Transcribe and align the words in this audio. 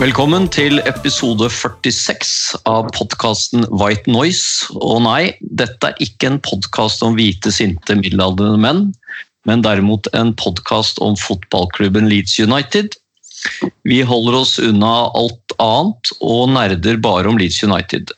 Velkommen 0.00 0.46
til 0.48 0.78
episode 0.88 1.50
46 1.52 2.30
av 2.64 2.86
podkasten 2.96 3.66
White 3.68 4.08
Noise. 4.08 4.70
Og 4.80 5.02
nei, 5.04 5.34
dette 5.44 5.90
er 5.90 6.00
ikke 6.00 6.30
en 6.30 6.38
podkast 6.40 7.04
om 7.04 7.18
hvite, 7.18 7.52
sinte, 7.52 7.98
middelaldrende 7.98 8.62
menn, 8.62 8.80
men 9.44 9.66
derimot 9.66 10.08
en 10.16 10.32
podkast 10.40 11.02
om 11.04 11.18
fotballklubben 11.20 12.08
Leeds 12.08 12.38
United. 12.40 12.96
Vi 13.84 14.00
holder 14.00 14.40
oss 14.40 14.56
unna 14.64 14.94
alt 15.20 15.58
annet 15.60 16.14
og 16.24 16.48
nerder 16.56 16.96
bare 17.04 17.28
om 17.28 17.36
Leeds 17.36 17.60
United. 17.68 18.16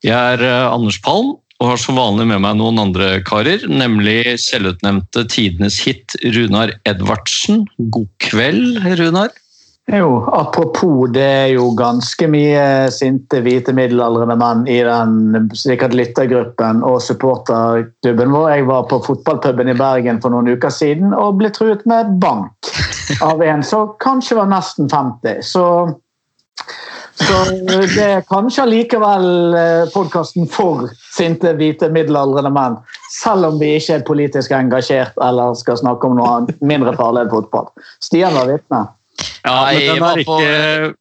Jeg 0.00 0.16
er 0.16 0.48
eh, 0.48 0.72
Anders 0.72 1.02
Palm 1.04 1.34
og 1.60 1.72
har 1.74 1.80
som 1.84 2.00
vanlig 2.00 2.30
med 2.32 2.40
meg 2.40 2.56
noen 2.56 2.80
andre 2.88 3.18
karer, 3.28 3.68
nemlig 3.68 4.38
selvutnevnte 4.48 5.28
tidenes 5.28 5.76
hit 5.84 6.16
Runar 6.24 6.72
Edvardsen. 6.88 7.66
God 7.92 8.08
kveld, 8.32 8.80
Runar. 8.96 9.36
Jo, 9.92 10.24
apropos, 10.32 11.06
det 11.14 11.22
er 11.22 11.50
jo 11.54 11.68
ganske 11.78 12.26
mye 12.26 12.62
sinte, 12.90 13.38
hvite 13.44 13.70
middelaldrende 13.70 14.34
menn 14.40 14.64
i 14.66 14.80
den 14.82 15.46
sikkert 15.54 15.94
lyttergruppen 15.94 16.80
og 16.82 16.98
supporterklubben 17.06 18.34
vår. 18.34 18.48
Jeg 18.50 18.66
var 18.66 18.88
på 18.90 18.98
fotballpuben 19.06 19.70
i 19.70 19.76
Bergen 19.78 20.18
for 20.24 20.34
noen 20.34 20.50
uker 20.50 20.74
siden 20.74 21.14
og 21.14 21.38
ble 21.38 21.52
truet 21.54 21.86
med 21.86 22.16
bank 22.18 22.72
av 23.22 23.44
en 23.46 23.62
som 23.62 23.94
kanskje 24.02 24.40
var 24.40 24.50
nesten 24.50 24.90
50. 24.90 25.38
Så, 25.46 25.64
så 27.22 27.38
det 27.70 28.02
er 28.02 28.26
kanskje 28.26 28.66
allikevel 28.66 29.54
podkasten 29.94 30.50
for 30.50 30.90
sinte, 31.14 31.54
hvite, 31.62 31.94
middelaldrende 31.94 32.50
menn. 32.58 32.80
Selv 33.20 33.52
om 33.52 33.62
vi 33.62 33.76
ikke 33.78 34.00
er 34.00 34.10
politisk 34.10 34.50
engasjert 34.50 35.14
eller 35.22 35.54
skal 35.54 35.78
snakke 35.78 36.10
om 36.10 36.18
noe 36.18 36.58
mindre 36.58 36.98
farlig 36.98 37.28
enn 37.28 37.34
fotball. 37.38 37.70
Stian 38.02 38.34
var 38.34 38.50
vitne. 38.50 38.88
Ja, 39.44 39.54
Nei, 39.64 39.74
men 39.74 39.86
den 39.94 40.00
var 40.02 40.18
er 40.18 40.24
på- 40.26 40.40
ikke 40.40 40.94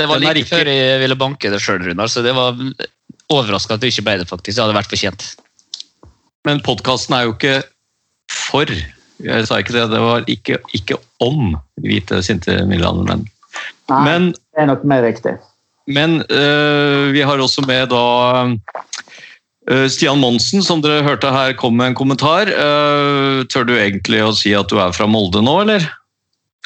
Det 0.00 0.08
var 0.08 0.18
like 0.22 0.38
ikke- 0.40 0.48
før 0.56 0.66
jeg 0.72 1.00
ville 1.00 1.16
banke 1.16 1.50
det 1.50 1.60
sjøl, 1.60 1.82
Runar, 1.84 2.08
så 2.08 2.22
det 2.24 2.34
var 2.34 2.56
overraska 3.30 3.74
at 3.74 3.80
du 3.80 3.86
ikke 3.86 4.04
ble 4.06 4.18
det, 4.18 4.28
faktisk. 4.28 4.56
Det 4.56 4.62
hadde 4.64 4.74
vært 4.78 4.90
fortjent. 4.90 5.26
Men 6.46 6.60
podkasten 6.64 7.14
er 7.18 7.24
jo 7.28 7.34
ikke 7.34 7.62
for. 8.30 8.64
Jeg 9.20 9.46
sa 9.46 9.58
ikke 9.60 9.74
det. 9.76 9.90
Det 9.92 10.00
var 10.00 10.24
ikke, 10.26 10.56
ikke 10.72 10.96
om 11.20 11.56
hvite, 11.84 12.22
sinte 12.24 12.56
middelaldrende 12.66 13.06
menn. 13.12 13.26
Nei, 13.90 14.04
Men, 14.04 14.30
det 14.32 14.62
er 14.62 14.66
nok 14.70 14.84
mer 14.84 15.02
riktig. 15.02 15.36
men 15.86 16.22
øh, 16.30 17.12
vi 17.12 17.20
har 17.20 17.36
også 17.36 17.66
med 17.66 17.90
da 17.90 18.56
øh, 19.68 19.88
Stian 19.90 20.18
Monsen, 20.18 20.62
som 20.62 20.80
dere 20.80 21.02
hørte 21.04 21.30
her 21.30 21.52
kom 21.58 21.76
med 21.76 21.88
en 21.92 21.94
kommentar. 21.98 22.46
Øh, 22.48 23.44
tør 23.50 23.66
du 23.66 23.74
egentlig 23.76 24.22
å 24.24 24.32
si 24.34 24.54
at 24.54 24.68
du 24.70 24.78
er 24.78 24.92
fra 24.96 25.06
Molde 25.10 25.42
nå, 25.42 25.60
eller? 25.66 25.84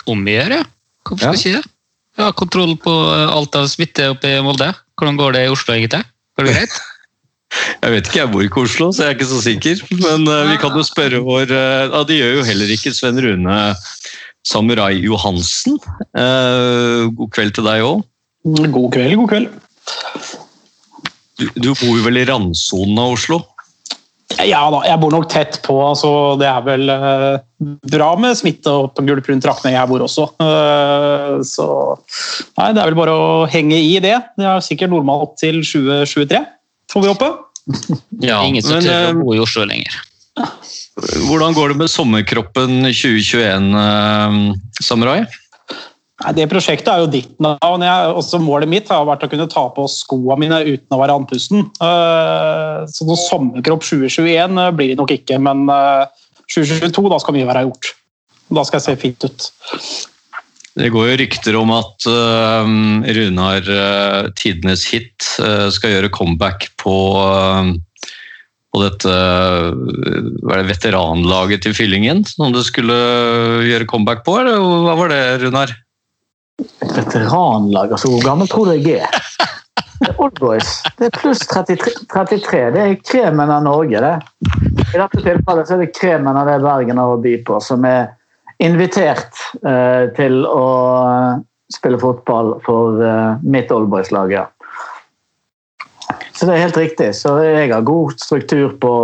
Om 0.07 0.23
vi 0.25 0.37
gjør, 0.39 0.59
ja. 0.61 0.63
Hvorfor 1.05 1.21
skal 1.21 1.37
jeg 1.37 1.45
ikke 1.45 1.63
det? 1.63 1.71
Jeg 2.15 2.29
har 2.29 2.35
kontroll 2.39 2.75
på 2.79 2.93
eh, 3.11 3.29
alt 3.35 3.57
av 3.59 3.69
smitte 3.71 4.09
oppe 4.13 4.31
i 4.31 4.43
Molde. 4.45 4.71
Hvordan 4.99 5.17
går 5.19 5.35
det 5.35 5.47
i 5.47 5.53
Oslo, 5.53 5.75
egentlig? 5.75 6.05
Går 6.39 6.49
det 6.49 6.59
greit? 6.59 6.77
Jeg 7.55 7.93
vet 7.93 8.09
ikke, 8.09 8.19
jeg 8.19 8.31
bor 8.33 8.43
ikke 8.43 8.63
i 8.63 8.67
Oslo, 8.67 8.87
så 8.91 9.05
jeg 9.05 9.13
er 9.13 9.15
ikke 9.15 9.27
så 9.31 9.37
sikker. 9.45 9.83
Men 10.01 10.25
uh, 10.27 10.49
vi 10.49 10.57
kan 10.59 10.75
jo 10.75 10.83
spørre 10.83 11.21
vår 11.23 11.53
uh, 11.55 11.85
Ja, 11.85 12.01
det 12.09 12.17
gjør 12.17 12.33
jo 12.41 12.47
heller 12.49 12.73
ikke 12.75 12.91
Sven 12.97 13.21
Rune 13.23 13.59
Samurai 14.43 14.97
Johansen. 15.05 15.77
Uh, 16.19 17.13
god 17.15 17.31
kveld 17.37 17.55
til 17.55 17.69
deg 17.69 17.85
òg. 17.87 18.03
God 18.75 18.89
kveld, 18.97 19.15
god 19.21 19.31
kveld. 19.31 19.47
Du, 21.39 21.47
du 21.55 21.71
bor 21.79 21.95
jo 21.95 22.03
vel 22.09 22.25
i 22.25 22.27
randsonen 22.27 22.99
av 23.05 23.15
Oslo? 23.15 23.39
Ja 24.43 24.63
da, 24.73 24.81
jeg 24.89 25.01
bor 25.03 25.13
nok 25.15 25.29
tett 25.31 25.61
på, 25.65 25.77
så 25.99 26.11
det 26.41 26.49
er 26.49 26.63
vel 26.67 26.91
eh, 26.91 27.35
bra 27.93 28.11
med 28.21 28.37
smitte 28.39 28.73
og 28.73 28.99
gulp 29.07 29.29
rundt 29.31 29.45
traktene 29.45 29.75
jeg 29.77 29.91
bor 29.91 30.05
også. 30.05 30.27
Uh, 30.41 31.39
så 31.47 31.67
nei, 32.59 32.73
det 32.75 32.83
er 32.83 32.89
vel 32.89 32.99
bare 32.99 33.15
å 33.15 33.29
henge 33.51 33.79
i 33.79 33.95
det. 34.03 34.17
Det 34.39 34.49
er 34.49 34.65
sikkert 34.65 34.95
normalt 34.95 35.37
til 35.41 35.63
2023, 35.63 36.43
får 36.93 37.07
vi 37.07 37.13
håpe. 37.13 37.31
Ja, 38.25 38.43
Ingen 38.45 38.65
som 38.65 38.77
men 38.77 38.85
tør 38.85 39.07
å 39.07 39.13
eh, 39.13 39.23
bo 39.23 39.37
i 39.37 39.41
Oslo 39.41 39.65
lenger. 39.69 39.95
hvordan 41.31 41.55
går 41.57 41.73
det 41.73 41.79
med 41.81 41.93
sommerkroppen 41.93 42.85
2021, 42.91 43.71
uh, 43.73 44.53
Samurai? 44.85 45.23
Det 46.33 46.47
prosjektet 46.49 46.89
er 46.89 47.03
jo 47.03 47.11
ditt 47.13 47.35
navn. 47.43 47.83
og 47.85 48.21
også 48.23 48.41
målet 48.41 48.71
mitt 48.71 48.89
har 48.89 49.05
vært 49.05 49.27
å 49.27 49.29
kunne 49.29 49.49
ta 49.51 49.67
på 49.75 49.85
skoene 49.93 50.41
mine 50.41 50.63
uten 50.65 50.97
å 50.97 51.01
være 51.01 51.19
andpusten. 51.19 51.67
Eh, 51.85 52.87
Så 52.89 53.05
noen 53.05 53.21
sommerkropp 53.21 53.85
2021 53.85 54.73
blir 54.77 54.95
det 54.95 54.99
nok 55.01 55.13
ikke, 55.13 55.39
men 55.39 55.69
eh, 55.69 56.07
2022 56.49 57.11
da 57.13 57.21
skal 57.21 57.37
mye 57.37 57.49
være 57.49 57.67
gjort. 57.69 57.93
Da 58.55 58.65
skal 58.65 58.81
jeg 58.81 58.87
se 58.87 59.01
fint 59.01 59.25
ut. 59.25 59.51
Det 60.75 60.91
går 60.91 61.11
jo 61.11 61.19
rykter 61.21 61.57
om 61.61 61.71
at 61.77 62.07
eh, 62.11 62.73
Runar 63.15 63.69
uh, 63.69 64.31
tidenes 64.35 64.83
hit 64.91 65.29
eh, 65.39 65.69
skal 65.71 65.93
gjøre 65.93 66.11
comeback 66.15 66.67
på, 66.83 66.97
eh, 67.23 67.71
på 68.75 68.83
dette 68.83 69.13
eh, 69.15 69.69
det, 70.51 70.65
veteranlaget 70.73 71.63
til 71.63 71.77
Fyllingen, 71.79 72.25
som 72.27 72.51
du 72.51 72.59
skulle 72.67 72.97
gjøre 73.69 73.87
comeback 73.87 74.25
på, 74.27 74.35
eller 74.41 74.59
hva 74.59 74.99
var 74.99 75.15
det, 75.15 75.23
Runar? 75.45 75.77
Et 76.85 76.97
veteranlag, 76.97 77.93
altså 77.93 78.11
hvor 78.13 78.25
gammel 78.25 78.51
tror 78.51 78.71
du 78.71 78.77
jeg 78.77 79.05
er? 79.05 79.21
Det 80.01 80.11
er 80.11 80.21
Old 80.21 80.37
Boys. 80.41 80.71
Det 80.99 81.09
er 81.09 81.15
pluss 81.17 81.41
33, 81.49 81.93
33. 82.13 82.61
Det 82.75 82.83
er 82.83 82.97
kremen 83.07 83.51
av 83.51 83.63
Norge, 83.65 84.01
det. 84.05 84.15
I 84.95 84.99
dette 85.01 85.23
tilfellet 85.23 85.69
så 85.69 85.77
er 85.77 85.85
det 85.85 85.95
kremen 85.97 86.37
av 86.37 86.51
det 86.51 86.59
Bergen 86.65 87.01
har 87.01 87.15
å 87.15 87.21
by 87.23 87.39
på, 87.47 87.61
som 87.65 87.87
er 87.89 88.11
invitert 88.63 89.41
eh, 89.67 90.11
til 90.17 90.45
å 90.47 90.67
spille 91.73 91.99
fotball 92.03 92.57
for 92.67 93.01
eh, 93.03 93.41
mitt 93.43 93.73
Old 93.75 93.89
Boys-lag, 93.93 94.35
ja. 94.35 94.45
Så 96.35 96.47
det 96.47 96.57
er 96.57 96.65
helt 96.67 96.79
riktig. 96.79 97.11
Så 97.17 97.37
jeg 97.43 97.71
har 97.73 97.87
god 97.87 98.19
struktur 98.21 98.75
på, 98.83 98.95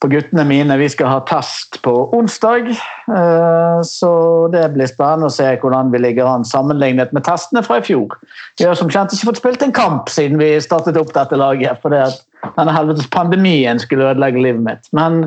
på 0.00 0.08
guttene 0.08 0.44
mine. 0.48 0.76
Vi 0.80 0.88
skal 0.92 1.12
ha 1.12 1.18
test 1.28 1.80
på 1.84 1.92
onsdag, 2.16 2.70
eh, 2.72 3.80
så 3.84 4.12
det 4.52 4.64
blir 4.74 4.88
spennende 4.88 5.28
å 5.28 5.34
se 5.34 5.48
hvordan 5.60 5.92
vi 5.92 6.00
ligger 6.00 6.28
an 6.28 6.46
sammenlignet 6.48 7.12
med 7.16 7.26
testene 7.26 7.62
fra 7.66 7.80
i 7.80 7.84
fjor. 7.84 8.16
Vi 8.58 8.68
har 8.68 8.78
som 8.78 8.90
kjent 8.92 9.12
ikke 9.12 9.30
fått 9.30 9.42
spilt 9.42 9.66
en 9.66 9.76
kamp 9.76 10.08
siden 10.12 10.40
vi 10.40 10.54
startet 10.64 10.98
opp 11.00 11.12
dette 11.16 11.36
laget, 11.36 11.82
fordi 11.84 12.00
at 12.06 12.22
denne 12.56 12.72
helvetes 12.72 13.10
pandemien 13.12 13.82
skulle 13.82 14.08
ødelegge 14.14 14.40
livet 14.46 14.64
mitt. 14.64 14.88
Men 14.96 15.26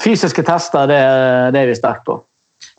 fysiske 0.00 0.42
tester, 0.46 0.90
det, 0.90 1.00
det 1.54 1.62
er 1.62 1.70
vi 1.70 1.78
sterke 1.78 2.06
på. 2.08 2.18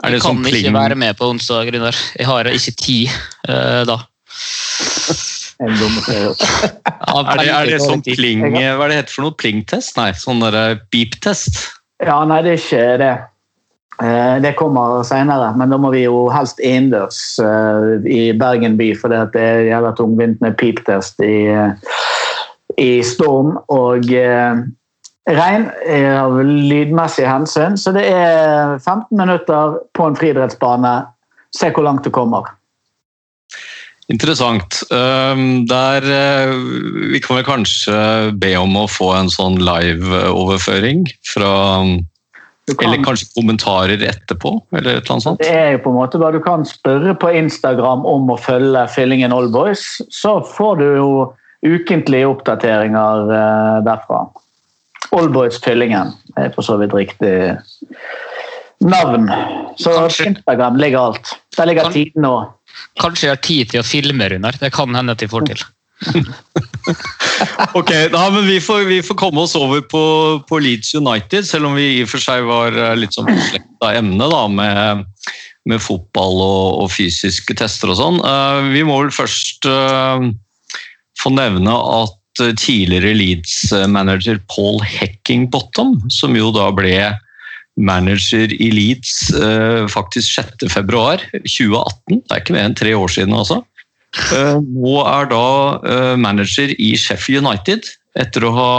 Er 0.02 0.12
det 0.12 0.20
Jeg 0.20 0.26
kan 0.26 0.42
sånn 0.42 0.50
ikke 0.50 0.76
være 0.76 0.98
med 1.00 1.18
på 1.18 1.30
onsdag, 1.32 1.72
Runar. 1.74 1.98
Jeg 2.18 2.28
har 2.28 2.50
ikke 2.50 2.76
tid 2.76 3.14
eh, 3.48 3.84
da. 3.88 4.02
En 4.02 5.14
dumme 5.14 5.16
serie. 5.16 5.22
Ja, 5.22 5.51
Er 7.12 7.38
det, 7.38 7.50
er 7.52 7.68
det 7.70 7.82
sånn 7.84 8.02
pling, 8.06 8.42
hva 8.54 8.86
er 8.86 8.92
det 8.92 8.98
heter 9.02 9.14
for 9.14 9.26
noe? 9.26 9.36
Plingtest? 9.38 9.98
Nei, 10.00 10.12
sånn 10.18 10.42
beep-test? 10.94 11.60
Ja, 12.02 12.22
nei, 12.26 12.40
det 12.46 12.56
er 12.56 12.62
ikke 12.62 12.86
det. 13.02 13.12
Eh, 14.02 14.42
Det 14.42 14.56
kommer 14.58 15.04
senere, 15.06 15.52
men 15.58 15.70
da 15.70 15.78
må 15.78 15.92
vi 15.94 16.06
jo 16.06 16.26
helst 16.34 16.62
innendørs 16.64 17.20
eh, 17.44 18.08
i 18.10 18.22
Bergen 18.38 18.78
by, 18.80 18.92
for 18.98 19.14
det 19.14 19.38
er 19.38 19.68
jævla 19.70 19.94
tungvint 19.98 20.42
med 20.42 20.58
piptest 20.58 21.22
i, 21.22 21.52
eh, 21.54 21.98
i 22.82 23.04
storm 23.06 23.58
og 23.70 24.10
eh, 24.16 24.64
regn 25.30 25.68
eh, 25.86 26.16
av 26.18 26.40
lydmessige 26.42 27.30
hensyn. 27.30 27.78
Så 27.78 27.94
det 27.94 28.08
er 28.10 28.80
15 28.80 29.12
minutter 29.18 29.78
på 29.98 30.10
en 30.10 30.18
friidrettsbane. 30.18 30.96
Se 31.54 31.70
hvor 31.76 31.86
langt 31.86 32.08
du 32.08 32.10
kommer. 32.16 32.48
Interessant. 34.12 34.82
Um, 34.92 35.66
der, 35.70 36.04
uh, 36.04 36.56
vi 37.14 37.20
kan 37.24 37.38
vel 37.40 37.46
kanskje 37.48 37.98
be 38.42 38.54
om 38.60 38.76
å 38.76 38.88
få 38.92 39.14
en 39.16 39.30
sånn 39.32 39.60
live-overføring 39.64 41.06
fra 41.34 41.52
kan- 42.72 42.88
Eller 42.88 43.04
kanskje 43.04 43.28
kommentarer 43.36 44.04
etterpå, 44.06 44.52
eller 44.78 44.98
et 44.98 45.04
eller 45.04 45.12
annet 45.16 45.24
sånt. 45.24 45.40
Det 45.40 45.50
er 45.50 45.72
jo 45.74 45.80
på 45.84 45.90
en 45.92 45.98
måte 45.98 46.20
bare 46.22 46.38
Du 46.38 46.44
kan 46.44 46.64
spørre 46.64 47.16
på 47.20 47.32
Instagram 47.36 48.06
om 48.06 48.30
å 48.30 48.38
følge 48.40 48.86
Fyllingen 48.94 49.34
Oldboys, 49.36 49.84
så 50.14 50.40
får 50.46 50.78
du 50.78 50.86
jo 50.96 51.10
ukentlige 51.66 52.30
oppdateringer 52.30 53.32
eh, 53.36 53.82
derfra. 53.86 54.22
Oldboys 55.12 55.60
Fyllingen 55.60 56.14
er 56.38 56.50
for 56.56 56.64
så 56.64 56.78
vidt 56.80 56.94
riktig 56.96 57.58
navn. 58.82 59.28
Så 59.78 59.92
Kanskje. 59.98 60.26
Instagram 60.32 60.78
ligger 60.78 61.00
alt. 61.12 61.36
Der 61.58 61.66
ligger 61.66 61.84
Kan- 61.84 61.94
tiden 61.94 62.22
nå. 62.24 62.36
Kanskje 63.02 63.28
jeg 63.28 63.36
har 63.36 63.46
tid 63.46 63.72
til 63.72 63.82
å 63.82 63.88
filme, 63.88 64.28
Runar. 64.34 64.58
Det 64.60 64.72
kan 64.76 64.96
hende 64.98 65.16
at 65.16 65.24
de 65.24 65.30
får 65.32 65.48
til. 65.52 65.64
Ok, 67.78 67.92
da, 68.12 68.24
men 68.34 68.48
vi 68.48 68.58
får, 68.62 68.86
vi 68.90 69.00
får 69.06 69.18
komme 69.20 69.44
oss 69.44 69.54
over 69.58 69.84
på, 69.86 70.04
på 70.50 70.60
Leeds 70.62 70.96
United, 70.98 71.46
selv 71.48 71.70
om 71.70 71.78
vi 71.78 71.88
i 71.98 72.02
og 72.04 72.10
for 72.12 72.24
seg 72.24 72.46
var 72.48 72.76
eh, 72.76 72.96
litt 72.98 73.16
sånn 73.16 73.30
beslekta 73.30 73.92
emne 74.00 74.28
da, 74.32 74.42
med, 74.52 75.06
med 75.70 75.84
fotball 75.84 76.42
og, 76.42 76.66
og 76.84 76.90
fysiske 76.94 77.56
tester 77.58 77.94
og 77.94 78.00
sånn. 78.02 78.20
Uh, 78.26 78.72
vi 78.74 78.84
må 78.88 78.98
vel 79.04 79.14
først 79.16 79.70
uh, 79.70 80.26
få 81.22 81.34
nevne 81.38 81.78
at 82.02 82.18
tidligere 82.58 83.14
Leeds-manager 83.18 84.40
Paul 84.50 84.80
Heckingbottom, 84.88 86.00
som 86.10 86.36
jo 86.38 86.50
da 86.56 86.70
ble 86.74 86.96
manager 87.80 88.52
i 88.52 88.72
Leeds 88.74 89.32
eh, 89.36 89.88
faktisk 89.92 90.36
6. 90.42 90.68
februar 90.74 91.24
2018, 91.32 92.22
det 92.22 92.36
er 92.36 92.42
ikke 92.44 92.56
mer 92.58 92.68
enn 92.68 92.78
tre 92.78 92.96
år 92.98 93.14
siden 93.14 93.38
altså, 93.38 93.62
Eh, 94.12 94.58
Nå 94.60 94.98
er 95.08 95.30
da 95.32 95.46
eh, 95.88 96.18
manager 96.20 96.74
i 96.76 96.92
Sheffield 97.00 97.46
United, 97.46 97.88
etter 98.20 98.46
å 98.46 98.54
ha 98.58 98.72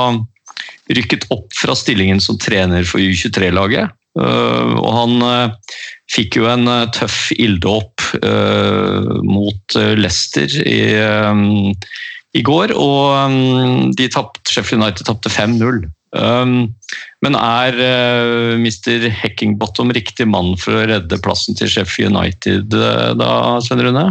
rykket 0.92 1.28
opp 1.32 1.54
fra 1.56 1.76
stillingen 1.78 2.20
som 2.20 2.38
trener 2.40 2.84
for 2.88 3.00
U23-laget. 3.00 3.92
Eh, 4.20 4.72
Og 4.76 4.90
han 4.92 5.54
fikk 6.12 6.36
jo 6.36 6.48
en 6.52 6.68
tøff 6.92 7.30
ilddåp 7.40 8.02
mot 9.24 9.76
Leicester 9.96 10.52
i, 10.68 10.82
i 12.36 12.42
går, 12.44 12.74
og 12.76 13.94
de 13.96 14.08
tapt, 14.12 14.42
Sheffield 14.52 14.82
United 14.82 15.08
tapte 15.08 15.32
5-0. 15.32 15.86
Men 17.22 17.38
er 17.38 17.78
uh, 17.78 18.58
Mr. 18.58 19.06
Heckingbottom 19.22 19.94
riktig 19.94 20.26
mann 20.30 20.56
for 20.60 20.74
å 20.74 20.86
redde 20.90 21.20
plassen 21.22 21.58
til 21.58 21.70
Sheffield 21.70 22.16
United 22.16 22.74
eh, 22.74 23.10
da, 23.18 23.32
Svein 23.62 23.84
Rune? 23.86 24.08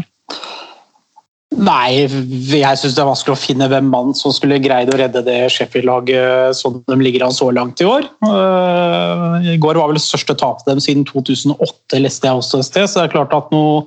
Nei, 1.52 2.08
jeg 2.08 2.80
syns 2.80 2.94
det 2.96 3.02
er 3.04 3.10
vanskelig 3.10 3.34
å 3.36 3.42
finne 3.42 3.68
hvem 3.68 3.90
mann 3.92 4.14
som 4.16 4.32
skulle 4.32 4.62
greid 4.64 4.94
å 4.94 4.96
redde 5.02 5.20
det 5.26 5.50
Sheffield-laget 5.52 6.56
som 6.56 6.80
de 6.88 6.98
ligger 7.02 7.26
an 7.26 7.36
så 7.36 7.50
langt 7.52 7.84
i 7.84 7.90
år. 7.90 8.08
Eh, 8.24 9.52
I 9.52 9.58
går 9.60 9.82
var 9.82 9.92
vel 9.92 10.00
det 10.00 10.06
største 10.06 10.38
tapet 10.40 10.72
dem 10.72 10.80
siden 10.80 11.04
2008, 11.12 12.00
leste 12.00 12.32
jeg 12.32 12.40
også 12.40 12.62
et 12.62 12.70
sted. 12.70 12.88
Så 12.88 13.02
det 13.02 13.10
er 13.10 13.16
klart 13.18 13.36
at 13.36 13.52
noe 13.52 13.84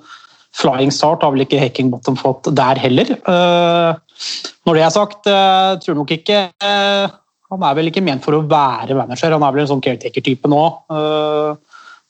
flying 0.54 0.92
start 0.92 1.24
har 1.24 1.32
vel 1.32 1.46
ikke 1.46 1.62
Heckingbottom 1.64 2.20
fått 2.20 2.52
der 2.52 2.84
heller. 2.84 3.16
Eh, 3.16 4.20
Når 4.68 4.76
det 4.76 4.84
er 4.84 4.92
sagt, 4.92 5.32
tror 5.80 5.96
nok 5.96 6.12
ikke 6.12 6.44
eh, 6.52 7.20
Han 7.54 7.62
er 7.70 7.78
vel 7.78 7.90
ikke 7.92 8.02
ment 8.04 8.24
for 8.26 8.34
å 8.36 8.42
være 8.50 8.96
manager, 8.98 9.36
han 9.36 9.46
er 9.46 9.54
vel 9.54 9.64
en 9.64 9.70
sånn 9.76 9.84
caretaker-type 9.84 10.50
nå. 10.50 10.64
Eh, 10.90 11.54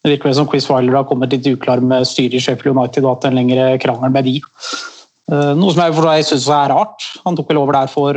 Det 0.04 0.10
virker 0.12 0.28
vel 0.28 0.34
som 0.36 0.48
Chris 0.50 0.66
Wilder 0.68 0.98
har 0.98 1.06
kommet 1.08 1.32
litt 1.32 1.46
uklar 1.48 1.80
med 1.80 2.04
styret 2.04 2.34
i 2.36 2.40
Sheffield 2.44 2.76
United 2.76 3.06
og 3.06 3.14
hatt 3.14 3.24
en 3.30 3.38
lengre 3.38 3.78
krangel 3.80 4.12
med 4.12 4.26
de. 4.28 4.34
Eh, 5.32 5.52
Noe 5.56 5.72
som 5.72 5.80
jeg, 5.80 5.94
jeg 5.96 6.26
synes 6.28 6.48
er 6.52 6.68
rart. 6.74 7.06
Han 7.24 7.38
tok 7.38 7.48
vel 7.48 7.60
over 7.62 7.72
der 7.72 7.88
for 7.88 8.12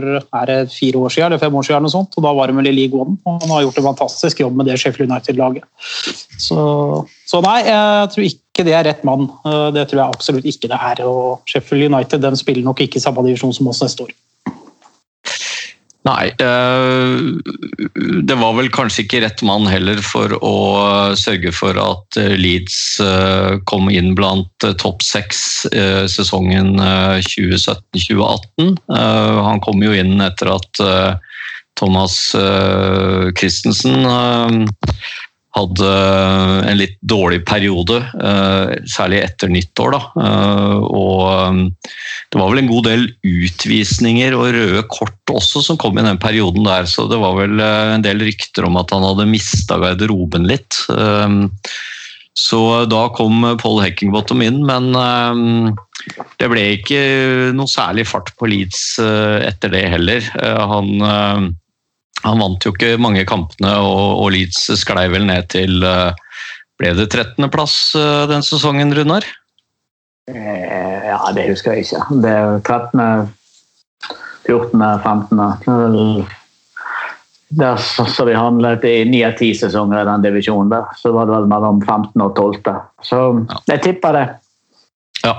fire 0.74 1.00
år 1.00 1.14
siden, 1.14 1.30
eller 1.30 1.40
fem 1.40 1.56
år 1.56 1.64
siden, 1.64 1.78
eller 1.78 1.88
noe 1.88 1.94
sånt, 1.96 2.18
og 2.20 2.26
da 2.26 2.34
var 2.36 2.52
han 2.52 2.60
vel 2.60 2.68
i 2.68 2.76
League 2.76 3.00
One. 3.00 3.16
og 3.24 3.40
Han 3.46 3.54
har 3.56 3.64
gjort 3.64 3.80
en 3.80 3.88
fantastisk 3.88 4.42
jobb 4.44 4.60
med 4.60 4.68
det 4.68 4.76
Sheffield 4.82 5.08
United-laget. 5.14 5.64
Så, 6.38 6.60
så 7.32 7.42
nei, 7.48 7.62
jeg 7.70 8.12
tror 8.12 8.28
ikke 8.28 8.66
det 8.68 8.76
er 8.76 8.84
rett 8.90 9.08
mann. 9.08 9.30
Eh, 9.48 9.72
Det 9.72 9.88
tror 9.88 10.02
jeg 10.04 10.18
absolutt 10.18 10.52
ikke 10.52 10.68
det 10.68 10.82
er. 10.92 11.06
og 11.08 11.40
Sheffield 11.48 11.88
United 11.94 12.20
den 12.28 12.36
spiller 12.36 12.68
nok 12.68 12.84
ikke 12.84 13.00
i 13.00 13.06
samme 13.08 13.24
divisjon 13.24 13.56
som 13.56 13.72
oss 13.72 13.80
neste 13.86 14.04
år. 14.04 14.12
Nei, 16.08 16.28
eh, 16.40 17.18
det 18.24 18.36
var 18.40 18.54
vel 18.56 18.70
kanskje 18.72 19.04
ikke 19.04 19.20
rett 19.26 19.42
mann 19.48 19.68
heller 19.68 20.00
for 20.06 20.32
å 20.40 20.56
sørge 21.20 21.52
for 21.56 21.80
at 21.82 22.20
eh, 22.22 22.36
Leeds 22.40 22.78
eh, 23.04 23.58
kom 23.68 23.90
inn 23.92 24.14
blant 24.16 24.68
topp 24.80 25.04
seks 25.04 25.42
sesongen 26.14 26.78
eh, 26.80 27.18
2017-2018. 27.28 28.78
Eh, 28.96 29.40
Han 29.50 29.64
kom 29.66 29.84
jo 29.84 29.96
inn 29.98 30.22
etter 30.24 30.54
at 30.56 30.84
Thomas 31.78 32.16
Christensen 33.38 34.08
hadde 35.58 35.90
en 36.70 36.78
litt 36.80 36.96
dårlig 37.02 37.42
periode, 37.50 37.98
eh, 38.22 38.76
særlig 38.88 39.24
etter 39.26 39.52
nyttår. 39.52 39.98
Da. 39.98 40.02
Eh, 40.28 40.78
Og 40.88 41.24
eh, 41.34 41.92
det 42.32 42.40
var 42.42 42.52
vel 42.52 42.62
en 42.64 42.72
god 42.72 42.88
del 42.90 43.06
utvisninger 43.26 44.36
og 44.38 44.50
røde 44.56 44.86
kort 44.92 45.34
også 45.34 45.64
som 45.66 45.78
kom 45.82 45.98
i 46.00 46.06
den 46.06 46.20
perioden 46.22 46.66
der, 46.68 46.88
så 46.90 47.08
det 47.12 47.20
var 47.22 47.36
vel 47.40 47.60
eh, 47.60 47.94
en 47.98 48.06
del 48.06 48.24
rykter 48.24 48.68
om 48.68 48.80
at 48.80 48.94
han 48.96 49.06
hadde 49.06 49.30
mista 49.30 49.80
garderoben 49.84 50.48
litt. 50.50 50.80
Eh, 50.94 51.38
Så 52.38 52.86
da 52.86 53.08
kom 53.18 53.42
Paul 53.58 53.80
Heckingbottom 53.82 54.44
inn, 54.46 54.60
men 54.62 54.92
eh, 54.94 55.72
det 56.38 56.50
ble 56.52 56.66
ikke 56.76 57.00
noe 57.58 57.68
særlig 57.72 58.06
fart 58.08 58.30
på 58.38 58.46
Leeds 58.52 59.00
eh, 59.02 59.48
etter 59.50 59.74
det 59.74 59.82
heller. 59.90 60.22
Eh, 60.38 60.60
Han, 60.70 60.92
eh, 61.02 61.48
han 62.28 62.44
vant 62.44 62.66
jo 62.68 62.74
ikke 62.76 62.96
mange 63.02 63.26
kampene, 63.30 63.74
og, 63.82 64.22
og 64.24 64.32
Leeds 64.36 64.68
sklei 64.80 65.08
vel 65.14 65.28
ned 65.30 65.50
til 65.54 65.84
eh, 65.84 66.12
Ble 66.78 66.92
det 66.94 67.08
13.-plass 67.10 67.78
den 68.30 68.44
sesongen, 68.46 68.94
Runar? 68.94 69.26
Eh, 70.30 70.88
Ja, 71.08 71.32
det 71.34 71.48
husker 71.50 71.74
jeg 71.74 71.88
ikke. 71.88 72.20
Det 72.24 72.32
er 72.32 72.60
13., 72.62 73.30
14., 74.48 74.84
15. 75.04 75.38
Det 75.38 75.72
er 75.74 75.80
vel- 75.86 76.28
Der 77.58 77.78
så 77.78 78.26
vi 78.28 78.34
handlet 78.36 78.84
i 78.84 79.06
ni 79.08 79.24
av 79.24 79.38
ti 79.40 79.54
sesonger 79.56 80.02
i 80.02 80.06
den 80.06 80.22
divisjonen 80.22 80.70
der. 80.70 80.84
Så 81.00 81.14
var 81.16 81.26
det 81.26 81.34
vel 81.34 81.48
mellom 81.48 81.82
15. 81.82 82.22
og 82.22 82.36
12. 82.36 82.82
Så 83.02 83.20
jeg 83.72 83.82
tipper 83.82 84.12
det. 84.14 84.26
Ja. 85.24 85.34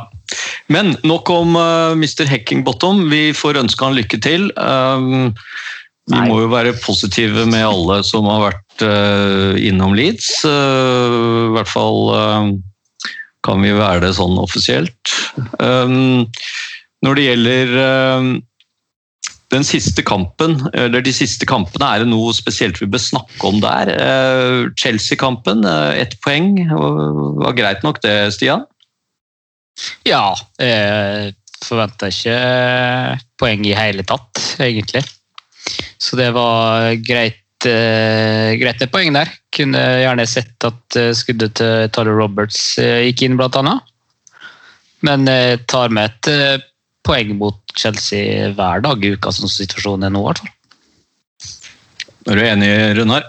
Men 0.69 0.97
nok 1.05 1.29
om 1.31 1.55
uh, 1.57 1.93
Mr. 1.95 2.25
Heckingbottom. 2.25 3.11
Vi 3.11 3.33
får 3.37 3.61
ønske 3.61 3.85
han 3.85 3.95
lykke 3.97 4.21
til. 4.25 4.51
Um, 4.57 5.35
vi 6.09 6.25
må 6.25 6.41
jo 6.43 6.49
være 6.51 6.77
positive 6.81 7.45
med 7.51 7.67
alle 7.67 8.01
som 8.07 8.29
har 8.31 8.47
vært 8.47 8.85
uh, 8.85 9.55
innom 9.61 9.95
Leeds. 9.97 10.41
Uh, 10.47 11.49
I 11.49 11.55
hvert 11.59 11.71
fall 11.71 11.99
uh, 12.15 12.51
kan 13.45 13.65
vi 13.65 13.75
være 13.77 14.07
det 14.07 14.15
sånn 14.17 14.39
offisielt. 14.41 15.15
Um, 15.61 16.25
når 17.05 17.19
det 17.19 17.27
gjelder 17.29 17.75
den 19.55 19.65
siste 19.65 20.03
kampen, 20.05 20.57
eller 20.75 21.05
de 21.05 21.13
siste 21.15 21.47
kampene, 21.49 21.87
er 21.87 22.03
det 22.03 22.09
noe 22.11 22.33
spesielt 22.37 22.81
vi 22.83 22.89
bør 22.91 23.01
snakke 23.01 23.47
om 23.47 23.61
der? 23.63 23.93
Chelsea-kampen, 24.83 25.63
ett 25.95 26.19
poeng. 26.27 26.59
Var 26.67 27.55
greit 27.57 27.87
nok 27.87 28.03
det, 28.03 28.17
Stian? 28.35 28.67
Ja, 30.11 30.35
jeg 30.59 31.37
forventa 31.63 32.11
ikke 32.11 32.35
poeng 33.39 33.63
i 33.71 33.79
hele 33.79 34.03
tatt, 34.11 34.43
egentlig. 34.59 35.07
Så 35.99 36.19
det 36.19 36.31
var 36.37 36.95
greit, 37.05 37.67
eh, 37.67 38.55
greit 38.61 38.81
med 38.81 38.93
poeng 38.93 39.15
der. 39.17 39.31
Kunne 39.55 39.83
gjerne 40.03 40.27
sett 40.31 40.67
at 40.67 40.99
eh, 40.99 41.13
skuddet 41.17 41.57
til 41.61 41.89
Tyler 41.95 42.19
Roberts 42.21 42.61
eh, 42.83 43.09
gikk 43.09 43.27
inn, 43.27 43.39
blant 43.41 43.59
annet. 43.61 43.95
Men 45.07 45.29
jeg 45.31 45.63
tar 45.71 45.93
med 45.95 46.11
et 46.11 46.65
poeng 47.07 47.37
mot 47.39 47.59
Chelsea 47.79 48.49
hver 48.59 48.83
dag 48.83 49.05
i 49.05 49.13
uka, 49.15 49.31
som 49.33 49.51
situasjonen 49.51 50.09
er 50.09 50.15
nå. 50.15 50.25
i 50.25 50.27
hvert 50.27 50.43
fall. 50.43 50.55
Er 52.29 52.41
du 52.41 52.45
enig, 52.45 52.73
Runar? 52.99 53.29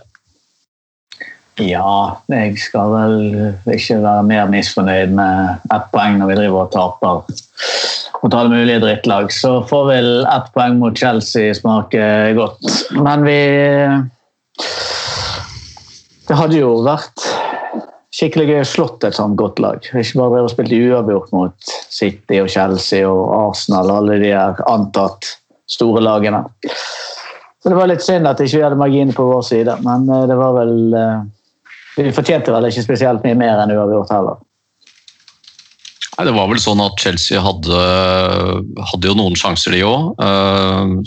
Ja, 1.60 2.16
jeg 2.32 2.56
skal 2.62 2.94
vel 2.94 3.16
ikke 3.74 3.98
være 4.00 4.24
mer 4.28 4.52
misfornøyd 4.52 5.12
med 5.18 5.66
ett 5.76 5.90
poeng 5.92 6.20
når 6.20 6.32
vi 6.32 6.38
driver 6.40 6.62
og 6.64 6.72
taper 6.72 7.42
mot 8.24 8.36
alle 8.36 8.54
mulige 8.54 8.80
drittlag. 8.84 9.32
Så 9.36 9.58
får 9.68 9.90
vel 9.90 10.10
ett 10.24 10.48
poeng 10.56 10.80
mot 10.80 10.96
Chelsea 10.96 11.54
smake 11.58 12.06
godt. 12.38 12.64
Men 12.96 13.28
vi 13.28 13.42
Det 16.30 16.38
hadde 16.38 16.60
jo 16.60 16.76
vært 16.86 17.26
skikkelig 18.14 18.46
gøy 18.50 18.60
å 18.62 18.68
slått 18.68 19.06
et 19.08 19.18
sånt 19.18 19.38
godt 19.40 19.60
lag. 19.64 19.82
Ikke 19.82 20.20
bare 20.20 20.36
drevet 20.36 20.48
og 20.48 20.54
spilt 20.54 20.76
uavgjort 20.76 21.32
mot 21.34 21.74
City 21.90 22.40
og 22.44 22.52
Chelsea 22.54 23.08
og 23.08 23.34
Arsenal 23.34 23.90
og 23.90 24.04
alle 24.04 24.20
de 24.22 24.32
her 24.36 24.62
antatt 24.70 25.34
store 25.70 26.04
lagene. 26.06 26.44
Så 27.60 27.72
det 27.72 27.76
var 27.76 27.90
litt 27.92 28.06
synd 28.06 28.30
at 28.30 28.40
ikke 28.40 28.58
vi 28.58 28.64
hadde 28.64 28.80
marginer 28.80 29.16
på 29.18 29.26
vår 29.28 29.44
side, 29.46 29.76
men 29.84 30.08
eh, 30.08 30.28
det 30.30 30.38
var 30.40 30.56
vel 30.56 30.96
eh, 30.96 31.28
vi 31.98 32.14
fortjente 32.16 32.54
vel 32.54 32.70
ikke 32.70 32.86
spesielt 32.86 33.26
mye 33.26 33.38
mer 33.38 33.64
enn 33.64 33.74
uavgjort 33.76 34.14
heller. 34.14 34.40
Nei, 36.20 36.26
det 36.28 36.36
var 36.36 36.50
vel 36.52 36.60
sånn 36.60 36.82
at 36.84 37.00
Chelsea 37.00 37.40
hadde, 37.40 37.84
hadde 38.90 39.08
jo 39.08 39.16
noen 39.16 39.38
sjanser, 39.40 39.72
de 39.72 39.86
òg. 39.88 40.20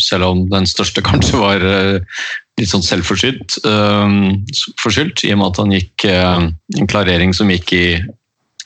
selv 0.01 0.31
om 0.31 0.47
den 0.49 0.65
største 0.65 1.05
kanskje 1.11 1.37
var 1.37 1.61
uh, 1.61 2.23
litt 2.57 2.71
sånn 2.71 2.85
selvforskyldt. 2.87 3.59
Uh, 3.67 4.33
forskyldt, 4.81 5.27
I 5.29 5.35
og 5.35 5.43
med 5.43 5.51
at 5.51 5.61
han 5.61 5.77
gikk 5.77 6.07
eh, 6.09 6.49
en 6.81 6.89
klarering 6.91 7.37
som 7.37 7.53
gikk 7.53 7.75
i 7.77 7.87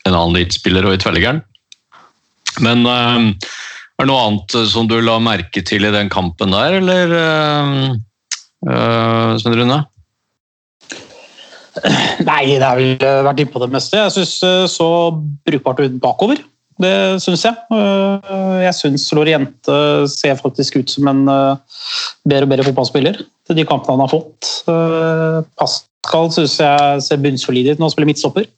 en 0.06 0.14
annen 0.14 0.36
elitespiller 0.36 0.86
og 0.86 0.94
i 0.94 1.00
tverrliggeren. 1.02 1.42
Men 2.62 2.86
eh, 2.86 3.50
er 3.96 4.06
det 4.06 4.10
noe 4.12 4.22
annet 4.28 4.56
som 4.70 4.86
du 4.86 5.00
la 5.02 5.18
merke 5.22 5.64
til 5.66 5.86
i 5.88 5.92
den 5.94 6.10
kampen 6.12 6.54
der, 6.54 6.78
eller? 6.78 7.18
Uh, 8.66 9.34
Svein 9.40 9.58
Rune? 9.58 9.82
Nei, 12.30 12.42
det 12.56 12.64
har 12.64 12.78
vel 12.78 12.96
eh, 12.96 13.22
vært 13.26 13.42
innpå 13.44 13.62
det 13.62 13.72
meste. 13.74 13.98
Jeg 14.00 14.14
syns 14.16 14.36
så 14.72 14.90
brukbart 15.46 15.82
ut 15.84 15.98
bakover. 16.02 16.42
Det 16.82 16.92
syns 17.24 17.44
jeg. 17.46 17.56
Eh, 17.72 18.60
Jeg 18.66 18.76
syns 18.76 19.08
Loriente 19.16 19.76
ser 20.12 20.36
faktisk 20.40 20.76
ut 20.82 20.92
som 20.92 21.08
en 21.12 21.24
eh, 21.32 21.80
bedre 22.28 22.44
og 22.44 22.52
bedre 22.52 22.66
fotballspiller 22.68 23.20
til 23.46 23.58
de 23.58 23.64
kampene 23.68 23.96
han 23.96 24.04
har 24.04 24.12
fått. 24.12 24.50
Eh, 24.68 25.38
Pascal 25.56 26.32
syns 26.34 26.58
jeg 26.60 27.04
ser 27.06 27.22
bunnsolid 27.24 27.72
ut 27.72 27.78
når 27.78 27.88
han 27.88 27.94
spiller 27.94 28.10
midtstopper. 28.12 28.48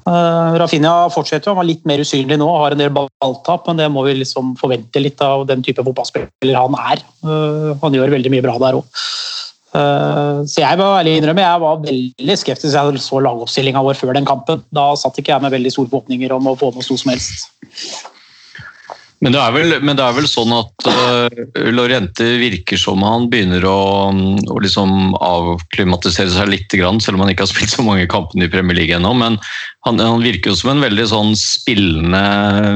Eh, 0.00 0.58
Rafinha 0.58 0.94
fortsetter 1.12 1.50
jo, 1.50 1.54
han 1.54 1.60
var 1.60 1.68
litt 1.68 1.86
mer 1.86 2.02
usynlig 2.02 2.38
nå, 2.40 2.48
har 2.62 2.74
en 2.74 2.82
del 2.82 2.92
balltap, 2.94 3.68
men 3.68 3.78
det 3.82 3.90
må 3.92 4.02
vi 4.06 4.16
liksom 4.18 4.54
forvente 4.58 5.02
litt 5.02 5.20
av 5.22 5.44
den 5.50 5.62
type 5.66 5.84
fotballspiller 5.86 6.58
han 6.58 6.76
er. 6.80 7.04
Eh, 7.22 7.70
Han 7.82 7.94
gjør 7.94 8.16
veldig 8.16 8.32
mye 8.34 8.46
bra 8.46 8.58
der 8.58 8.80
òg. 8.80 9.02
Så 9.70 10.62
jeg 10.64 10.78
må 10.80 10.86
ærlig 10.98 11.18
innrømme, 11.20 11.44
jeg 11.44 11.62
var 11.62 11.82
veldig 11.84 12.36
skeptisk 12.40 12.74
jeg 12.74 13.02
så 13.04 13.20
lagoppstillinga 13.22 13.82
vår 13.86 13.98
før 14.00 14.16
den 14.16 14.26
kampen. 14.26 14.64
Da 14.74 14.88
satt 14.98 15.20
ikke 15.20 15.30
jeg 15.34 15.44
med 15.44 15.54
veldig 15.54 15.70
store 15.74 15.92
forhåpninger 15.92 16.34
om 16.34 16.50
å 16.50 16.56
få 16.58 16.72
med 16.74 16.82
noe 16.82 17.02
som 17.04 17.12
helst. 17.12 17.46
Men 19.20 19.34
det 19.34 19.40
vel, 19.52 19.74
men 19.84 19.98
det 19.98 20.04
er 20.04 20.14
vel 20.16 20.26
sånn 20.30 20.52
at 20.56 20.86
uh, 20.88 21.40
Lorente 21.68 22.24
virker 22.40 22.80
som 22.80 23.02
han 23.04 23.26
begynner 23.28 23.66
å, 23.68 23.80
å 24.08 24.62
liksom 24.64 25.12
avklimatisere 25.20 26.32
seg 26.32 26.48
litt, 26.48 26.72
selv 26.72 27.18
om 27.18 27.26
han 27.26 27.34
ikke 27.34 27.44
har 27.44 27.50
spilt 27.50 27.74
så 27.74 27.84
mange 27.84 28.08
kampene 28.08 28.48
i 28.48 28.52
Premier 28.52 28.78
League 28.78 28.96
ennå. 28.96 29.12
Men 29.20 29.36
han, 29.84 30.00
han 30.00 30.24
virker 30.24 30.54
jo 30.54 30.56
som 30.62 30.72
en 30.72 30.80
veldig 30.86 31.06
sånn 31.12 31.36
spillende 31.36 32.24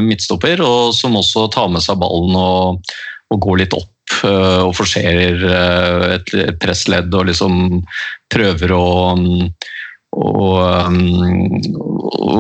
midtstopper, 0.04 0.60
og 0.60 0.92
som 0.96 1.16
også 1.16 1.48
tar 1.54 1.72
med 1.72 1.84
seg 1.86 1.96
ballen 2.04 2.36
og, 2.36 2.94
og 3.32 3.44
går 3.48 3.64
litt 3.64 3.80
opp 3.80 3.88
og 4.24 4.74
forserer 4.76 5.40
uh, 5.44 6.04
et, 6.14 6.30
pressledd 6.62 7.14
og 7.14 7.28
liksom 7.30 7.82
prøver 8.32 8.74
å 8.76 8.86
å, 10.14 10.42
um, 10.86 11.50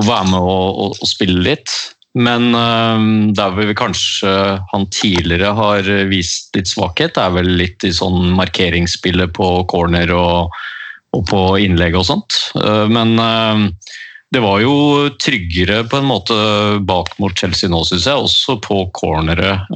være 0.06 0.26
med 0.30 0.38
og, 0.38 0.80
og, 0.84 1.00
spille 1.10 1.42
litt. 1.42 1.72
Men 2.14 2.52
der 3.34 3.50
hvor 3.50 3.66
vi 3.66 3.74
kanskje 3.74 4.30
han 4.70 4.84
tidligere 4.94 5.50
har 5.58 5.88
vist 6.06 6.54
litt 6.54 6.70
svakhet, 6.70 7.18
er 7.18 7.32
vel 7.34 7.50
litt 7.58 7.82
i 7.82 7.90
sånn 7.90 8.28
markeringsspillet 8.38 9.32
på 9.34 9.48
corner 9.72 10.12
og, 10.14 10.54
og 11.10 11.24
på 11.26 11.40
innlegg 11.64 11.98
og 11.98 12.06
sånt. 12.06 12.38
Men 12.54 13.18
det 14.34 14.42
var 14.42 14.62
jo 14.62 15.10
tryggere 15.18 15.84
på 15.90 16.00
en 16.00 16.08
måte 16.08 16.36
bak 16.86 17.12
mot 17.22 17.34
Chelsea 17.38 17.70
nå, 17.70 17.82
syns 17.86 18.06
jeg, 18.06 18.22
også 18.30 18.56
på 18.62 18.80
corneret. 18.94 19.66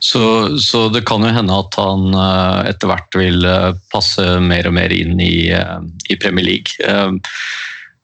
Så, 0.00 0.58
så, 0.58 0.88
det 0.88 1.04
kan 1.08 1.24
jo 1.24 1.32
hende 1.34 1.56
at 1.60 1.76
han 1.76 2.14
uh, 2.16 2.60
etter 2.68 2.88
hvert 2.88 3.18
vil 3.20 3.44
uh, 3.44 3.76
passe 3.92 4.24
mer 4.40 4.70
og 4.70 4.76
mer 4.78 4.92
inn 4.96 5.20
i, 5.20 5.52
uh, 5.52 5.84
i 6.08 6.16
Premier 6.20 6.46
League. 6.46 6.88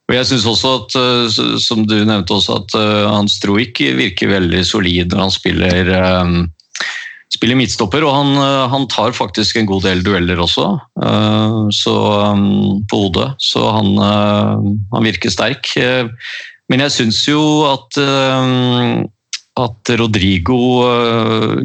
Og 0.07 0.15
jeg 0.15 0.29
synes 0.29 0.45
også 0.47 0.73
at, 0.79 0.93
som 1.59 1.81
du 1.83 1.97
nevnte 2.07 2.37
også, 2.37 2.61
at 2.61 2.75
Hans 3.11 3.41
Troik 3.43 3.81
virker 3.99 4.31
veldig 4.31 4.61
solid 4.62 5.11
når 5.11 5.19
han 5.25 5.33
spiller, 5.35 5.88
spiller 7.35 7.59
midtstopper. 7.59 8.07
Og 8.07 8.15
han, 8.15 8.31
han, 8.71 8.87
tar 8.87 9.17
faktisk 9.19 9.59
en 9.59 9.67
god 9.67 9.83
del 9.88 10.05
dueller 10.07 10.38
også, 10.45 10.69
så, 11.75 11.97
um, 12.37 12.85
på 12.87 13.00
hodet. 13.03 13.33
Så 13.43 13.65
han, 13.67 13.99
han 13.99 15.11
virker 15.11 15.35
sterk. 15.35 15.75
Men 16.71 16.87
jeg 16.87 16.95
syns 17.00 17.25
jo 17.26 17.43
at 17.73 17.99
at 19.57 19.91
Rodrigo 19.97 20.59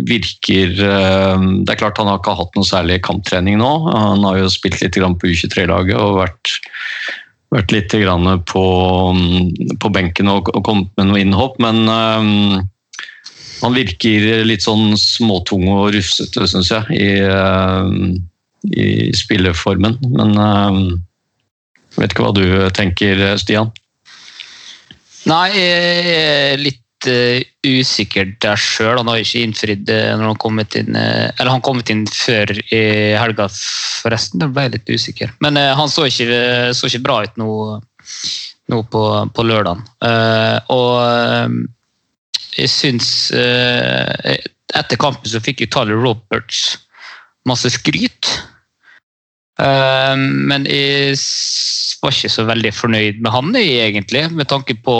virker 0.07 0.75
Det 0.77 1.73
er 1.73 1.79
klart 1.79 1.99
han 1.99 2.07
har 2.07 2.21
ikke 2.21 2.37
hatt 2.39 2.55
noe 2.55 2.67
særlig 2.67 3.01
kamptrening 3.03 3.59
nå. 3.59 3.71
Han 3.91 4.23
har 4.27 4.39
jo 4.39 4.51
spilt 4.51 4.79
litt 4.83 4.95
på 4.95 5.31
U23-laget 5.31 5.97
og 5.99 6.21
vært, 6.21 6.53
vært 7.51 7.75
litt 7.75 7.95
på, 8.47 8.65
på 9.83 9.91
benken 9.91 10.31
og, 10.31 10.53
og, 10.55 10.61
kommet 10.63 10.93
med 10.99 11.09
noe 11.09 11.23
innhopp, 11.23 11.59
men 11.59 11.83
um, 11.89 12.61
han 13.61 13.75
virker 13.75 14.45
litt 14.47 14.63
sånn 14.63 14.95
småtung 14.97 15.67
og 15.69 15.91
rufsete, 15.93 16.47
syns 16.49 16.71
jeg, 16.71 16.95
i, 16.95 17.11
i 18.71 19.11
spilleformen. 19.13 19.99
Men 20.15 20.33
jeg 20.39 21.99
vet 21.99 22.15
ikke 22.15 22.25
hva 22.25 22.33
du 22.39 22.45
tenker, 22.73 23.21
Stian? 23.37 23.69
Nei, 25.29 25.51
litt 26.57 26.80
uh, 27.09 27.39
usikker 27.65 28.33
der 28.43 28.59
sjøl. 28.59 28.99
Han 28.99 29.09
har 29.11 29.21
ikke 29.21 29.43
innfridd 29.45 29.89
uh, 29.91 30.13
når 30.19 30.31
han 30.31 30.39
kommet 30.41 30.77
inn 30.79 30.95
uh, 30.97 31.29
Eller 31.37 31.51
han 31.53 31.63
kommet 31.65 31.91
inn 31.93 32.05
før 32.09 32.53
i 32.71 32.81
helga, 33.17 33.47
forresten. 34.01 34.41
Da 34.41 34.49
ble 34.51 34.67
jeg 34.67 34.75
litt 34.77 34.93
usikker. 34.95 35.33
Men 35.43 35.59
han 35.59 35.91
så 35.91 36.07
ikke, 36.09 36.71
så 36.77 36.89
ikke, 36.89 37.03
bra 37.05 37.21
ut 37.25 37.41
nå, 37.41 37.51
nå 38.71 38.81
på, 38.93 39.03
på 39.35 39.45
lørdag. 39.45 39.83
og 40.73 41.59
jeg 42.51 42.71
syns 42.71 43.09
Etter 43.31 44.99
kampen 44.99 45.27
så 45.27 45.41
fikk 45.43 45.63
jo 45.63 45.69
Tyler 45.71 45.99
Roberts 45.99 46.79
masse 47.47 47.69
skryt. 47.73 48.29
Men 49.57 50.65
jeg 50.69 51.17
var 52.01 52.15
ikke 52.15 52.31
så 52.33 52.45
veldig 52.47 52.71
fornøyd 52.73 53.21
med 53.21 53.33
han, 53.33 53.51
egentlig, 53.59 54.23
med 54.33 54.49
tanke 54.49 54.77
på 54.85 54.95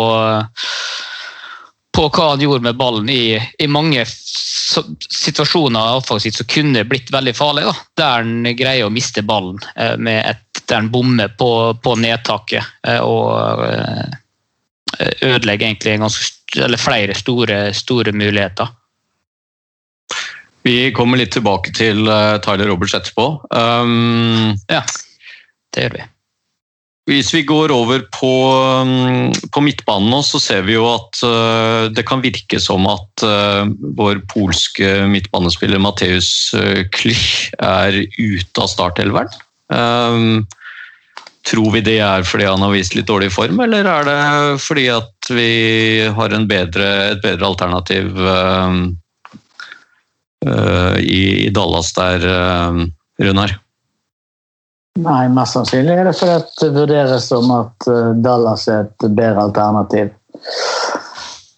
på 1.92 2.08
hva 2.08 2.30
han 2.30 2.42
gjorde 2.42 2.64
med 2.64 2.78
ballen 2.80 3.10
i, 3.10 3.36
i 3.60 3.68
mange 3.68 4.06
situasjoner 5.10 5.96
offensivt 5.98 6.36
som 6.40 6.48
kunne 6.48 6.84
blitt 6.88 7.12
veldig 7.12 7.34
farlig. 7.36 7.66
Da. 7.68 7.74
Der 8.00 8.12
han 8.22 8.48
greier 8.58 8.88
å 8.88 8.94
miste 8.94 9.24
ballen 9.28 9.60
eh, 9.76 9.98
med 9.98 10.24
et, 10.30 10.62
der 10.66 10.82
han 10.82 10.92
bommer 10.94 11.34
på, 11.38 11.52
på 11.84 11.96
nedtaket 12.00 12.64
eh, 12.88 13.02
og 13.04 13.66
eh, 13.68 14.06
ødelegger 15.28 15.68
egentlig 15.68 15.98
ganske, 16.00 16.78
flere 16.80 17.16
store, 17.16 17.60
store 17.76 18.12
muligheter. 18.16 18.72
Vi 20.62 20.92
kommer 20.94 21.18
litt 21.18 21.32
tilbake 21.34 21.72
til 21.74 22.06
Tyler 22.46 22.68
Roberts 22.70 22.94
etterpå. 22.94 23.26
Um, 23.50 24.52
ja, 24.70 24.84
det 25.74 25.88
gjør 25.88 25.96
vi. 25.96 26.04
Hvis 27.10 27.32
vi 27.34 27.42
går 27.42 27.72
over 27.74 28.04
på, 28.14 28.32
um, 28.86 29.32
på, 29.50 29.64
midtbanen 29.66 30.12
nå, 30.14 30.20
så 30.22 30.38
ser 30.42 30.68
vi 30.68 30.76
jo 30.76 30.86
at 30.86 31.18
uh, 31.26 31.90
det 31.90 32.04
kan 32.06 32.22
virke 32.22 32.60
som 32.62 32.86
at 32.92 33.24
uh, 33.26 33.66
vår 33.98 34.22
polske 34.30 35.08
midtbanespiller 35.10 35.82
Mateus 35.82 36.52
uh, 36.54 36.84
Klich 36.94 37.50
er 37.58 38.04
ute 38.06 38.62
av 38.62 38.70
startelveren. 38.70 39.34
Um, 39.74 40.46
tror 41.50 41.74
vi 41.74 41.82
det 41.82 41.98
er 42.06 42.28
fordi 42.28 42.46
han 42.46 42.62
har 42.62 42.76
vist 42.76 42.94
litt 42.94 43.10
dårlig 43.10 43.32
form, 43.34 43.64
eller 43.66 43.90
er 43.90 44.06
det 44.06 44.20
fordi 44.62 44.86
at 44.94 45.32
vi 45.34 45.50
har 46.06 46.38
bedre, 46.46 46.92
et 47.16 47.24
bedre 47.24 47.50
alternativ 47.50 48.14
um, 48.14 48.84
i, 51.02 51.50
Dallas 51.54 51.92
der, 51.98 52.30
Runar? 53.22 53.58
Nei, 55.00 55.30
mest 55.32 55.56
sannsynlig 55.56 55.94
er 55.96 56.08
det 56.10 56.18
fordi 56.20 56.40
det 56.60 56.70
vurderes 56.76 57.30
som 57.32 57.52
at 57.56 57.88
eh, 57.88 58.10
Dallas 58.20 58.66
er 58.68 58.90
et 58.90 59.06
bedre 59.08 59.46
alternativ. 59.48 60.10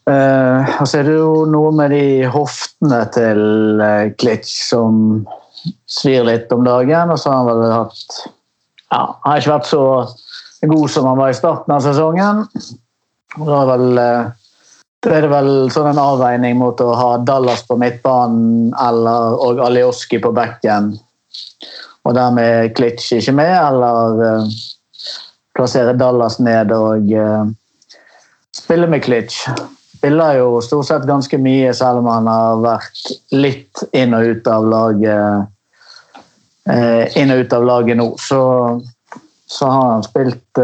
Uh, 0.04 0.68
og 0.84 0.92
er 1.00 1.06
det 1.08 1.14
jo 1.16 1.46
noe 1.48 1.70
med 1.74 1.94
de 1.96 2.28
hoftene 2.28 3.00
til 3.16 3.40
uh, 3.80 4.12
Klitsch 4.20 4.66
som 4.68 5.24
svir 5.88 6.28
litt 6.28 6.52
om 6.54 6.66
dagen. 6.68 7.14
Og 7.14 7.22
så 7.22 7.32
har 7.32 7.40
han 7.40 7.50
vel 7.50 7.72
hatt 7.72 8.18
ja, 8.92 9.02
har 9.24 9.40
ikke 9.40 9.54
vært 9.56 9.70
så 9.72 9.84
god 10.74 10.92
som 10.92 11.08
han 11.08 11.22
var 11.22 11.32
i 11.32 11.38
starten 11.38 11.74
av 11.74 11.82
sesongen. 11.88 12.44
Og 13.40 13.48
da 13.48 13.62
er, 13.64 13.72
vel, 13.72 13.88
uh, 13.98 15.08
er 15.08 15.26
det 15.26 15.32
vel 15.32 15.52
sånn 15.74 15.90
en 15.94 16.04
avveining 16.04 16.60
mot 16.60 16.84
å 16.84 16.92
ha 17.00 17.10
Dallas 17.24 17.66
på 17.66 17.80
midtbanen 17.82 18.76
eller, 18.78 19.40
og 19.42 19.64
Alioski 19.72 20.22
på 20.22 20.36
bekken 20.36 20.94
og 22.04 22.16
dermed 22.18 22.74
Klitsch 22.78 23.16
ikke 23.16 23.36
med, 23.38 23.54
eller 23.54 24.20
uh, 24.20 24.56
plassere 25.56 25.96
Dallas 25.98 26.40
ned 26.44 26.72
og 26.76 27.14
uh, 27.16 27.46
spille 28.56 28.90
med 28.92 29.04
Klitsch. 29.06 29.48
Spiller 29.98 30.40
jo 30.42 30.60
stort 30.62 30.90
sett 30.90 31.08
ganske 31.08 31.40
mye, 31.40 31.72
selv 31.74 32.02
om 32.02 32.10
han 32.12 32.28
har 32.28 32.64
vært 32.64 33.14
litt 33.32 33.86
inn 33.96 34.16
og 34.18 34.34
ut 34.34 34.50
av 34.52 34.68
laget 34.68 35.46
uh, 36.68 37.06
inn 37.20 37.32
og 37.32 37.46
ut 37.46 37.56
av 37.56 37.70
laget 37.70 38.00
nå. 38.02 38.10
Så, 38.20 38.42
så 39.48 39.72
har 39.72 39.94
han 39.94 40.04
spilt 40.04 40.64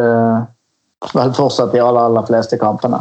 vel 1.15 1.31
fortsatt 1.37 1.71
de 1.71 1.79
aller, 1.79 2.09
aller 2.09 2.27
fleste 2.27 2.59
kampene. 2.59 2.99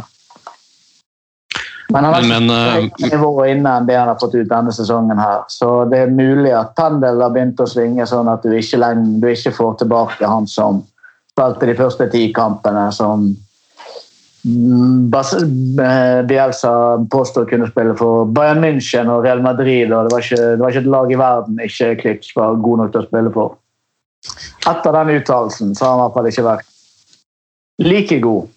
Men 1.89 2.05
han 2.05 2.13
har 2.13 2.83
ikke 2.85 3.07
uh, 3.07 3.15
nivået 3.15 3.55
inne 3.55 3.71
enn 3.79 3.87
det 3.87 3.97
han 3.97 4.11
har 4.11 4.19
fått 4.21 4.35
ut 4.37 4.49
denne 4.49 4.73
sesongen. 4.73 5.17
her. 5.17 5.41
Så 5.49 5.85
det 5.89 6.03
er 6.03 6.13
mulig 6.13 6.51
at 6.53 6.75
pendelen 6.77 7.23
har 7.23 7.33
begynt 7.33 7.61
å 7.61 7.67
svinge, 7.69 8.05
sånn 8.05 8.29
at 8.29 8.45
du 8.45 8.53
ikke, 8.53 8.77
lenge, 8.77 9.17
du 9.23 9.29
ikke 9.31 9.55
får 9.57 9.79
tilbake 9.81 10.29
han 10.29 10.47
som 10.49 10.83
spilte 11.33 11.69
de 11.69 11.77
første 11.77 12.09
ti 12.13 12.27
kampene, 12.35 12.89
som 12.93 13.25
mm, 14.45 15.09
eh, 15.13 16.19
Bielsa 16.29 16.73
påstår 17.09 17.49
kunne 17.49 17.69
spille 17.71 17.95
for 17.97 18.29
Bayern 18.37 18.61
München 18.61 19.09
og 19.09 19.23
Real 19.25 19.41
Madrid. 19.41 19.91
og 19.91 20.09
Det 20.09 20.13
var 20.13 20.27
ikke, 20.27 20.43
det 20.43 20.61
var 20.61 20.75
ikke 20.75 20.85
et 20.85 20.93
lag 20.97 21.11
i 21.11 21.19
verden 21.23 21.65
ikke 21.65 21.95
Klitsch 22.03 22.37
var 22.37 22.61
god 22.61 22.83
nok 22.83 22.93
til 22.93 23.01
å 23.01 23.09
spille 23.09 23.33
for. 23.33 23.57
Etter 24.67 24.93
den 24.93 25.15
uttalelsen 25.15 25.73
så 25.73 25.85
har 25.85 25.95
han 25.95 25.99
i 25.99 26.05
hvert 26.05 26.17
fall 26.19 26.31
ikke 26.33 26.47
vært 26.51 26.71
like 27.79 28.21
god. 28.21 28.55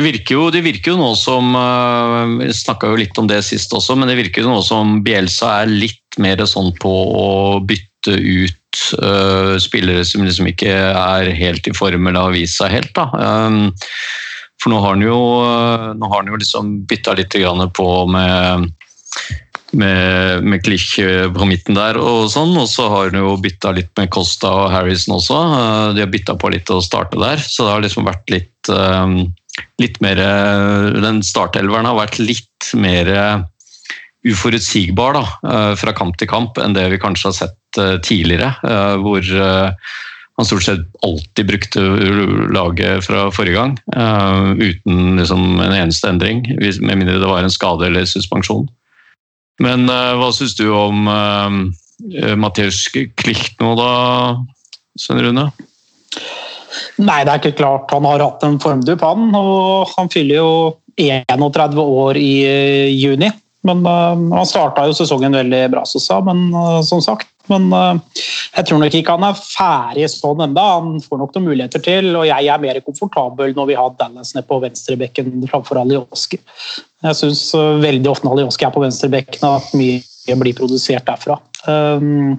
Det 0.00 0.06
virker 0.06 0.32
jo, 0.32 0.46
det 0.48 0.62
virker 0.64 0.94
jo 0.94 0.96
nå 0.96 1.10
som 1.18 1.52
eh, 1.52 2.46
Vi 2.46 2.54
snakka 2.56 2.88
jo 2.88 2.96
litt 2.96 3.18
om 3.20 3.26
det 3.28 3.42
sist 3.44 3.74
også, 3.76 3.98
men 4.00 4.08
det 4.08 4.16
virker 4.16 4.46
jo 4.46 4.54
nå 4.54 4.62
som 4.64 5.02
Bielsa 5.04 5.58
er 5.60 5.68
litt 5.68 6.16
mer 6.16 6.40
sånn 6.48 6.72
på 6.80 6.92
å 7.20 7.26
bytte 7.60 8.16
ut 8.16 8.80
uh, 8.98 9.54
spillere 9.60 10.06
som 10.08 10.24
liksom 10.24 10.48
ikke 10.48 10.72
er 10.72 11.28
helt 11.36 11.68
i 11.68 11.74
form 11.76 12.08
eller 12.08 12.30
har 12.30 12.34
vist 12.34 12.56
seg 12.56 12.72
helt. 12.72 12.90
da. 12.96 13.06
Um, 13.12 13.68
for 14.60 14.72
nå 14.72 14.80
har 14.80 14.96
han 14.96 15.04
jo, 15.04 15.20
nå 16.00 16.10
har 16.10 16.22
han 16.22 16.32
jo 16.32 16.40
liksom 16.40 16.72
bytta 16.88 17.14
litt 17.20 17.36
på 17.76 17.88
med 18.10 18.72
med, 19.70 20.42
med 20.42 20.64
Klich 20.64 20.96
på 21.36 21.46
midten 21.46 21.76
der 21.78 21.98
og 22.00 22.24
sånn, 22.32 22.56
og 22.58 22.66
så 22.72 22.88
har 22.90 23.12
han 23.12 23.20
jo 23.20 23.36
bytta 23.38 23.70
litt 23.76 23.92
med 24.00 24.10
Costa 24.10 24.50
og 24.64 24.72
Harrison 24.74 25.18
også. 25.20 25.36
De 25.94 26.02
har 26.02 26.10
bytta 26.10 26.34
på 26.40 26.50
litt 26.50 26.72
å 26.74 26.80
starte 26.82 27.20
der, 27.20 27.38
så 27.38 27.68
det 27.68 27.76
har 27.76 27.84
liksom 27.84 28.08
vært 28.08 28.34
litt 28.34 28.72
um, 28.72 29.20
litt 29.82 30.00
mer 30.04 30.20
Den 30.96 31.22
startelveren 31.26 31.88
har 31.88 31.98
vært 31.98 32.18
litt 32.22 32.72
mer 32.74 33.08
uforutsigbar 34.26 35.14
da, 35.16 35.24
eh, 35.48 35.74
fra 35.80 35.92
kamp 35.96 36.18
til 36.20 36.28
kamp 36.28 36.58
enn 36.60 36.74
det 36.76 36.86
vi 36.92 37.00
kanskje 37.00 37.30
har 37.30 37.36
sett 37.36 37.78
eh, 37.80 37.96
tidligere. 38.04 38.52
eh, 38.68 38.96
Hvor 39.00 39.24
eh, 39.24 39.72
han 40.40 40.48
stort 40.48 40.64
sett 40.64 40.84
alltid 41.04 41.48
brukte 41.48 41.80
laget 42.52 43.04
fra 43.04 43.30
forrige 43.32 43.56
gang. 43.56 43.78
eh, 43.96 44.52
Uten 44.60 45.16
liksom 45.16 45.60
en 45.60 45.72
eneste 45.72 46.08
endring, 46.08 46.44
med 46.58 46.96
mindre 46.96 47.20
det 47.20 47.30
var 47.32 47.42
en 47.42 47.50
skade 47.50 47.88
eller 47.88 48.04
suspensjon. 48.04 48.68
Men 49.60 49.88
eh, 49.88 50.12
hva 50.16 50.30
syns 50.32 50.56
du 50.56 50.68
om 50.72 51.08
Mathias 52.40 52.86
Klich 52.92 53.56
nå, 53.60 53.74
da, 53.76 54.36
Svein 54.96 55.20
Rune? 55.20 55.50
Nei, 57.02 57.22
det 57.26 57.32
er 57.32 57.42
ikke 57.42 57.58
klart. 57.60 57.90
Han 57.94 58.06
har 58.08 58.22
hatt 58.24 58.44
en 58.46 58.60
formdupp, 58.62 59.04
han. 59.04 59.30
Og 59.36 59.92
han 59.96 60.10
fyller 60.12 60.40
jo 60.40 60.50
31 61.00 61.78
år 61.82 62.20
i 62.20 62.32
eh, 62.46 62.90
juni. 62.94 63.30
Men 63.66 63.82
uh, 63.84 64.16
Han 64.16 64.48
starta 64.48 64.86
jo 64.88 64.94
sesongen 64.96 65.36
veldig 65.36 65.66
bra, 65.74 65.82
så 65.84 66.00
sa, 66.00 66.20
men, 66.24 66.46
uh, 66.54 66.80
som 66.86 67.02
sagt. 67.04 67.28
Men 67.50 67.66
uh, 67.74 67.98
jeg 68.54 68.68
tror 68.68 68.80
nok 68.80 68.94
ikke 68.96 69.16
han 69.18 69.26
er 69.26 69.36
ferdig 69.40 70.06
sånn 70.12 70.40
enda. 70.46 70.64
Han 70.78 71.00
får 71.04 71.20
nok 71.20 71.36
noen 71.36 71.48
muligheter 71.50 71.82
til. 71.84 72.12
Og 72.16 72.28
jeg 72.28 72.48
er 72.48 72.62
mer 72.62 72.80
komfortabel 72.86 73.52
når 73.56 73.70
vi 73.72 73.78
har 73.78 73.92
Dallas 73.98 74.32
nede 74.36 74.48
på 74.48 74.60
venstrebekken 74.64 75.44
framfor 75.50 75.82
Alioski. 75.82 76.40
Jeg 77.04 77.18
syns 77.18 77.44
veldig 77.56 78.12
ofte 78.12 78.28
når 78.28 78.38
Alioski 78.38 78.68
er 78.68 78.74
på 78.74 78.84
venstrebekken 78.84 79.48
at 79.50 79.72
mye 79.76 80.38
blir 80.40 80.56
produsert 80.56 81.08
derfra. 81.08 81.40
Um, 81.66 82.38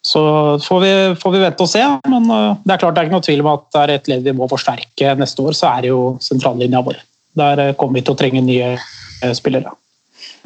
så 0.00 0.22
får 0.64 0.80
vi, 0.80 0.92
får 1.20 1.34
vi 1.34 1.42
vente 1.42 1.64
og 1.64 1.70
se. 1.70 1.82
Men 2.08 2.28
uh, 2.32 2.56
det 2.64 2.74
er 2.74 2.82
klart 2.82 2.96
det 2.96 3.02
er 3.02 3.08
ikke 3.08 3.18
noe 3.18 3.26
tvil 3.26 3.42
om 3.44 3.50
at 3.52 3.66
det 3.68 3.82
er 3.82 3.94
et 3.96 4.12
ledd 4.12 4.28
vi 4.28 4.36
må 4.36 4.48
forsterke 4.50 5.14
neste 5.20 5.44
år, 5.44 5.56
så 5.56 5.72
er 5.74 5.84
det 5.84 5.92
jo 5.92 6.00
sentrallinja 6.24 6.82
vår. 6.86 7.02
Der 7.40 7.64
uh, 7.68 7.74
kommer 7.78 8.00
vi 8.00 8.06
til 8.06 8.16
å 8.16 8.20
trenge 8.20 8.44
nye 8.44 8.72
uh, 8.78 9.34
spillere. 9.36 9.74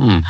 Mm. 0.02 0.24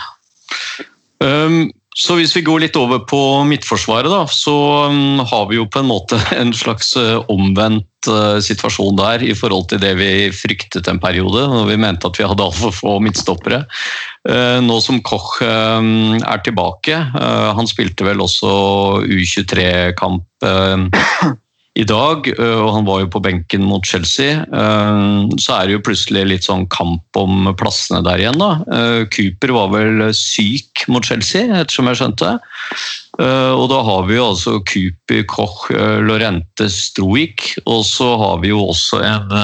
Um, 1.25 1.59
så 1.95 2.17
hvis 2.19 2.35
vi 2.35 2.43
går 2.43 2.65
litt 2.65 2.77
over 2.79 3.05
på 3.07 3.19
midtforsvaret, 3.47 4.11
da, 4.11 4.25
så 4.27 4.55
um, 4.91 5.21
har 5.23 5.45
vi 5.51 5.61
jo 5.61 5.67
på 5.71 5.83
en 5.83 5.91
måte 5.93 6.19
en 6.41 6.51
slags 6.57 6.91
uh, 6.99 7.23
omvendt 7.31 8.09
uh, 8.11 8.41
situasjon 8.43 8.99
der 8.99 9.23
i 9.23 9.31
forhold 9.39 9.69
til 9.71 9.83
det 9.83 9.93
vi 10.01 10.11
fryktet 10.35 10.91
en 10.91 10.99
periode, 11.03 11.47
når 11.53 11.71
vi 11.71 11.79
mente 11.87 12.11
at 12.11 12.19
vi 12.19 12.27
hadde 12.27 12.43
altfor 12.49 12.75
få 12.75 12.97
midtstoppere. 13.05 13.63
Uh, 14.27 14.59
nå 14.67 14.81
som 14.83 14.99
Koch 15.07 15.39
um, 15.47 16.19
er 16.19 16.43
tilbake, 16.43 16.99
han 17.15 17.71
spilte 17.71 18.07
vel 18.07 18.23
også 18.25 18.51
U23-kamp 19.07 20.49
uh, 20.51 21.35
i 21.75 21.83
dag, 21.83 22.29
øh, 22.39 22.61
og 22.63 22.69
han 22.77 22.87
var 22.87 23.01
jo 23.03 23.11
på 23.11 23.21
benken 23.25 23.65
mot 23.67 23.87
Chelsea, 23.87 24.45
øh, 24.47 25.31
så 25.43 25.57
er 25.57 25.67
det 25.67 25.75
jo 25.75 25.83
plutselig 25.89 26.23
litt 26.31 26.47
sånn 26.47 26.69
kamp 26.71 27.19
om 27.19 27.51
plassene 27.59 28.03
der 28.07 28.23
igjen. 28.23 28.39
da. 28.39 28.53
Øh, 28.71 29.01
Cooper 29.11 29.55
var 29.57 29.73
vel 29.75 30.05
syk 30.15 30.87
mot 30.89 31.07
Chelsea, 31.07 31.49
ettersom 31.51 31.91
jeg 31.91 32.03
skjønte. 32.03 32.37
Og 33.15 33.69
da 33.71 33.77
har 33.87 34.07
vi 34.09 34.17
jo 34.17 34.25
altså 34.33 34.57
Cooper, 34.67 35.21
Koch, 35.31 35.69
Lorente, 36.03 36.67
Stroik, 36.67 37.45
og 37.63 37.85
så 37.87 38.09
har 38.19 38.41
vi 38.43 38.51
jo 38.51 38.65
også 38.73 38.99
en 39.07 39.37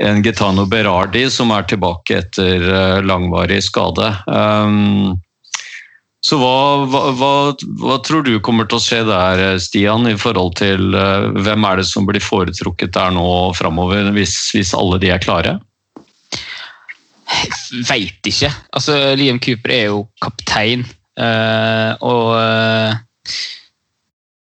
en 0.00 0.22
Gitano 0.24 0.66
Berardi 0.68 1.26
som 1.32 1.50
er 1.52 1.66
tilbake 1.68 2.20
etter 2.22 3.02
langvarig 3.04 3.58
skade. 3.64 4.06
Um, 4.28 5.20
så 6.20 6.36
hva, 6.36 6.84
hva, 7.16 7.32
hva, 7.80 7.96
tror 8.04 8.26
du 8.26 8.34
kommer 8.44 8.68
til 8.68 8.76
å 8.76 8.84
skje 8.84 9.00
der, 9.08 9.42
Stian, 9.62 10.04
i 10.10 10.18
forhold 10.20 10.58
til 10.60 10.92
uh, 10.92 11.30
hvem 11.40 11.64
er 11.64 11.80
det 11.80 11.86
som 11.88 12.08
blir 12.08 12.20
foretrukket 12.20 12.92
der 12.96 13.14
nå 13.16 13.24
framover, 13.56 14.10
hvis, 14.16 14.36
hvis 14.52 14.74
alle 14.76 15.00
de 15.00 15.14
er 15.14 15.22
klare? 15.22 15.56
Veit 17.88 18.26
ikke. 18.26 18.50
Altså, 18.76 18.98
Liam 19.16 19.40
Cooper 19.40 19.72
er 19.72 19.86
jo 19.88 20.04
kaptein, 20.20 20.84
uh, 21.20 21.96
og 22.04 22.36
uh, 22.36 22.92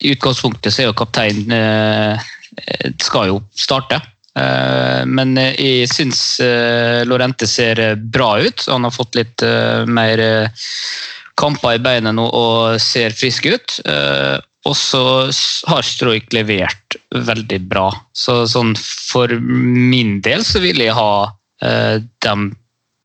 i 0.03 0.13
utgangspunktet 0.13 0.75
så 0.75 0.85
er 0.85 0.91
jo 0.91 0.99
kaptein 0.99 1.47
uh, 1.57 2.33
skal 3.01 3.31
jo 3.31 3.43
starte. 3.57 4.01
Eh, 4.33 5.03
men 5.05 5.37
eh, 5.37 5.57
jeg 5.61 5.91
syns 5.93 6.41
eh, 6.41 7.03
Lorente 7.05 7.49
ser 7.49 7.81
eh, 7.81 7.97
bra 7.97 8.39
ut. 8.41 8.65
Han 8.69 8.89
har 8.89 8.95
fått 8.95 9.19
litt 9.19 9.45
eh, 9.45 9.85
mer 9.85 10.23
eh, 10.25 10.71
kamper 11.41 11.77
i 11.77 11.83
beinet 11.83 12.17
nå 12.17 12.25
og 12.27 12.81
ser 12.83 13.15
frisk 13.17 13.49
ut. 13.51 13.79
Eh, 13.89 14.39
og 14.69 14.77
så 14.79 15.05
har 15.67 15.87
Stroik 15.87 16.31
levert 16.35 16.97
veldig 17.11 17.61
bra. 17.71 17.89
Så 18.15 18.45
sånn 18.51 18.77
for 18.79 19.33
min 19.43 20.21
del 20.23 20.45
så 20.47 20.63
vil 20.63 20.83
jeg 20.85 20.95
ha 20.97 21.15
eh, 21.65 21.99
dem 22.25 22.53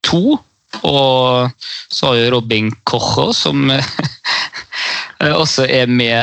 to. 0.06 0.38
Og 0.86 1.66
så 1.90 2.10
har 2.10 2.20
jo 2.20 2.32
Robin 2.36 2.70
Kocho, 2.86 3.32
som 3.34 3.72
eh, 3.74 5.34
også 5.34 5.66
er 5.66 5.90
med 5.90 6.20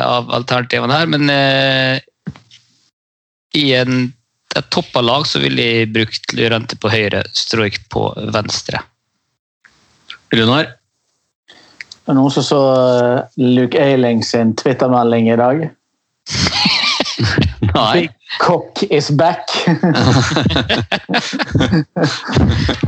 av 0.00 0.30
alternativene 0.40 1.02
her. 1.02 1.10
Men 1.12 1.34
i 3.58 3.66
en, 3.76 4.08
et 4.56 4.72
toppa 4.72 5.02
lag 5.04 5.28
så 5.28 5.42
ville 5.42 5.66
jeg 5.66 5.92
brukt 5.92 6.32
Lurente 6.38 6.80
på 6.80 6.92
høyre, 6.92 7.26
Stroik 7.36 7.82
på 7.92 8.08
venstre. 8.32 8.80
Runar? 10.32 10.77
Det 12.08 12.14
er 12.14 12.16
noen 12.16 12.32
som 12.32 12.44
så 12.46 12.58
eh, 12.72 13.18
Luke 13.36 13.76
Eiling 13.76 14.22
sin 14.24 14.54
Twitter-melding 14.56 15.26
i 15.28 15.34
dag. 15.36 15.58
Nei. 17.74 18.08
Cock 18.40 18.80
is 18.88 19.10
back. 19.12 19.44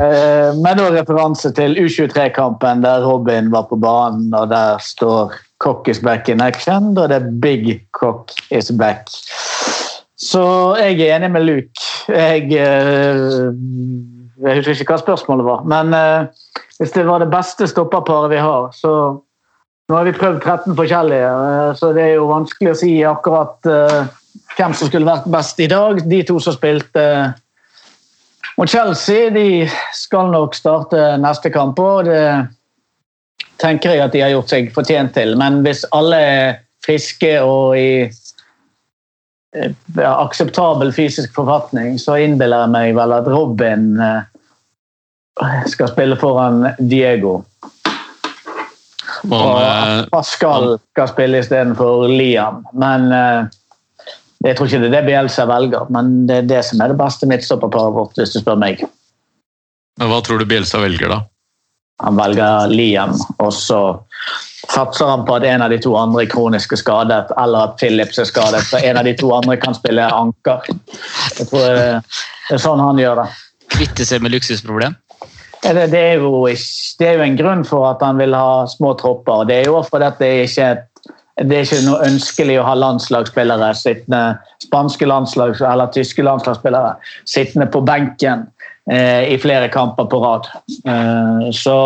Eh, 0.00 0.56
Med 0.56 0.78
da 0.78 0.86
referanse 0.94 1.50
til 1.52 1.74
U23-kampen 1.76 2.80
der 2.80 3.02
Robin 3.04 3.50
var 3.52 3.66
på 3.68 3.76
banen, 3.76 4.32
og 4.32 4.48
der 4.48 4.80
står 4.80 5.34
'Cock 5.60 5.88
is 5.92 6.00
back 6.00 6.28
in 6.32 6.40
action'. 6.40 6.94
Da 6.96 7.04
er 7.04 7.18
det 7.18 7.40
'Big 7.42 7.82
Cock 7.92 8.32
is 8.50 8.70
back'. 8.72 9.12
Så 10.16 10.76
jeg 10.80 11.00
er 11.00 11.16
enig 11.16 11.30
med 11.30 11.44
Luke. 11.44 11.84
Jeg, 12.08 12.52
eh, 12.52 13.52
jeg 14.40 14.60
husker 14.60 14.84
ikke 14.84 14.94
hva 14.94 15.02
spørsmålet 15.02 15.46
var, 15.46 15.66
men 15.68 15.96
eh, 15.96 16.46
hvis 16.78 16.94
det 16.94 17.04
var 17.08 17.22
det 17.22 17.32
beste 17.32 17.68
stopperparet 17.70 18.32
vi 18.34 18.44
har, 18.44 18.70
så 18.76 18.94
Nå 19.90 19.96
har 19.96 20.04
vi 20.06 20.12
prøvd 20.14 20.36
13 20.46 20.76
forskjellige, 20.78 21.30
eh, 21.50 21.70
så 21.74 21.88
det 21.96 22.02
er 22.04 22.12
jo 22.20 22.28
vanskelig 22.30 22.70
å 22.70 22.78
si 22.78 22.92
akkurat 23.02 23.66
eh, 23.66 24.04
hvem 24.54 24.76
som 24.78 24.86
skulle 24.86 25.08
vært 25.08 25.26
best 25.34 25.58
i 25.58 25.66
dag. 25.66 25.98
De 26.06 26.20
to 26.28 26.36
som 26.38 26.54
spilte 26.54 27.02
mot 28.54 28.70
Chelsea, 28.70 29.32
de 29.34 29.66
skal 29.98 30.30
nok 30.30 30.54
starte 30.54 31.16
neste 31.18 31.50
kamp. 31.50 31.82
og 31.82 32.06
Det 32.06 32.22
tenker 33.60 33.94
jeg 33.94 34.04
at 34.04 34.14
de 34.14 34.22
har 34.24 34.34
gjort 34.34 34.52
seg 34.52 34.72
fortjent 34.74 35.14
til. 35.16 35.34
Men 35.40 35.60
hvis 35.66 35.84
alle 35.96 36.22
er 36.22 36.58
friske 36.84 37.34
og 37.44 37.76
i 37.78 37.92
eh, 38.06 39.72
ja, 39.98 40.12
akseptabel 40.12 40.94
fysisk 40.96 41.34
forfatning, 41.36 41.98
så 42.00 42.18
innbiller 42.22 42.66
jeg 42.66 42.74
meg 42.76 42.98
vel 42.98 43.16
at 43.16 43.30
Robin 43.30 43.92
eh, 44.00 44.29
skal 45.70 45.88
spille 45.88 46.16
foran 46.20 46.66
Diego. 46.78 47.40
Og 49.28 50.10
Pascal 50.12 50.76
skal 50.92 51.10
spille 51.10 51.40
istedenfor 51.42 52.08
Liam. 52.08 52.62
Men 52.72 53.10
eh, 53.12 53.48
jeg 54.46 54.56
tror 54.56 54.68
ikke 54.68 54.80
det 54.82 54.90
er 54.90 54.96
det 54.96 55.06
Bielsa 55.08 55.46
velger, 55.48 55.90
men 55.92 56.12
det 56.28 56.42
er 56.42 56.48
det 56.48 56.62
som 56.68 56.80
er 56.80 56.92
det 56.92 57.00
beste 57.00 57.28
midtstopperparet 57.28 57.96
vårt, 57.96 58.16
hvis 58.16 58.32
du 58.34 58.40
spør 58.40 58.60
meg. 58.60 58.84
Men 60.00 60.12
hva 60.12 60.22
tror 60.24 60.40
du 60.40 60.48
Bielsa 60.48 60.80
velger, 60.80 61.12
da? 61.12 61.20
Han 62.00 62.16
velger 62.16 62.72
Liam, 62.72 63.12
og 63.36 63.52
så 63.52 63.80
satser 64.70 65.10
han 65.10 65.26
på 65.28 65.36
at 65.36 65.44
en 65.48 65.64
av 65.66 65.72
de 65.72 65.76
to 65.82 65.92
andre 65.98 66.24
er 66.24 66.30
kronisk 66.32 66.72
skadet, 66.80 67.34
eller 67.40 67.68
at 67.68 67.76
Phillips 67.80 68.20
er 68.22 68.28
skadet, 68.28 68.62
så 68.64 68.80
en 68.80 69.00
av 69.00 69.04
de 69.04 69.12
to 69.20 69.28
andre 69.36 69.58
kan 69.60 69.76
spille 69.76 70.08
anker. 70.08 70.70
Jeg 71.36 71.50
tror 71.50 71.66
det 71.66 71.88
det 72.50 72.56
er 72.56 72.62
sånn 72.64 72.80
han 72.82 72.98
gjør 72.98 73.20
det. 73.20 73.28
Kvitte 73.70 74.04
seg 74.08 74.24
med 74.24 74.32
luksusproblem. 74.34 74.96
Det, 75.62 75.94
er 75.94 76.22
jo, 76.22 76.46
det 76.48 77.06
er 77.06 77.18
jo 77.18 77.24
en 77.24 77.36
grunn 77.36 77.64
for 77.68 77.90
at 77.90 78.04
han 78.04 78.20
vil 78.20 78.32
ha 78.36 78.64
små 78.70 78.94
tropper. 79.00 79.44
Det 79.48 79.60
er 79.60 79.68
jo 79.68 79.82
fordi 79.84 80.12
det 80.18 80.30
er 80.30 80.46
ikke 80.46 80.70
det 81.40 81.56
er 81.56 81.64
ikke 81.64 81.84
noe 81.86 82.04
ønskelig 82.04 82.58
å 82.60 82.66
ha 82.66 82.76
landslagsspillere 82.76 83.70
sittende, 83.78 84.36
spanske 84.60 85.06
landslags- 85.08 85.62
eller 85.64 85.88
tyske 85.94 86.24
landslagsspillere 86.26 86.96
sittende 87.28 87.68
på 87.72 87.80
benken 87.86 88.44
eh, 88.90 89.30
i 89.32 89.38
flere 89.40 89.70
kamper 89.72 90.08
på 90.10 90.20
rad. 90.20 90.50
Eh, 90.68 91.46
så 91.56 91.76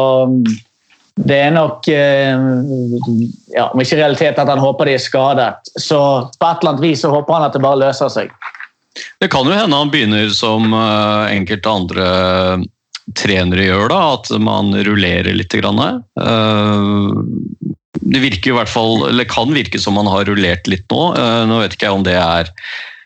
det 1.15 1.39
er 1.45 1.55
nok 1.55 1.87
eh, 1.93 2.35
ja, 3.55 3.69
Om 3.69 3.85
ikke 3.85 4.01
realitet 4.01 4.41
at 4.43 4.51
han 4.51 4.63
håper 4.63 4.91
de 4.91 4.97
er 4.97 5.05
skadet, 5.05 5.71
så 5.79 6.01
på 6.35 6.49
et 6.49 6.65
eller 6.65 6.75
annet 6.75 6.87
vis 6.89 7.05
så 7.05 7.13
håper 7.15 7.39
han 7.39 7.47
at 7.47 7.55
det 7.55 7.63
bare 7.63 7.83
løser 7.85 8.11
seg. 8.11 8.35
Det 9.23 9.31
kan 9.31 9.47
jo 9.47 9.55
hende 9.55 9.79
han 9.79 9.91
begynner 9.91 10.31
som 10.35 10.75
eh, 10.75 11.35
enkelte 11.37 11.71
andre 11.71 12.09
trenere 13.13 13.67
gjør, 13.67 13.91
da, 13.93 14.01
at 14.17 14.31
man 14.41 14.73
rullerer 14.87 15.37
litt. 15.37 15.53
Grann. 15.55 16.03
Eh, 16.21 16.81
Det 18.05 18.21
virker 18.21 18.51
i 18.51 18.57
hvert 18.57 18.73
fall, 18.73 19.09
eller 19.09 19.29
kan 19.29 19.53
virke 19.55 19.79
som 19.79 19.97
han 20.01 20.09
har 20.11 20.25
rullert 20.27 20.67
litt 20.67 20.89
nå. 20.91 21.15
Eh, 21.19 21.43
Nå 21.47 21.61
vet 21.61 21.77
ikke 21.77 21.91
jeg 21.91 21.99
om 22.01 22.07
det 22.07 22.17
er 22.19 22.51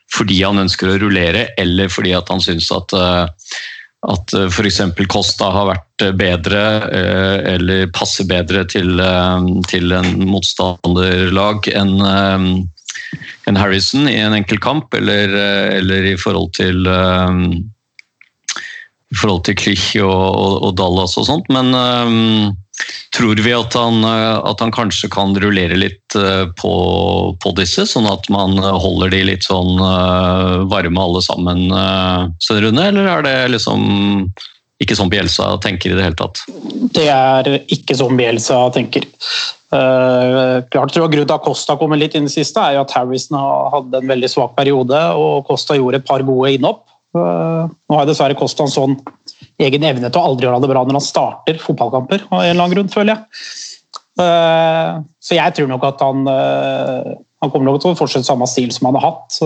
fordi 0.09 0.39
han 0.41 0.63
ønsker 0.63 0.89
å 0.89 1.01
rullere, 1.03 1.51
eller 1.61 1.91
fordi 1.93 2.15
han 2.17 2.41
syns 2.41 2.71
at 2.73 2.95
eh, 2.97 3.27
at 4.09 4.31
f.eks. 4.55 4.79
Costa 5.11 5.49
har 5.51 5.67
vært 5.73 6.05
bedre 6.15 6.61
eller 7.51 7.89
passer 7.91 8.29
bedre 8.31 8.63
til, 8.71 9.03
til 9.67 9.91
en 9.97 10.23
motstanderlag 10.31 11.67
enn 11.75 11.97
en 12.07 13.59
Harrison 13.59 14.07
i 14.07 14.15
en 14.23 14.37
enkel 14.39 14.63
kamp, 14.63 14.95
eller, 14.95 15.35
eller 15.81 16.07
i 16.13 16.15
forhold 16.15 16.55
til 16.61 16.87
i 19.09 19.17
forhold 19.17 19.45
til 19.49 19.57
Klich 19.57 19.91
og, 20.03 20.13
og, 20.13 20.57
og 20.69 20.75
Dallas 20.77 21.17
og 21.21 21.29
sånt, 21.29 21.49
men 21.53 21.73
um, 21.73 22.57
tror 23.17 23.41
vi 23.41 23.55
at 23.57 23.75
han, 23.79 24.03
eh, 24.05 24.37
at 24.51 24.61
han 24.63 24.75
kanskje 24.75 25.09
kan 25.13 25.33
rullere 25.41 25.79
litt 25.81 26.17
eh, 26.19 26.45
på, 26.61 26.75
på 27.41 27.55
disse, 27.59 27.87
sånn 27.89 28.09
at 28.11 28.29
man 28.33 28.59
holder 28.61 29.15
de 29.17 29.25
litt 29.31 29.49
sånn 29.49 29.81
uh, 29.81 30.69
varme 30.71 31.03
alle 31.03 31.25
sammen, 31.25 31.67
uh, 31.73 32.29
Rune, 32.61 32.85
eller 32.91 33.09
er 33.17 33.27
det 33.27 33.37
liksom 33.57 33.89
ikke 34.79 34.95
sånn 34.95 35.11
Bielsa 35.11 35.57
tenker 35.63 35.91
i 35.91 35.97
det 35.99 36.05
hele 36.05 36.19
tatt? 36.19 36.45
Det 36.95 37.09
er 37.11 37.49
ikke 37.67 37.97
sånn 37.99 38.19
Bielsa 38.19 38.61
tenker. 38.77 39.09
Uh, 39.69 40.63
klart 40.73 40.95
tror 40.95 41.05
jeg 41.05 41.17
Grunnen 41.17 41.29
til 41.29 41.35
at 41.35 41.45
Costa 41.45 41.75
kommer 41.81 41.99
litt 42.01 42.15
inn 42.17 42.29
i 42.29 42.31
det 42.31 42.37
siste, 42.37 42.63
er 42.63 42.77
jo 42.77 42.85
at 42.85 42.95
Harrison 42.95 43.41
hadde 43.75 44.01
en 44.01 44.13
veldig 44.13 44.31
svak 44.31 44.55
periode, 44.57 45.01
og 45.19 45.49
Costa 45.49 45.77
gjorde 45.77 46.01
et 46.01 46.09
par 46.09 46.23
gode 46.29 46.55
innhopp. 46.55 46.85
Uh, 47.17 47.65
nå 47.89 47.97
har 47.97 48.09
dessverre 48.09 48.37
Kosta 48.37 48.67
en 48.67 48.73
sånn 48.73 48.99
egen 49.65 49.87
evne 49.89 50.11
til 50.11 50.21
å 50.21 50.31
aldri 50.31 50.45
gjøre 50.45 50.61
det 50.61 50.69
bra 50.71 50.83
når 50.85 50.99
han 50.99 51.07
starter 51.07 51.61
fotballkamper, 51.63 52.27
av 52.29 52.43
en 52.43 52.51
eller 52.51 52.61
annen 52.67 52.75
grunn, 52.77 52.93
føler 52.93 53.15
jeg. 53.15 53.47
Uh, 54.19 55.01
så 55.23 55.39
jeg 55.39 55.55
tror 55.57 55.71
nok 55.71 55.87
at 55.89 56.05
han 56.05 56.27
han 57.39 57.53
kommer 57.55 57.69
nok 57.69 57.77
til 57.79 57.93
å 57.93 57.99
fortsette 57.99 58.27
samme 58.27 58.49
stil 58.51 58.73
som 58.75 58.89
han 58.89 58.97
har 58.99 59.05
hatt. 59.13 59.37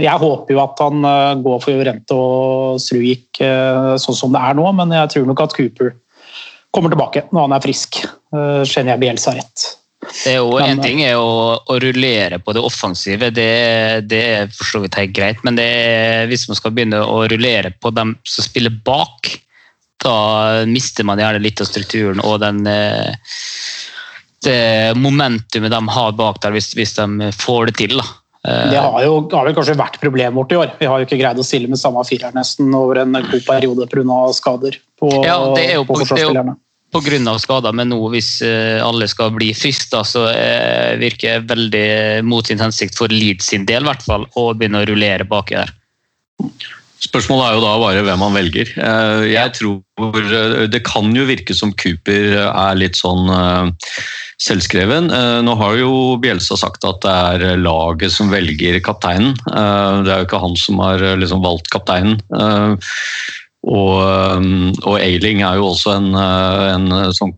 Jeg 0.00 0.20
håper 0.22 0.54
jo 0.54 0.60
at 0.62 0.78
han 0.80 1.04
går 1.44 1.58
for 1.60 1.74
Jorente 1.76 2.16
og 2.16 2.78
Struik 2.80 3.36
sånn 3.36 4.16
som 4.16 4.32
det 4.32 4.40
er 4.40 4.56
nå, 4.56 4.64
men 4.78 4.94
jeg 4.96 5.10
tror 5.12 5.28
nok 5.28 5.42
at 5.44 5.52
Cooper 5.58 5.92
kommer 6.72 6.94
tilbake 6.94 7.26
når 7.28 7.44
han 7.44 7.56
er 7.58 7.66
frisk. 7.66 8.00
Kjenner 8.32 8.94
jeg 8.94 9.02
Bielsa 9.04 9.36
rett. 9.36 9.66
Det 10.02 10.32
er 10.34 10.38
jo 10.40 10.58
Men- 10.58 10.70
En 10.78 10.82
ting 10.82 11.00
er 11.02 11.14
å, 11.14 11.58
å 11.62 11.76
rullere 11.80 12.38
på 12.42 12.52
det 12.52 12.62
offensive, 12.62 13.30
det, 13.32 14.08
det 14.08 14.22
er 14.22 14.46
for 14.50 14.64
så 14.64 14.80
vidt 14.82 14.94
helt 14.98 15.12
greit. 15.14 15.42
Men 15.46 15.54
det 15.56 15.64
er, 15.64 16.26
hvis 16.26 16.48
man 16.50 16.56
skal 16.58 16.72
begynne 16.74 16.98
å 17.06 17.22
rullere 17.30 17.70
på 17.80 17.92
dem 17.94 18.16
som 18.24 18.44
spiller 18.44 18.70
bak, 18.84 19.38
da 20.02 20.64
mister 20.66 21.04
man 21.06 21.18
gjerne 21.22 21.38
litt 21.40 21.60
av 21.62 21.68
strukturen 21.70 22.18
og 22.26 22.40
den 22.42 22.66
eh, 22.66 23.14
det 24.42 24.96
momentumet 24.98 25.70
de 25.70 25.80
har 25.94 26.12
bak 26.18 26.40
der, 26.42 26.50
hvis, 26.56 26.72
hvis 26.74 26.96
de 26.98 27.30
får 27.38 27.70
det 27.70 27.76
til. 27.78 27.94
da. 28.00 28.06
Eh, 28.42 28.70
Det 28.74 28.80
har 28.82 29.04
jo 29.06 29.28
har 29.30 29.46
vel 29.46 29.54
kanskje 29.54 29.76
vært 29.78 30.00
problemet 30.02 30.34
vårt 30.34 30.50
i 30.50 30.58
år. 30.58 30.72
Vi 30.80 30.86
har 30.90 30.98
jo 30.98 31.06
ikke 31.06 31.20
greid 31.20 31.38
å 31.38 31.46
stille 31.46 31.70
med 31.70 31.78
samme 31.78 32.02
firer 32.08 32.34
nesten 32.34 32.74
over 32.74 32.98
en 33.04 33.12
god 33.12 33.44
periode 33.46 33.86
pga. 33.92 34.32
skader 34.34 34.80
på, 34.98 35.12
Ja, 35.24 35.38
det 35.54 35.70
er 35.70 35.74
jo 35.78 35.84
på 35.86 35.94
på- 35.94 35.98
det 36.02 36.18
er 36.18 36.26
jo- 36.26 36.34
forsvarsspillerne. 36.34 36.56
Pga. 36.92 37.38
skader, 37.40 37.72
men 37.72 37.88
nå 37.88 37.98
hvis 38.12 38.42
eh, 38.44 38.76
alle 38.84 39.08
skal 39.08 39.32
bli 39.32 39.52
friske, 39.56 40.02
så 40.04 40.26
eh, 40.28 40.98
virker 41.00 41.40
det 41.40 41.54
veldig 41.54 41.88
mot 42.28 42.46
sin 42.46 42.60
hensikt 42.60 42.98
for 42.98 43.08
Leeds 43.08 43.48
sin 43.48 43.64
del, 43.64 43.86
i 43.86 43.88
hvert 43.88 44.04
fall, 44.04 44.28
å 44.36 44.52
begynne 44.52 44.82
å 44.82 44.88
rullere 44.90 45.24
baki 45.24 45.56
der. 45.56 45.72
Spørsmålet 47.02 47.48
er 47.48 47.56
jo 47.56 47.62
da 47.64 47.72
bare 47.80 48.02
hvem 48.04 48.24
han 48.26 48.36
velger. 48.36 48.74
Eh, 48.76 49.24
Jeg 49.32 49.54
tror 49.56 50.68
Det 50.70 50.82
kan 50.84 51.08
jo 51.16 51.24
virke 51.26 51.56
som 51.56 51.72
Cooper 51.80 52.36
er 52.44 52.76
litt 52.78 53.00
sånn 53.00 53.26
selvskreven. 54.42 55.08
Nå 55.46 55.52
har 55.58 55.76
jo 55.78 55.90
Bjelsa 56.20 56.56
sagt 56.58 56.84
at 56.84 57.00
det 57.04 57.12
er 57.12 57.60
laget 57.60 58.12
som 58.12 58.32
velger 58.32 58.80
kapteinen. 58.82 59.36
Det 59.46 60.10
er 60.10 60.22
jo 60.22 60.26
ikke 60.26 60.40
han 60.42 60.56
som 60.58 60.80
har 60.82 61.04
liksom 61.20 61.44
valgt 61.44 61.70
kapteinen. 61.74 62.18
Og, 63.62 63.94
eh, 64.02 64.46
og 64.82 64.96
Ailing 64.98 65.42
er 65.46 65.60
jo 65.60 65.68
også 65.70 65.94
en, 65.94 66.10
eh, 66.18 66.64
en 66.74 67.14
sånn 67.14 67.34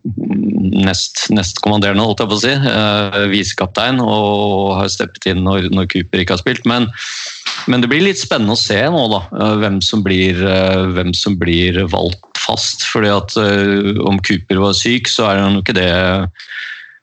nest, 0.85 1.27
nestkommanderende, 1.35 2.07
holdt 2.07 2.23
jeg 2.25 2.31
på 2.31 2.39
å 2.39 2.45
si, 2.45 2.55
eh, 2.55 3.27
visekaptein, 3.29 4.01
og 4.01 4.79
har 4.79 4.89
steppet 4.89 5.29
inn 5.33 5.45
når, 5.45 5.69
når 5.71 5.91
Cooper 5.93 6.25
ikke 6.25 6.39
har 6.39 6.45
spilt. 6.45 6.65
Men 6.67 6.89
men 7.67 7.81
det 7.81 7.89
blir 7.89 8.03
litt 8.05 8.19
spennende 8.21 8.53
å 8.53 8.61
se 8.61 8.77
nå 8.77 9.05
da, 9.09 9.21
hvem 9.57 9.79
som 9.81 10.03
blir, 10.05 10.37
hvem 10.37 11.15
som 11.17 11.39
blir 11.41 11.79
valgt 11.89 12.37
fast. 12.37 12.83
fordi 12.83 13.09
at 13.09 13.37
Om 14.05 14.19
Cooper 14.21 14.61
var 14.61 14.75
syk, 14.77 15.09
så 15.09 15.31
er 15.31 15.41
han 15.41 15.55
jo 15.55 15.63
ikke 15.63 15.79
det 15.79 16.29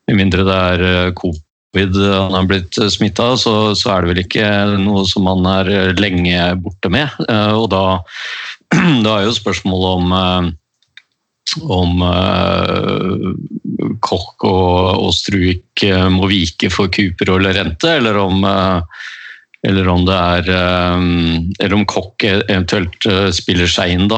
Med 0.07 0.19
mindre 0.19 0.45
det 0.45 0.53
er 0.53 1.11
Coop 1.17 1.39
han 1.73 2.35
er 2.35 2.45
blitt 2.49 2.75
smitta, 2.91 3.37
så, 3.39 3.73
så 3.79 3.93
er 3.93 4.01
det 4.01 4.09
vel 4.11 4.21
ikke 4.25 4.47
noe 4.83 5.05
som 5.07 5.25
han 5.25 5.45
er 5.47 5.93
lenge 5.95 6.49
borte 6.59 6.91
med. 6.91 7.15
Og 7.55 7.69
da, 7.71 8.01
da 9.05 9.17
er 9.17 9.27
jo 9.27 9.35
spørsmålet 9.35 9.95
om 9.99 10.17
eh, 10.17 10.51
om 11.67 12.03
eh, 12.05 13.25
Koch 13.99 14.45
og, 14.47 15.01
og 15.01 15.11
Struik 15.15 15.83
eh, 15.83 16.07
må 16.13 16.29
vike 16.31 16.69
for 16.71 16.91
Cooper 16.93 17.33
og 17.33 17.43
Lorente, 17.45 17.97
eller 17.97 18.19
om 18.21 18.45
eller 19.61 19.87
om 19.93 20.05
det 20.07 20.15
er 20.17 20.47
Eller 20.49 21.73
om 21.75 21.83
Koch 21.85 22.23
eventuelt 22.25 23.05
spiller 23.35 23.69
seg 23.69 23.91
inn, 23.93 24.07
da. 24.09 24.17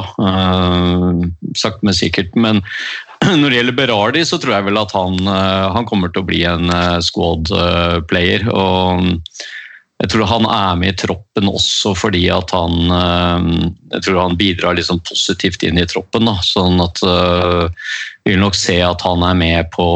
Sakte, 1.60 1.84
men 1.84 1.98
sikkert. 1.98 2.32
Men 2.40 2.62
når 3.42 3.50
det 3.50 3.58
gjelder 3.58 3.76
Berardi, 3.76 4.24
så 4.28 4.40
tror 4.40 4.56
jeg 4.56 4.68
vel 4.70 4.80
at 4.80 4.94
han, 4.96 5.20
han 5.28 5.90
kommer 5.90 6.14
til 6.14 6.24
å 6.24 6.30
bli 6.30 6.46
en 6.48 6.72
eh, 6.72 7.02
squad-player. 7.04 8.48
Og 8.56 9.12
jeg 10.04 10.12
tror 10.12 10.28
han 10.28 10.46
er 10.52 10.80
med 10.82 10.92
i 10.92 10.98
troppen 11.00 11.48
også 11.48 11.94
fordi 11.96 12.26
at 12.34 12.52
han 12.52 12.92
eh, 12.92 13.46
Jeg 13.94 14.04
tror 14.04 14.20
han 14.20 14.36
bidrar 14.40 14.76
liksom 14.76 15.00
positivt 15.08 15.64
inn 15.64 15.80
i 15.80 15.88
troppen. 15.88 16.28
Da. 16.28 16.36
Sånn 16.44 16.82
at 16.84 17.00
eh, 17.08 17.88
vi 18.26 18.34
vil 18.34 18.44
nok 18.44 18.58
se 18.58 18.82
at 18.84 19.06
han 19.08 19.24
er 19.24 19.40
med 19.40 19.72
på 19.72 19.88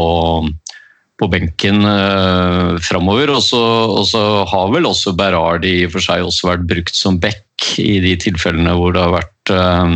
på 1.17 1.27
benken 1.33 1.81
uh, 1.85 2.77
framover. 2.83 3.31
Og 3.33 3.41
så, 3.41 4.23
har 4.51 4.73
vel 4.73 4.85
også 4.89 5.15
Berardi 5.17 5.79
i 5.81 5.87
og 5.87 5.95
for 5.95 6.05
seg 6.05 6.25
også 6.25 6.51
vært 6.51 6.67
brukt 6.69 6.97
som 6.97 7.17
back 7.21 7.71
i 7.81 7.97
de 8.03 8.13
tilfellene 8.21 8.75
hvor 8.77 8.93
det 8.93 9.01
har 9.01 9.15
vært 9.15 9.51
eh, 9.53 9.95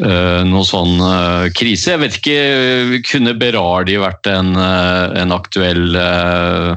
eh, 0.00 0.40
noe 0.48 0.64
sånn 0.64 0.96
uh, 0.96 1.50
krise. 1.52 1.92
Jeg 1.92 2.00
vet 2.00 2.16
ikke, 2.22 3.02
kunne 3.10 3.36
Berardi 3.36 3.98
vært 4.00 4.30
en, 4.32 4.54
eh, 4.56 5.20
en 5.20 5.36
aktuell 5.36 6.00
eh, 6.00 6.72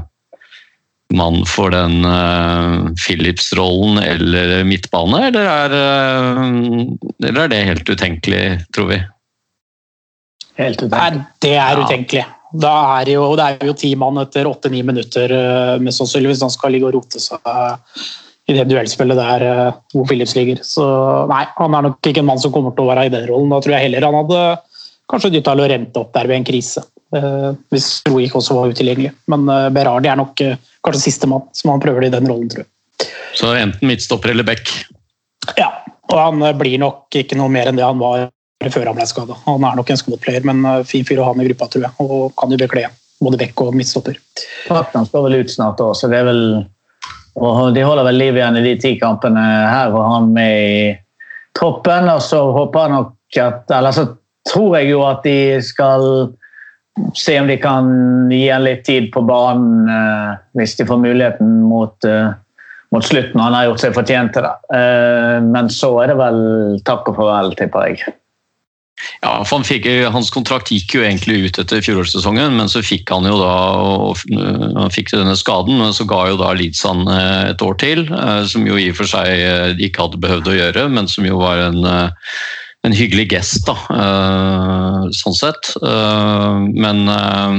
mann 1.18 1.42
for 1.50 1.72
den 1.74 2.06
uh, 2.06 2.92
Philips-rollen 3.00 4.00
eller 4.04 4.64
midtbane, 4.68 5.26
eller 5.30 5.50
er, 5.50 5.76
eh, 5.80 7.28
eller 7.30 7.42
er 7.46 7.52
det 7.54 7.62
helt 7.72 7.90
utenkelig, 7.90 8.44
tror 8.76 8.90
vi? 8.94 9.00
Helt 10.60 10.80
utenkelig. 10.82 11.00
Nei, 11.20 11.26
det 11.44 11.54
er 11.56 11.78
Ja. 11.80 11.86
utenkelig. 11.86 12.26
Da 12.56 13.02
er 13.02 13.10
jo, 13.12 13.36
det 13.36 13.46
er 13.62 13.66
jo 13.68 13.74
ti 13.74 13.96
mann 14.00 14.18
etter 14.22 14.46
åtte-ni 14.48 14.82
minutter, 14.88 15.32
eh, 15.32 15.80
mest 15.84 16.00
sannsynlig, 16.00 16.30
hvis 16.32 16.42
han 16.46 16.54
skal 16.54 16.72
ligge 16.72 16.88
og 16.88 16.94
rote 16.96 17.20
seg 17.20 17.40
i 18.48 18.54
det 18.54 18.68
duellspillet 18.70 19.18
der 19.18 19.74
hvor 19.92 20.06
Philips 20.08 20.36
ligger. 20.38 20.62
Så 20.64 20.86
nei, 21.28 21.44
han 21.58 21.74
er 21.76 21.82
nok 21.90 22.00
ikke 22.06 22.20
en 22.22 22.30
mann 22.30 22.40
som 22.40 22.52
kommer 22.54 22.72
til 22.76 22.86
å 22.86 22.92
være 22.94 23.08
i 23.08 23.10
den 23.10 23.28
rollen. 23.28 23.50
Da 23.50 23.60
tror 23.60 23.74
jeg 23.76 23.90
heller 23.90 24.06
han 24.06 24.20
hadde 24.22 24.60
kanskje 25.12 25.32
dytta 25.34 25.56
Lorente 25.58 25.98
opp 26.00 26.14
der 26.14 26.28
ved 26.28 26.38
en 26.38 26.46
krise. 26.46 26.84
eh, 27.16 27.52
Hvis 27.72 28.02
Roik 28.08 28.34
også 28.38 28.54
var 28.56 28.70
utilgjengelig. 28.72 29.12
Men 29.28 29.46
Berardi 29.74 30.08
er 30.10 30.16
nok 30.16 30.40
kanskje 30.86 31.08
sistemann 31.08 31.48
som 31.58 31.74
han 31.74 31.84
prøver 31.84 32.08
i 32.08 32.14
den 32.14 32.30
rollen, 32.30 32.50
tror 32.52 32.66
jeg. 32.66 32.72
Så 33.36 33.52
enten 33.58 33.90
midtstopper 33.90 34.32
eller 34.32 34.48
back. 34.48 34.70
Ja, 35.60 35.72
og 36.12 36.20
han 36.20 36.44
eh, 36.46 36.56
blir 36.58 36.80
nok 36.82 37.16
ikke 37.18 37.38
noe 37.40 37.52
mer 37.52 37.70
enn 37.70 37.80
det 37.80 37.86
han 37.86 38.02
var 38.02 38.30
før 38.72 38.90
han 38.90 38.98
ble 38.98 39.08
skada. 39.10 39.36
Han 39.46 39.66
er 39.68 39.76
nok 39.78 39.90
en 39.92 40.00
squad-player, 40.00 40.46
men 40.48 40.64
eh, 40.70 40.86
fin 40.88 41.06
fyr 41.08 41.22
å 41.22 41.28
ha 41.28 41.34
med 41.36 41.46
i 41.46 41.52
gruppa, 41.52 41.68
tror 41.72 41.88
jeg. 41.88 41.98
Og 42.06 42.32
kan 42.40 42.54
jo 42.54 42.62
bekle 42.62 42.88
både 43.24 43.40
bekk 43.42 43.66
og 43.66 43.76
midtstopper. 43.78 44.18
Partneren 44.68 45.10
står 45.10 45.28
vel 45.28 45.42
ut 45.42 45.52
snart 45.52 45.82
òg, 45.84 45.94
så 45.98 46.10
det 46.12 46.22
er 46.22 46.30
vel 46.30 46.46
og 47.36 47.74
De 47.76 47.84
holder 47.84 48.06
vel 48.08 48.16
liv 48.16 48.38
igjen 48.38 48.56
i 48.56 48.64
de 48.64 48.78
ti 48.80 48.94
kampene 48.96 49.42
her 49.44 49.92
og 49.92 50.06
han 50.08 50.30
med 50.32 50.54
i 50.56 50.78
troppen. 51.58 52.08
Og 52.08 52.22
så 52.24 52.40
håper 52.56 52.86
jeg 52.86 52.94
nok 52.94 53.40
at 53.44 53.74
Eller 53.76 53.96
så 53.96 54.06
tror 54.48 54.78
jeg 54.78 54.94
jo 54.94 55.02
at 55.04 55.26
de 55.26 55.38
skal 55.66 56.06
se 57.14 57.40
om 57.40 57.48
de 57.48 57.58
kan 57.62 57.88
gi 58.32 58.48
en 58.50 58.66
litt 58.66 58.86
tid 58.88 59.12
på 59.14 59.24
banen 59.28 59.90
eh, 59.92 60.42
hvis 60.60 60.78
de 60.80 60.88
får 60.88 61.02
muligheten 61.04 61.56
mot, 61.68 62.08
eh, 62.08 62.30
mot 62.96 63.06
slutten. 63.06 63.42
Han 63.42 63.56
har 63.56 63.70
gjort 63.70 63.84
seg 63.84 63.98
fortjent 63.98 64.36
til 64.36 64.48
det. 64.48 64.54
Eh, 64.78 65.40
men 65.46 65.72
så 65.74 65.92
er 66.04 66.14
det 66.14 66.20
vel 66.22 66.40
takk 66.88 67.12
og 67.12 67.20
farvel, 67.20 67.56
tipper 67.60 67.92
jeg. 67.92 68.16
Ja, 69.20 69.44
for 69.44 69.58
han 69.58 69.66
fikk, 69.68 69.88
Hans 70.14 70.32
kontrakt 70.32 70.72
gikk 70.72 70.96
jo 70.96 71.04
egentlig 71.04 71.50
ut 71.50 71.60
etter 71.62 71.84
fjorårssesongen, 71.84 72.56
men 72.56 72.72
så 72.72 72.84
fikk 72.86 73.12
han 73.12 73.28
jo 73.28 73.36
da 73.42 73.56
og, 73.84 74.22
han 74.32 74.94
fikk 74.94 75.12
denne 75.12 75.36
skaden, 75.38 75.80
men 75.82 75.96
så 75.96 76.08
ga 76.08 76.22
jo 76.32 76.40
da 76.40 76.54
Leeds 76.56 76.84
han 76.88 77.04
eh, 77.12 77.52
et 77.52 77.66
år 77.66 77.76
til, 77.82 78.06
eh, 78.08 78.44
som 78.50 78.68
jo 78.68 78.80
i 78.80 78.88
og 78.94 79.00
for 79.02 79.12
seg 79.12 79.32
eh, 79.34 79.74
ikke 79.88 80.06
hadde 80.06 80.22
behøvd 80.24 80.52
å 80.52 80.58
gjøre, 80.60 80.86
men 80.96 81.12
som 81.12 81.28
jo 81.28 81.42
var 81.42 81.66
en, 81.68 81.82
eh, 81.90 82.32
en 82.86 82.96
hyggelig 82.96 83.30
gest, 83.34 83.66
da, 83.68 83.76
uh, 83.90 85.02
sånn 85.16 85.38
sett. 85.38 85.74
Uh, 85.82 86.60
Men, 86.76 87.10
uh, 87.10 87.54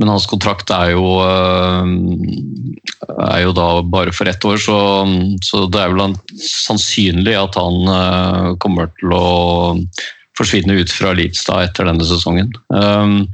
men 0.00 0.08
hans 0.08 0.26
kontrakt 0.30 0.70
er 0.72 0.94
jo, 0.94 1.20
er 1.20 3.40
jo 3.42 3.50
da 3.52 3.82
bare 3.84 4.14
for 4.16 4.30
ett 4.30 4.44
år, 4.48 4.56
så, 4.56 5.04
så 5.44 5.66
det 5.68 5.82
er 5.82 5.92
vel 5.92 6.14
sannsynlig 6.40 7.34
at 7.36 7.58
han 7.60 8.56
kommer 8.64 8.88
til 8.96 9.12
å 9.12 9.76
forsvinne 10.40 10.78
ut 10.80 10.88
fra 10.94 11.12
Leeds 11.12 11.44
da 11.44 11.58
etter 11.66 11.84
denne 11.90 12.06
sesongen. 12.08 12.48
Um, 12.72 13.28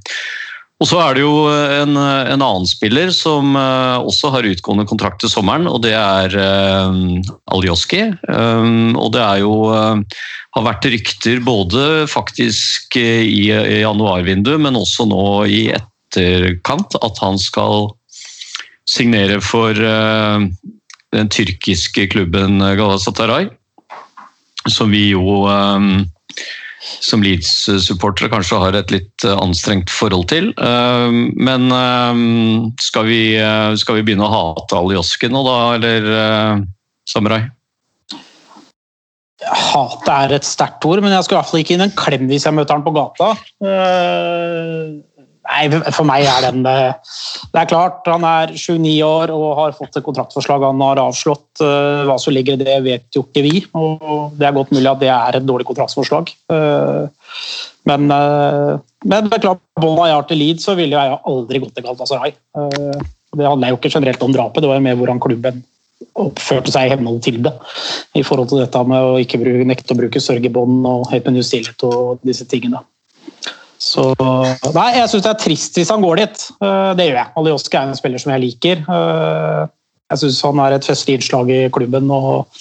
og 0.76 0.88
så 0.90 0.98
er 1.00 1.16
det 1.16 1.22
jo 1.22 1.46
en, 1.48 1.96
en 1.96 2.42
annen 2.44 2.66
spiller 2.68 3.08
som 3.14 3.54
uh, 3.56 3.96
også 4.04 4.28
har 4.34 4.48
utgående 4.48 4.84
kontrakt 4.88 5.22
til 5.22 5.32
sommeren, 5.32 5.64
og 5.70 5.80
det 5.86 5.94
er 5.96 6.36
um, 6.84 7.22
Aljoski. 7.56 8.02
Um, 8.28 8.92
og 9.00 9.14
det 9.14 9.22
er 9.24 9.40
jo 9.40 9.54
um, 9.72 10.02
har 10.56 10.66
vært 10.66 10.88
rykter 10.92 11.40
både 11.44 12.04
faktisk 12.12 12.98
i, 13.00 13.48
i 13.48 13.80
januarvinduet, 13.80 14.60
men 14.66 14.76
også 14.76 15.08
nå 15.08 15.24
i 15.48 15.62
etterkant, 15.72 16.98
at 17.00 17.22
han 17.24 17.40
skal 17.40 17.90
signere 18.88 19.40
for 19.42 19.76
den 19.76 21.30
tyrkiske 21.32 22.06
klubben 22.12 22.60
Galatasaray, 22.60 23.48
som 24.70 24.92
vi 24.92 25.08
jo 25.10 25.42
um, 25.48 26.04
som 27.00 27.22
Leeds-supportere 27.24 28.30
kanskje 28.32 28.60
har 28.62 28.78
et 28.78 28.92
litt 28.94 29.26
eh, 29.26 29.36
anstrengt 29.42 29.92
forhold 29.92 30.28
til. 30.32 30.52
Eh, 30.54 31.18
Men 31.36 31.68
eh, 31.74 32.22
skal 32.82 33.08
vi, 33.08 33.20
skal 33.80 34.00
vi 34.00 34.06
begynne 34.06 34.26
å 34.26 34.32
hate 34.32 34.78
Aljoski 34.78 35.30
nå, 35.32 35.42
da, 35.46 35.58
eller 35.76 36.64
Samurai? 37.08 37.42
Hate 39.46 40.14
er 40.24 40.38
et 40.38 40.46
sterkt 40.48 40.84
ord, 40.88 41.02
men 41.04 41.12
jeg 41.14 41.26
skal 41.26 41.36
i 41.36 41.38
hvert 41.38 41.50
fall 41.50 41.62
ikke 41.62 41.76
inn 41.76 41.84
en 41.84 41.98
klem 41.98 42.24
hvis 42.30 42.48
jeg 42.48 42.56
møter 42.56 42.78
han 42.78 42.86
på 42.86 42.94
gata. 42.96 43.34
Nei, 45.46 45.66
for 45.94 46.06
meg 46.08 46.26
er 46.26 46.46
den 46.48 46.64
Det 46.66 47.60
er 47.60 47.68
klart, 47.70 48.06
han 48.10 48.24
er 48.26 48.52
29 48.54 48.94
år 49.06 49.32
og 49.34 49.46
har 49.60 49.76
fått 49.78 49.98
et 49.98 50.06
kontraktforslag 50.06 50.64
han 50.66 50.82
har 50.84 51.00
avslått. 51.02 51.62
Hva 51.62 52.16
som 52.20 52.34
ligger 52.34 52.56
i 52.56 52.64
det, 52.64 52.76
vet 52.84 53.16
jo 53.16 53.24
ikke 53.24 53.44
vi. 53.46 53.54
og 53.78 54.34
Det 54.36 54.48
er 54.48 54.56
godt 54.56 54.74
mulig 54.74 54.90
at 54.90 55.02
det 55.02 55.12
er 55.14 55.38
et 55.38 55.46
dårlig 55.46 55.68
kontraktsforslag. 55.68 56.32
Men, 57.86 58.08
men 58.10 59.30
det 59.30 59.38
er 59.38 59.44
klart, 59.44 59.62
bånda 59.78 60.08
jeg 60.10 60.18
har 60.18 60.26
til 60.26 60.42
Leeds, 60.42 60.66
så 60.66 60.74
ville 60.78 60.98
jeg 60.98 61.20
aldri 61.30 61.62
gått 61.62 61.76
til 61.78 61.86
Galatasaray. 61.86 62.34
Det 63.36 63.46
handler 63.46 63.72
jo 63.72 63.78
ikke 63.78 63.92
generelt 63.94 64.22
om 64.26 64.34
drapet, 64.34 64.62
det 64.62 64.70
var 64.70 64.78
jo 64.80 64.86
mer 64.86 64.98
hvordan 64.98 65.22
klubben 65.22 65.64
oppførte 66.16 66.72
seg 66.72 66.88
i 66.88 66.92
henhold 66.92 67.22
til 67.24 67.38
det. 67.44 67.52
I 68.16 68.24
forhold 68.26 68.50
til 68.50 68.60
dette 68.62 68.82
med 68.88 69.04
å 69.04 69.16
ikke 69.20 69.40
bruke, 69.40 69.68
nekte 69.68 69.94
å 69.94 70.00
bruke 70.00 70.22
sørgebånd 70.22 70.88
og 70.88 71.08
helt 71.12 71.28
med 71.30 71.46
stillhet 71.46 71.86
og 71.88 72.24
disse 72.26 72.46
tingene. 72.48 72.82
Så 73.82 74.08
Nei, 74.74 74.88
jeg 74.96 75.10
syns 75.10 75.24
det 75.26 75.32
er 75.32 75.40
trist 75.40 75.76
hvis 75.78 75.92
han 75.92 76.04
går 76.04 76.22
dit. 76.22 76.46
Det 76.96 77.06
gjør 77.08 77.18
jeg. 77.20 77.32
Alioski 77.40 77.78
er 77.78 77.90
en 77.90 77.98
spiller 77.98 78.22
som 78.22 78.32
jeg 78.34 78.44
liker. 78.44 78.82
Jeg 80.06 80.22
syns 80.22 80.40
han 80.46 80.62
er 80.64 80.76
et 80.76 80.88
festlig 80.88 81.18
innslag 81.18 81.50
i 81.52 81.60
klubben 81.74 82.10
og, 82.14 82.60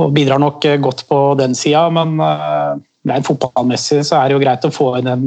og, 0.00 0.10
bidrar 0.16 0.40
nok 0.42 0.64
godt 0.82 1.04
på 1.10 1.20
den 1.38 1.54
sida, 1.58 1.86
men 1.92 2.16
rent 3.06 3.28
fotballmessig 3.28 4.02
så 4.08 4.18
er 4.18 4.28
det 4.28 4.36
jo 4.36 4.42
greit 4.42 4.66
å 4.66 4.74
få 4.74 4.92
inn 4.98 5.10
en 5.12 5.26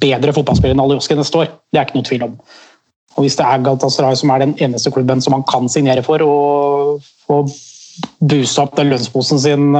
bedre 0.00 0.34
fotballspiller 0.36 0.76
enn 0.76 0.84
Alioski 0.84 1.18
neste 1.18 1.42
år. 1.42 1.52
Det 1.70 1.80
er 1.80 1.88
ikke 1.88 2.00
noe 2.00 2.08
tvil 2.08 2.26
om. 2.30 2.36
Og 3.16 3.26
Hvis 3.26 3.36
det 3.36 3.46
er 3.46 3.64
Galatasaray 3.66 4.16
som 4.16 4.30
er 4.32 4.44
den 4.44 4.54
eneste 4.62 4.92
klubben 4.94 5.20
som 5.20 5.34
han 5.36 5.44
kan 5.50 5.68
signere 5.68 6.04
for, 6.06 6.22
og 6.24 7.02
få 7.26 7.42
booste 8.22 8.62
opp 8.62 8.78
den 8.78 8.92
lønnsposen 8.94 9.40
sin 9.42 9.74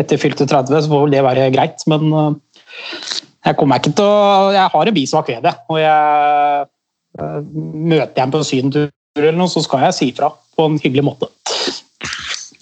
etter 0.00 0.18
fylte 0.18 0.46
30, 0.50 0.82
så 0.82 0.90
får 0.90 1.04
vel 1.04 1.14
det 1.14 1.22
være 1.24 1.52
greit. 1.54 1.84
Men 1.90 2.10
jeg 3.44 3.58
kommer 3.60 3.80
ikke 3.80 3.94
til 3.98 4.08
å 4.08 4.52
Jeg 4.54 4.72
har 4.72 4.90
en 4.90 4.96
bismak 4.96 5.30
ved 5.30 5.44
det. 5.44 5.54
Og 5.68 5.80
jeg 5.80 6.66
møter 7.14 8.16
jeg 8.18 8.26
en 8.26 8.34
på 8.34 8.42
sydentur 8.46 8.90
eller 9.14 9.36
noe, 9.38 9.50
så 9.50 9.62
skal 9.62 9.84
jeg 9.86 9.94
si 9.94 10.10
fra 10.16 10.32
på 10.34 10.66
en 10.66 10.80
hyggelig 10.82 11.04
måte. 11.06 11.28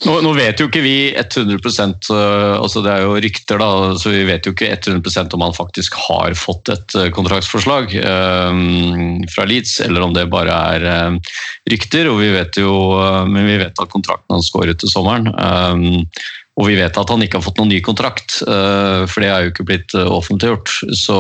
Nå, 0.03 0.17
nå, 0.25 0.33
vet 0.35 0.59
jo 0.59 0.67
ikke 0.67 0.83
vi 0.83 1.13
100% 1.15 2.09
altså 2.11 2.81
Det 2.83 2.91
er 2.91 3.05
jo 3.05 3.21
rykter, 3.23 3.61
da, 3.63 3.95
så 4.01 4.11
vi 4.11 4.25
vet 4.27 4.49
jo 4.49 4.51
ikke 4.51 4.73
100% 4.75 5.37
om 5.37 5.45
han 5.47 5.55
faktisk 5.55 5.95
har 6.09 6.35
fått 6.35 6.73
et 6.75 6.97
kontraktsforslag 7.15 7.95
um, 8.03 9.23
fra 9.31 9.47
Leeds, 9.47 9.77
eller 9.87 10.03
om 10.03 10.17
det 10.17 10.27
bare 10.33 10.57
er 10.75 10.89
um, 11.07 11.21
rykter. 11.71 12.11
og 12.11 12.19
vi 12.19 12.33
vet 12.35 12.59
jo, 12.59 12.75
Men 13.31 13.47
vi 13.47 13.61
vet 13.63 13.79
at 13.79 13.95
kontrakten 13.95 14.35
hans 14.35 14.51
går 14.51 14.75
ut 14.75 14.83
til 14.83 14.91
sommeren. 14.91 15.31
Um, 15.39 16.03
og 16.61 16.69
vi 16.69 16.77
vet 16.77 16.99
at 16.99 17.13
han 17.13 17.23
ikke 17.25 17.41
har 17.41 17.47
fått 17.47 17.61
noen 17.63 17.73
ny 17.73 17.81
kontrakt, 17.85 18.43
uh, 18.45 19.09
for 19.09 19.25
det 19.25 19.31
er 19.33 19.47
jo 19.47 19.55
ikke 19.55 19.69
blitt 19.71 19.97
offentliggjort. 19.97 20.75
Så 20.99 21.19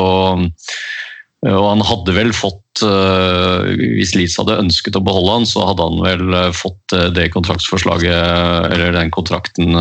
og 1.42 1.64
han 1.66 1.80
hadde 1.82 2.12
vel 2.14 2.28
fått, 2.30 2.82
hvis 2.84 4.12
Leeds 4.14 4.36
hadde 4.38 4.60
ønsket 4.62 4.94
å 4.94 5.02
beholde 5.02 5.32
han, 5.40 5.46
så 5.48 5.64
hadde 5.66 5.86
han 5.88 5.98
vel 6.04 6.36
fått 6.54 6.94
det 7.16 7.32
kontraktsforslaget, 7.34 8.68
eller 8.70 8.94
den 8.94 9.10
kontrakten, 9.10 9.74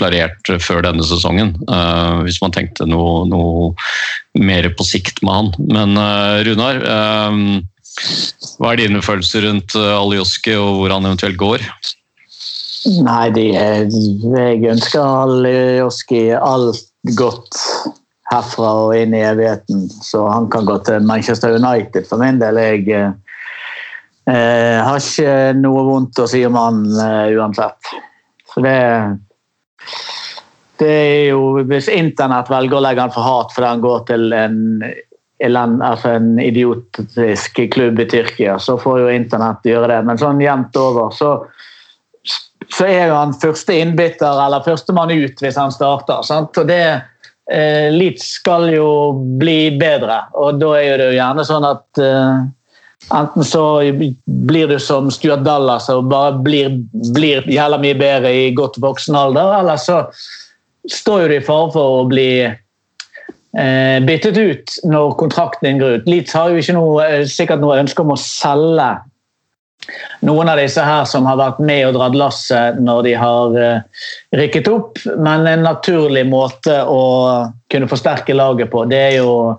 klarert 0.00 0.52
før 0.64 0.80
denne 0.88 1.04
sesongen. 1.04 1.52
Hvis 2.24 2.40
man 2.40 2.56
tenkte 2.56 2.88
noe, 2.88 3.26
noe 3.28 3.74
mer 4.40 4.70
på 4.72 4.88
sikt 4.88 5.20
med 5.20 5.36
han. 5.36 5.52
Men 5.68 6.00
Runar, 6.48 6.80
hva 8.56 8.72
er 8.72 8.80
dine 8.80 9.04
følelser 9.04 9.44
rundt 9.50 9.76
Alioski 9.76 10.56
og 10.56 10.80
hvor 10.80 10.96
han 10.96 11.12
eventuelt 11.12 11.36
går? 11.44 11.68
Nei, 12.86 13.30
de, 13.34 13.44
jeg 13.50 14.66
ønsker 14.70 15.02
Aljoski 15.02 16.28
alt 16.38 16.84
godt 17.18 17.58
herfra 18.30 18.72
og 18.86 18.94
inn 18.98 19.14
i 19.14 19.24
evigheten. 19.26 19.86
Så 20.02 20.26
han 20.30 20.48
kan 20.52 20.66
gå 20.68 20.78
til 20.86 21.06
Manchester 21.06 21.56
United 21.58 22.06
for 22.08 22.22
min 22.22 22.38
del. 22.42 22.58
Jeg 22.62 22.86
eh, 24.30 24.78
har 24.82 25.00
ikke 25.00 25.54
noe 25.58 25.86
vondt 25.86 26.22
å 26.22 26.28
si 26.30 26.44
om 26.46 26.58
han 26.58 26.84
eh, 26.94 27.36
uansett. 27.38 27.94
Så 28.52 28.62
det 28.64 28.78
Det 30.76 30.92
er 30.92 31.28
jo 31.30 31.62
Hvis 31.64 31.88
internett 31.88 32.50
velger 32.50 32.76
å 32.76 32.84
legge 32.84 33.00
han 33.00 33.12
for 33.14 33.24
hat 33.24 33.52
fordi 33.54 33.68
han 33.68 33.84
går 33.84 34.02
til 34.10 34.32
en, 34.36 34.82
altså 35.82 36.16
en 36.16 36.38
idiotisk 36.40 37.60
klubb 37.72 38.00
i 38.00 38.08
Tyrkia, 38.08 38.58
så 38.58 38.76
får 38.78 39.00
jo 39.00 39.14
internett 39.14 39.64
gjøre 39.64 39.88
det. 39.94 40.02
Men 40.04 40.20
sånn 40.20 40.40
jevnt 40.40 40.76
over 40.76 41.10
så 41.16 41.38
så 42.74 42.88
er 42.88 43.08
jo 43.10 43.18
han 43.18 43.36
første 43.40 43.76
innbytter 43.76 44.40
eller 44.46 44.64
førstemann 44.64 45.12
ut 45.14 45.42
hvis 45.42 45.58
han 45.60 45.74
starter. 45.74 46.24
Sant? 46.26 46.56
Og 46.58 46.68
det 46.68 46.82
eh, 46.90 47.88
Leeds 47.94 48.26
skal 48.40 48.68
jo 48.74 48.88
bli 49.40 49.70
bedre, 49.78 50.24
og 50.34 50.60
da 50.62 50.74
er 50.80 51.00
det 51.00 51.10
jo 51.10 51.18
gjerne 51.20 51.46
sånn 51.48 51.68
at 51.68 52.02
eh, 52.02 52.46
Enten 53.14 53.44
så 53.44 53.62
blir 54.26 54.66
du 54.66 54.78
som 54.82 55.10
Stuart 55.14 55.44
Dallas 55.46 55.84
og 55.92 56.08
bare 56.10 56.32
blir, 56.42 56.72
blir 57.14 57.44
jævla 57.46 57.78
mye 57.78 57.94
bedre 57.94 58.32
i 58.34 58.48
godt 58.56 58.80
voksen 58.82 59.14
alder, 59.14 59.52
eller 59.60 59.78
så 59.78 60.00
står 60.90 61.28
du 61.28 61.36
i 61.36 61.44
fare 61.44 61.68
for 61.74 62.00
å 62.00 62.06
bli 62.10 62.30
eh, 62.42 63.98
byttet 64.06 64.40
ut 64.40 64.78
når 64.90 65.14
kontrakten 65.20 65.68
din 65.68 65.82
går 65.82 66.00
ut. 66.00 66.08
Leeds 66.10 66.34
har 66.34 66.50
jo 66.50 66.62
ikke 66.62 66.74
noe, 66.74 67.04
eh, 67.06 67.22
sikkert 67.30 67.62
noe 67.62 67.78
ønske 67.84 68.02
om 68.02 68.14
å 68.16 68.18
selge 68.20 68.88
noen 70.26 70.50
av 70.50 70.60
disse 70.60 70.82
her 70.82 71.04
som 71.08 71.26
har 71.28 71.38
vært 71.40 71.60
med 71.62 71.84
og 71.88 71.96
dratt 71.98 72.16
lasset 72.18 72.80
når 72.82 73.02
de 73.06 73.14
har 73.20 73.56
uh, 73.56 74.04
rykket 74.36 74.70
opp. 74.72 75.02
Men 75.16 75.46
en 75.50 75.66
naturlig 75.66 76.26
måte 76.28 76.80
å 76.84 77.02
kunne 77.72 77.90
forsterke 77.90 78.36
laget 78.36 78.70
på, 78.72 78.84
det 78.90 79.02
er 79.08 79.14
jo, 79.18 79.56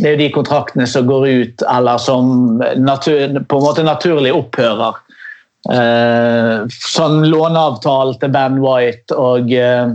det 0.00 0.14
er 0.14 0.20
de 0.20 0.30
kontraktene 0.34 0.86
som 0.88 1.06
går 1.08 1.28
ut, 1.28 1.64
eller 1.68 2.00
som 2.02 2.60
natur, 2.80 3.40
på 3.44 3.60
en 3.60 3.66
måte 3.66 3.86
naturlig 3.86 4.32
opphører. 4.36 5.00
Eh, 5.68 6.62
sånn 6.72 7.18
låneavtale 7.28 8.14
til 8.22 8.30
Ben 8.32 8.56
White 8.62 9.12
og 9.12 9.50
eh, 9.52 9.92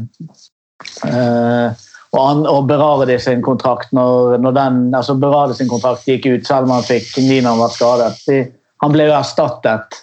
og, 2.16 2.20
an, 2.22 2.44
og 2.46 2.68
Berardi 2.70 3.18
sin 3.20 3.42
kontrakt 3.44 3.90
når, 3.96 4.38
når 4.44 4.54
den, 4.56 4.78
altså 4.96 5.18
Berardi 5.20 5.58
sin 5.58 5.72
kontrakt 5.72 6.06
gikk 6.08 6.28
ut, 6.30 6.46
selv 6.48 6.70
om 6.70 6.76
han 6.78 6.86
fikk 6.86 7.10
ni 7.18 7.40
når 7.40 7.50
han 7.50 7.64
var 7.64 7.74
skadet. 7.74 8.12
De, 8.30 8.38
han 8.84 8.94
ble 8.94 9.08
jo 9.10 9.16
erstattet 9.18 10.02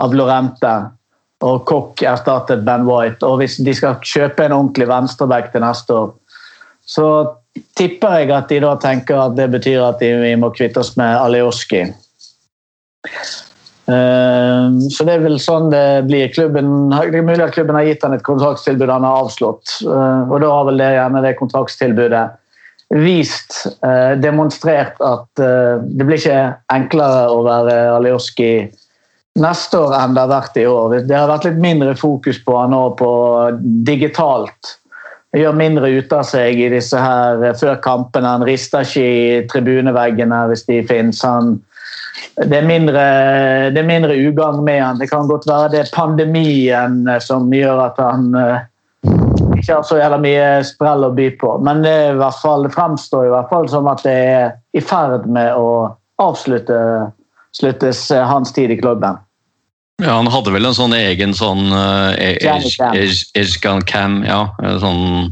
av 0.00 0.14
Lorente, 0.16 0.74
og 1.44 1.64
Cock 1.68 2.02
erstattet 2.08 2.64
Ben 2.64 2.86
White. 2.88 3.26
Og 3.26 3.42
hvis 3.42 3.58
de 3.62 3.74
skal 3.76 3.98
kjøpe 4.00 4.46
en 4.46 4.56
ordentlig 4.56 4.88
venstreback 4.88 5.50
til 5.52 5.64
neste 5.64 5.96
år, 5.96 6.12
så 6.84 7.08
tipper 7.78 8.20
jeg 8.20 8.32
at 8.34 8.50
de 8.50 8.60
da 8.64 8.74
tenker 8.80 9.20
at 9.20 9.36
det 9.38 9.48
betyr 9.52 9.82
at 9.84 10.00
de, 10.02 10.10
vi 10.22 10.34
må 10.40 10.50
kvitte 10.54 10.80
oss 10.82 10.94
med 11.00 11.16
Alioski. 11.18 11.84
Eh, 13.84 14.66
så 14.90 15.04
det 15.04 15.12
er 15.18 15.24
vel 15.26 15.36
sånn 15.42 15.68
det 15.72 16.06
blir. 16.08 16.30
Klubben, 16.32 16.88
det 16.90 17.20
er 17.20 17.26
mulig 17.26 17.44
at 17.44 17.56
klubben 17.56 17.76
har 17.76 17.88
gitt 17.88 18.06
han 18.06 18.16
et 18.16 18.24
kontraktstilbud 18.26 18.90
han 18.90 19.06
har 19.06 19.26
avslått. 19.26 19.76
Eh, 19.84 20.22
og 20.30 20.40
da 20.40 20.52
har 20.52 20.70
vel 20.70 20.80
det 20.80 20.94
gjerne 20.96 21.24
det 21.24 21.36
kontraktstilbudet 21.40 22.24
vist, 22.94 23.66
eh, 23.82 24.14
demonstrert 24.18 25.00
at 25.02 25.42
eh, 25.42 25.82
det 25.82 26.06
blir 26.06 26.20
ikke 26.20 26.54
enklere 26.72 27.26
å 27.32 27.42
være 27.46 27.74
Alioski 27.96 28.52
neste 29.40 29.80
år 29.82 29.96
enn 29.98 30.14
det 30.14 30.22
har 30.22 30.30
vært 30.30 30.58
i 30.62 30.66
år. 30.70 30.94
Det 31.08 31.16
har 31.16 31.30
vært 31.32 31.48
litt 31.48 31.58
mindre 31.62 31.96
fokus 31.98 32.38
på 32.44 32.54
han 32.54 32.70
nå 32.70 32.84
på 33.00 33.10
digitalt. 33.86 34.76
Gjør 35.34 35.56
mindre 35.58 35.90
ut 35.90 36.12
av 36.14 36.22
seg 36.28 36.60
i 36.62 36.70
disse 36.70 37.00
her 37.00 37.42
eh, 37.42 37.56
før 37.58 37.80
kampene. 37.82 38.36
Han 38.36 38.46
rister 38.46 38.86
ikke 38.86 39.02
i 39.02 39.40
tribuneveggene 39.50 40.44
hvis 40.52 40.62
de 40.70 40.78
finnes. 40.86 41.24
Han, 41.26 41.56
det, 42.38 42.60
er 42.60 42.68
mindre, 42.68 43.08
det 43.74 43.82
mindre 43.90 44.14
ugagn 44.14 44.62
med 44.62 44.78
han. 44.84 45.02
Det 45.02 45.10
kan 45.10 45.26
godt 45.26 45.50
være 45.50 45.72
det 45.74 45.82
er 45.82 45.92
pandemien 45.96 47.02
som 47.26 47.50
gjør 47.50 47.88
at 47.88 47.98
han 47.98 48.30
ikke 49.58 49.76
har 49.78 49.84
så 49.86 49.98
jævla 50.00 50.18
mye 50.22 50.46
sprell 50.66 51.06
å 51.06 51.12
by 51.14 51.28
på. 51.40 51.56
Men 51.64 51.84
det, 51.84 51.96
fall, 52.40 52.66
det 52.66 52.74
fremstår 52.74 53.28
i 53.28 53.34
hvert 53.34 53.52
fall 53.52 53.68
som 53.72 53.90
at 53.90 54.02
det 54.06 54.16
er 54.28 54.56
i 54.76 54.82
ferd 54.84 55.28
med 55.30 55.54
å 55.56 55.68
avslutte 56.22 56.78
sluttes 57.54 58.10
eh, 58.10 58.26
hans 58.26 58.52
tid 58.52 58.70
i 58.74 58.80
klubben. 58.80 59.20
Ja, 60.02 60.16
Han 60.18 60.26
hadde 60.26 60.50
vel 60.50 60.66
en 60.66 60.74
sånn 60.74 60.94
egen 60.96 61.36
sånn 61.38 61.68
uh, 61.70 62.10
Jammy 62.42 63.84
cam. 63.86 64.22
Ja. 64.26 64.48
Sånn, 64.82 65.30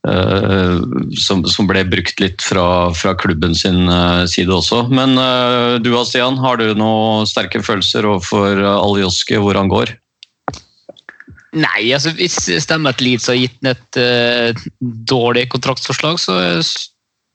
Uh, 0.00 0.80
som, 1.20 1.42
som 1.44 1.66
ble 1.68 1.82
brukt 1.84 2.22
litt 2.22 2.40
fra, 2.40 2.88
fra 2.96 3.12
klubben 3.20 3.52
sin 3.52 3.84
uh, 3.84 4.24
side 4.24 4.48
også. 4.48 4.86
Men 4.88 5.12
uh, 5.20 5.76
du 5.76 5.90
Stian, 6.08 6.38
har 6.40 6.56
du 6.56 6.72
noen 6.72 7.28
sterke 7.28 7.60
følelser 7.60 8.08
overfor 8.08 8.62
Aljoski, 8.64 9.36
hvor 9.36 9.60
han 9.60 9.68
går? 9.68 9.92
Nei, 11.58 11.90
altså 11.94 12.12
hvis 12.14 12.36
stemmer 12.62 12.94
at 12.94 13.02
Leeds 13.02 13.26
har 13.30 13.38
gitt 13.38 13.56
ham 13.64 13.72
et 13.72 13.98
uh, 13.98 14.64
dårlig 15.10 15.48
kontraktsforslag, 15.50 16.20
så 16.22 16.36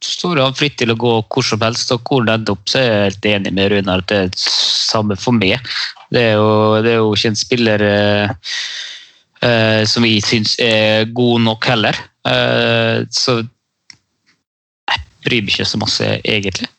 står 0.06 0.40
han 0.40 0.56
fritt 0.56 0.78
til 0.80 0.94
å 0.94 1.00
gå 1.00 1.12
hvor 1.20 1.44
som 1.44 1.64
helst. 1.66 1.92
Og 1.92 2.08
hvor 2.08 2.24
det 2.24 2.38
ender 2.38 2.56
opp, 2.56 2.64
så 2.72 2.80
er 2.80 2.88
jeg 2.88 3.04
helt 3.10 3.30
enig 3.34 3.54
med 3.58 3.74
Runar 3.74 4.04
at 4.06 4.12
det 4.12 4.22
er 4.22 4.32
det 4.32 4.42
samme 4.46 5.20
for 5.20 5.36
meg. 5.36 5.60
Det 6.16 6.24
er 6.32 6.40
jo, 6.40 6.50
det 6.86 6.94
er 6.94 7.00
jo 7.02 7.12
ikke 7.18 7.34
en 7.34 7.40
spiller 7.44 7.86
uh, 7.90 8.52
uh, 9.44 9.82
som 9.90 10.08
vi 10.08 10.18
syns 10.24 10.56
er 10.64 11.12
god 11.12 11.44
nok 11.50 11.68
heller. 11.74 12.00
Eh, 12.26 13.06
så 13.14 13.38
jeg 14.90 15.04
bryr 15.26 15.44
meg 15.44 15.54
ikke 15.54 15.68
så 15.70 15.82
masse, 15.82 16.08
egentlig. 16.26 16.70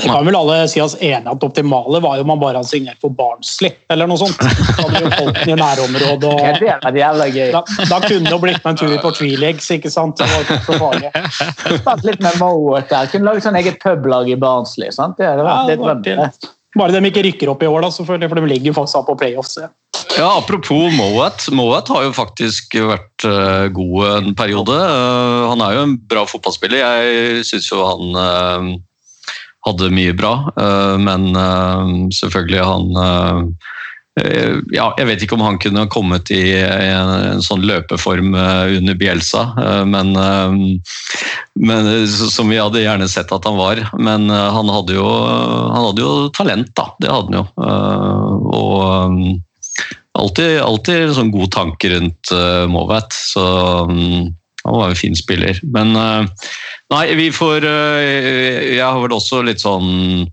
Det 0.00 0.08
kan 0.08 0.26
vel 0.26 0.36
alle 0.38 0.56
si 0.70 0.80
oss 0.82 0.96
enige 1.00 1.30
at 1.30 1.40
det 1.40 1.48
optimale 1.48 2.00
var 2.02 2.18
jo 2.18 2.24
om 2.24 2.30
man 2.32 2.40
bare 2.40 2.60
hadde 2.60 2.70
signert 2.70 3.00
for 3.02 3.12
Barnsley 3.14 3.72
eller 3.92 4.08
noe 4.10 4.20
sånt. 4.20 4.40
Da 4.40 4.86
hadde 4.86 5.02
jo 5.04 5.10
folk 5.16 5.40
i 5.44 5.56
nærområdet. 5.58 6.30
Og 6.30 6.60
da, 7.52 7.64
da 7.90 8.00
kunne 8.04 8.24
det 8.26 8.34
jo 8.34 8.40
blitt 8.42 8.62
med 8.64 8.70
en 8.72 8.80
tur 8.80 8.94
på 9.02 9.12
Treelegs, 9.18 9.70
ikke 9.76 9.92
sant? 9.92 10.20
Det 10.20 10.28
var 10.30 10.46
ikke 10.46 10.60
så 10.68 10.78
farlig. 10.80 11.12
Spilt 11.80 12.08
litt 12.08 12.24
med 12.24 12.40
Moet 12.40 12.88
der. 12.92 13.10
Kunne 13.12 13.28
laget 13.28 13.46
sånn 13.48 13.60
eget 13.60 13.78
publag 13.82 14.30
i 14.32 14.38
Barnsley. 14.40 14.92
sant? 14.94 15.18
Det 15.20 15.28
hadde 15.28 15.46
vært 15.46 15.70
det 15.70 16.16
litt 16.16 16.48
var 16.48 16.56
Bare 16.78 16.94
de 16.94 17.08
ikke 17.08 17.24
rykker 17.26 17.50
opp 17.50 17.64
i 17.66 17.68
år, 17.68 17.82
da, 17.82 17.88
selvfølgelig, 17.90 18.30
for 18.30 18.38
de 18.38 18.50
ligger 18.52 18.70
jo 18.70 18.74
faktisk 18.76 19.00
an 19.00 19.06
på 19.08 19.16
playoffs. 19.24 19.56
ja. 19.58 19.70
Ja, 20.18 20.38
Apropos 20.38 20.92
Moet. 20.94 21.46
Moet 21.54 21.88
har 21.88 22.04
jo 22.04 22.12
faktisk 22.14 22.74
vært 22.76 23.24
eh, 23.26 23.66
god 23.74 24.06
en 24.10 24.34
periode. 24.38 24.74
Eh, 24.74 25.42
han 25.50 25.62
er 25.64 25.76
jo 25.76 25.82
en 25.86 25.96
bra 26.10 26.24
fotballspiller. 26.28 26.82
Jeg 26.82 27.44
syns 27.48 27.68
jo 27.70 27.82
han 27.84 28.18
eh, 28.22 28.70
hadde 29.66 29.90
mye 29.92 30.14
bra, 30.16 30.34
eh, 30.56 30.94
men 31.00 31.30
eh, 31.36 31.90
selvfølgelig 32.16 32.62
han 32.64 33.00
eh, 33.04 33.42
ja, 34.74 34.90
Jeg 34.98 35.06
vet 35.08 35.22
ikke 35.24 35.36
om 35.36 35.44
han 35.44 35.58
kunne 35.62 35.86
kommet 35.92 36.32
i 36.34 36.42
en, 36.60 37.10
en 37.30 37.44
sånn 37.44 37.62
løpeform 37.64 38.34
under 38.34 38.96
Bielsa, 38.98 39.44
men, 39.88 40.10
men 41.54 41.88
som 42.10 42.50
vi 42.50 42.58
hadde 42.58 42.82
gjerne 42.82 43.06
sett 43.08 43.32
at 43.32 43.46
han 43.48 43.56
var. 43.56 43.80
Men 43.96 44.26
han 44.28 44.72
hadde 44.74 44.98
jo, 44.98 45.06
han 45.06 45.86
hadde 45.86 46.04
jo 46.04 46.10
talent, 46.36 46.68
da. 46.76 46.90
Det 47.00 47.14
hadde 47.14 47.32
han 47.32 47.38
jo. 47.38 47.46
Og 48.50 50.20
alltid, 50.20 50.58
alltid 50.66 51.16
sånn 51.16 51.32
god 51.32 51.54
tanke 51.54 51.94
rundt 51.94 52.34
Mowatt, 52.74 53.16
så 53.16 53.46
mm, 53.88 54.28
han 54.70 54.78
var 54.78 54.90
en 54.92 54.98
fin 54.98 55.16
spiller. 55.18 55.60
Men 55.74 55.94
eh, 55.96 56.50
nei, 56.94 57.04
vi 57.18 57.30
får 57.34 57.66
eh, 57.66 58.76
Jeg 58.76 58.86
har 58.86 59.00
vel 59.02 59.16
også 59.16 59.42
litt 59.46 59.62
sånn 59.64 60.28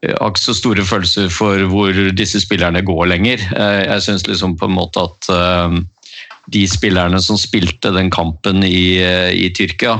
har 0.00 0.30
ikke 0.30 0.40
så 0.40 0.54
store 0.56 0.84
følelser 0.86 1.26
for 1.34 1.60
hvor 1.68 1.96
disse 2.16 2.40
spillerne 2.40 2.80
går 2.86 3.08
lenger. 3.10 3.42
Eh, 3.52 3.80
Jeg 3.90 4.06
syns 4.06 4.28
liksom 4.28 4.54
på 4.60 4.70
en 4.70 4.78
måte 4.78 5.02
at 5.08 5.32
de 6.50 6.62
spillerne 6.66 7.18
som 7.22 7.36
spilte 7.38 7.92
den 7.94 8.08
kampen 8.10 8.64
i, 8.66 8.98
i 8.98 9.50
Tyrkia, 9.54 9.92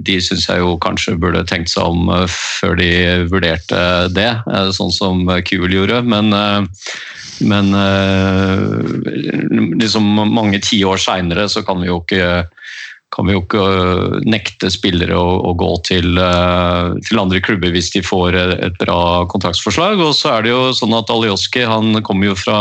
de 0.00 0.14
syns 0.22 0.46
jeg 0.48 0.62
jo 0.62 0.78
kanskje 0.80 1.18
burde 1.20 1.42
tenkt 1.50 1.72
seg 1.74 1.90
om 1.90 2.08
før 2.30 2.78
de 2.78 2.88
vurderte 3.28 3.82
det, 4.14 4.30
sånn 4.78 4.94
som 4.94 5.26
Kuhl 5.44 5.74
gjorde. 5.74 6.00
Men, 6.06 6.32
men 7.44 7.74
liksom 9.84 10.08
mange 10.34 10.60
tiår 10.64 11.00
seinere 11.00 11.46
så 11.52 11.62
kan 11.66 11.80
vi 11.82 11.92
jo 11.92 12.00
ikke 12.02 12.44
kan 13.14 13.28
vi 13.28 13.34
jo 13.36 13.42
ikke 13.44 13.62
øh, 13.62 14.14
nekte 14.26 14.70
spillere 14.72 15.16
å, 15.18 15.38
å 15.50 15.54
gå 15.58 15.70
til, 15.86 16.18
øh, 16.18 16.94
til 17.06 17.20
andre 17.22 17.40
klubber 17.44 17.74
hvis 17.74 17.92
de 17.94 18.02
får 18.04 18.38
et 18.40 18.78
bra 18.80 19.24
kontraktsforslag. 19.30 20.00
Og 20.02 20.14
så 20.18 20.34
er 20.34 20.46
det 20.46 20.54
jo 20.54 20.72
sånn 20.76 20.96
at 20.96 21.12
Alioski 21.12 21.64
han 21.68 22.00
kommer 22.06 22.32
jo 22.32 22.38
fra 22.38 22.58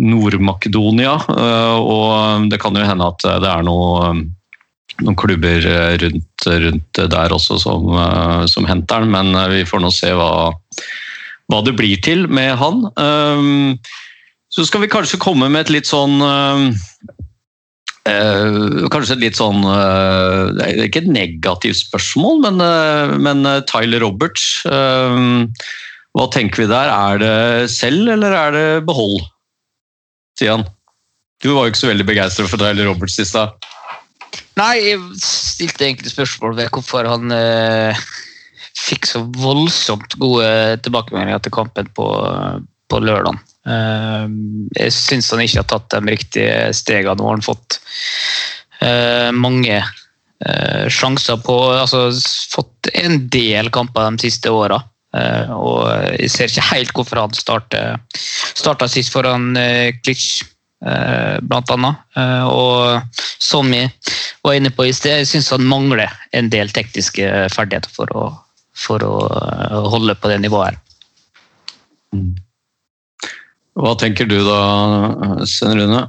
Nord-Makedonia, 0.00 1.16
øh, 1.34 1.78
og 1.80 2.50
det 2.52 2.60
kan 2.62 2.78
jo 2.78 2.86
hende 2.86 3.10
at 3.10 3.26
det 3.42 3.50
er 3.50 3.66
noe, 3.66 4.14
noen 5.02 5.18
klubber 5.18 5.66
rundt, 6.00 6.46
rundt 6.64 7.02
der 7.16 7.34
også 7.36 7.58
som, 7.60 7.90
som 8.48 8.68
henter 8.68 9.02
han, 9.02 9.12
men 9.12 9.34
vi 9.52 9.66
får 9.68 9.82
nå 9.82 9.90
se 9.92 10.14
hva, 10.16 10.30
hva 11.50 11.60
det 11.66 11.74
blir 11.76 12.00
til 12.06 12.28
med 12.32 12.54
han. 12.60 12.86
Um, 12.96 13.76
så 14.50 14.66
skal 14.66 14.82
vi 14.82 14.90
kanskje 14.90 15.20
komme 15.22 15.48
med 15.48 15.66
et 15.66 15.74
litt 15.78 15.90
sånn 15.90 16.18
Eh, 18.08 18.86
kanskje 18.88 19.18
et 19.18 19.24
litt 19.26 19.36
sånn 19.36 19.60
øh, 19.60 20.54
Det 20.56 20.64
er 20.64 20.86
ikke 20.86 21.02
et 21.02 21.10
negativt 21.12 21.82
spørsmål, 21.82 22.38
men, 22.46 22.62
øh, 22.64 23.12
men 23.20 23.44
Tyler 23.68 24.00
Roberts 24.00 24.62
Hva 24.64 26.26
tenker 26.32 26.62
vi 26.62 26.70
der? 26.70 26.88
Er 26.88 27.20
det 27.20 27.34
selv, 27.74 28.08
eller 28.16 28.32
er 28.34 28.56
det 28.56 28.64
behold? 28.88 29.20
Sier 30.40 30.56
han. 30.56 30.64
Du 31.44 31.52
var 31.52 31.66
jo 31.66 31.74
ikke 31.74 31.82
så 31.82 31.90
veldig 31.92 32.08
begeistret 32.08 32.48
for 32.50 32.60
Tyler 32.60 32.88
Roberts 32.88 33.20
i 33.20 33.28
stad. 33.28 33.52
Nei, 34.58 34.72
jeg 34.80 35.20
stilte 35.20 35.86
egentlig 35.86 36.12
spørsmål 36.12 36.56
ved 36.56 36.72
hvorfor 36.74 37.06
han 37.08 37.36
fikk 38.80 39.06
så 39.08 39.22
voldsomt 39.38 40.16
gode 40.20 40.50
tilbakemeldinger 40.84 41.38
etter 41.38 41.54
kampen 41.54 41.88
på, 41.94 42.08
på 42.90 43.00
lørdag. 43.04 43.38
Eh, 43.70 44.26
jeg 44.78 44.94
syns 44.94 45.30
han 45.32 45.42
ikke 45.44 45.62
har 45.62 45.70
tatt 45.70 45.94
de 45.94 46.14
riktige 46.14 46.54
stegene. 46.76 47.16
Nå 47.18 47.28
har 47.28 47.38
han 47.38 47.46
fått 47.46 47.80
eh, 48.82 49.30
mange 49.36 49.78
eh, 49.80 50.86
sjanser 50.92 51.40
på 51.44 51.58
altså 51.76 52.08
Fått 52.50 52.90
en 52.98 53.28
del 53.30 53.70
kamper 53.74 54.10
de 54.10 54.26
siste 54.28 54.52
åra. 54.52 54.80
Eh, 55.16 55.50
og 55.54 55.86
jeg 56.18 56.30
ser 56.32 56.50
ikke 56.50 56.68
helt 56.70 56.94
hvorfor 56.96 57.24
han 57.24 57.36
starta 57.36 58.88
sist 58.90 59.14
foran 59.14 59.52
Klitsch, 60.04 60.44
blant 60.80 61.70
annet. 61.74 61.98
Og 62.48 63.20
som 63.36 63.68
jeg 63.74 63.90
var 64.40 64.56
inne 64.56 64.70
på 64.72 64.86
i 64.88 64.94
sted, 64.96 65.18
jeg 65.20 65.28
syns 65.28 65.50
han 65.52 65.66
mangler 65.68 66.08
en 66.32 66.48
del 66.52 66.72
tekniske 66.72 67.26
ferdigheter 67.52 67.92
for 67.92 68.14
å, 68.16 68.22
for 68.72 69.04
å 69.04 69.16
holde 69.92 70.16
på 70.16 70.32
det 70.32 70.38
nivået 70.40 70.72
her. 70.72 70.80
Hva 73.80 73.94
tenker 73.96 74.28
du 74.28 74.38
da, 74.44 74.60
Svein 75.48 75.78
Rune? 75.78 76.04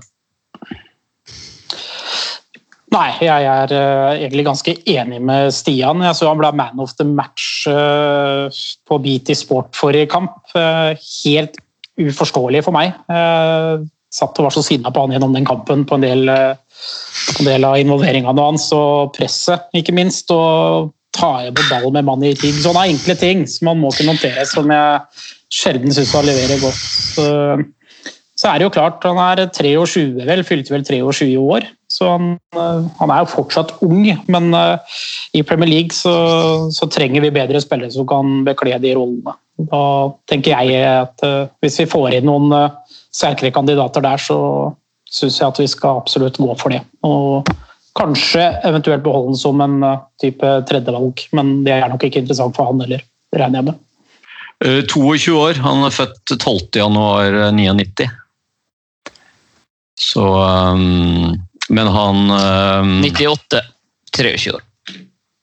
Nei, 2.92 3.08
jeg 3.24 3.48
er 3.48 3.72
eh, 3.72 4.22
egentlig 4.26 4.44
ganske 4.50 4.74
enig 4.92 5.22
med 5.24 5.54
Stian. 5.56 6.02
Jeg 6.04 6.18
så 6.18 6.28
han 6.28 6.40
ble 6.42 6.50
man 6.60 6.82
of 6.84 6.92
the 7.00 7.06
match 7.08 7.64
eh, 7.72 8.52
på 8.88 8.98
BT 9.00 9.38
Sport 9.46 9.80
forrige 9.80 10.10
kamp. 10.12 10.42
Eh, 10.60 11.00
helt 11.24 11.56
uforståelig 12.02 12.66
for 12.66 12.76
meg. 12.76 12.92
Jeg 13.08 13.86
satt 14.12 14.42
og 14.42 14.50
var 14.50 14.56
så 14.58 14.64
sinna 14.66 14.92
på 14.92 15.06
han 15.06 15.16
gjennom 15.16 15.38
den 15.38 15.48
kampen 15.48 15.86
på 15.88 15.96
en 15.96 16.04
del, 16.04 16.28
på 16.28 17.44
en 17.46 17.48
del 17.48 17.68
av 17.68 17.80
involveringene 17.80 18.48
hans 18.50 18.68
og 18.76 19.14
presset, 19.16 19.70
ikke 19.78 19.96
minst. 19.96 20.34
Og 20.36 20.92
ta 21.14 21.34
på 21.51 21.68
ball 21.70 21.91
med 21.91 22.05
mann 22.07 22.24
i 22.24 22.34
tid. 22.34 22.55
Sånne 22.64 22.88
enkle 22.93 23.16
ting 23.20 23.45
som 23.49 23.66
man 23.72 23.82
må 23.84 23.91
kunne 23.95 24.14
håndtere, 24.16 24.45
som 24.47 24.70
jeg 24.72 25.01
sjelden 25.51 25.91
syns 25.93 26.14
han 26.16 26.26
leverer 26.26 26.62
godt. 26.64 26.82
Så- 27.16 27.64
Så 28.41 28.47
er 28.49 28.57
det 28.57 28.64
jo 28.64 28.70
klart, 28.74 29.03
han 29.03 29.18
er 29.20 29.45
23, 29.53 30.26
vel, 30.26 30.41
fylte 30.41 30.72
vel 30.72 30.82
23 30.82 31.28
i 31.34 31.38
år. 31.38 31.62
Så 31.88 32.07
han, 32.09 32.39
eh, 32.55 32.88
han 32.97 33.12
er 33.12 33.20
jo 33.20 33.26
fortsatt 33.36 33.74
ung, 33.84 34.07
men 34.28 34.53
eh, 34.55 34.78
i 35.36 35.43
Premier 35.43 35.70
League 35.70 35.91
så, 35.93 36.72
så 36.72 36.89
trenger 36.89 37.22
vi 37.22 37.30
bedre 37.30 37.62
spillere 37.62 37.91
som 37.91 38.07
kan 38.07 38.43
bekle 38.43 38.80
de 38.82 38.95
rollene. 38.95 39.36
Da 39.59 39.84
tenker 40.32 40.57
jeg 40.57 40.82
at 41.03 41.22
eh, 41.22 41.47
hvis 41.62 41.78
vi 41.84 41.86
får 41.86 42.16
inn 42.18 42.26
noen 42.26 42.72
sterkere 43.14 43.51
kandidater 43.53 44.01
der, 44.01 44.18
så 44.18 44.74
syns 45.05 45.38
jeg 45.38 45.47
at 45.47 45.59
vi 45.59 45.68
skal 45.68 46.01
absolutt 46.01 46.38
gå 46.41 46.57
for 46.57 46.70
det. 46.74 46.82
Og 47.03 47.45
kanskje 47.98 48.44
eventuelt 48.68 49.04
beholde 49.04 49.34
den 49.34 49.39
som 49.39 49.62
en 49.64 49.84
eh, 49.84 50.02
type 50.22 50.52
tredjevalg, 50.70 51.26
men 51.38 51.62
det 51.66 51.76
er 51.78 51.92
nok 51.92 52.06
ikke 52.08 52.24
interessant 52.24 52.56
for 52.58 52.72
han 52.72 52.84
heller, 52.84 53.04
regner 53.36 53.62
jeg 53.62 53.70
med. 53.72 53.82
Eh, 54.66 54.82
22 54.88 55.38
år, 55.38 55.62
han 55.66 55.86
er 55.88 55.96
født 55.96 56.36
12. 56.38 56.82
januar 56.84 57.38
99. 57.58 58.10
Så 60.02 60.26
um, 60.74 61.38
Men 61.70 61.88
han 61.88 62.16
um, 62.32 63.02
98. 63.04 63.62
23 64.18 64.54
år. 64.54 64.64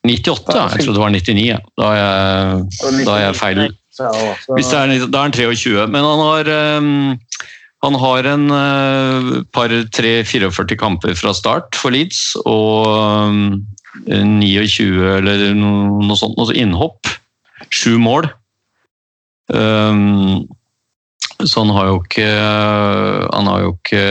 98, 0.09 0.55
ja. 0.55 0.65
Jeg 0.73 0.85
trodde 0.85 0.97
det 0.97 1.03
var 1.03 1.13
99. 1.15 1.45
ja. 1.47 1.59
Da 1.79 1.93
er 1.93 2.01
jeg, 2.01 3.05
da 3.07 3.15
er 3.15 3.23
jeg 3.23 3.37
feil. 3.39 3.63
Hvis 4.55 4.71
det 4.71 4.79
er, 4.79 5.07
da 5.11 5.21
er 5.21 5.29
han 5.29 5.35
23. 5.35 5.87
Men 5.91 6.07
han 6.07 6.23
har, 6.25 6.51
um, 6.79 7.17
han 7.85 7.95
har 7.95 8.27
en 8.27 8.51
uh, 8.51 9.43
par 9.55 9.71
3-44 9.71 10.79
kamper 10.81 11.15
fra 11.19 11.35
start 11.37 11.79
for 11.79 11.95
Leeds, 11.95 12.35
og 12.43 12.89
um, 13.31 13.61
29 14.07 14.89
eller 15.19 15.45
noe, 15.59 16.17
sånt, 16.19 16.39
altså 16.39 16.57
innhopp. 16.59 17.11
Sju 17.71 17.99
mål. 18.03 18.27
Um, 19.49 20.49
så 21.47 21.63
han 21.63 21.71
har 21.71 21.87
jo 21.87 22.01
ikke 22.03 22.27
Han 22.29 23.47
har 23.49 23.63
jo 23.63 23.71
ikke 23.77 24.03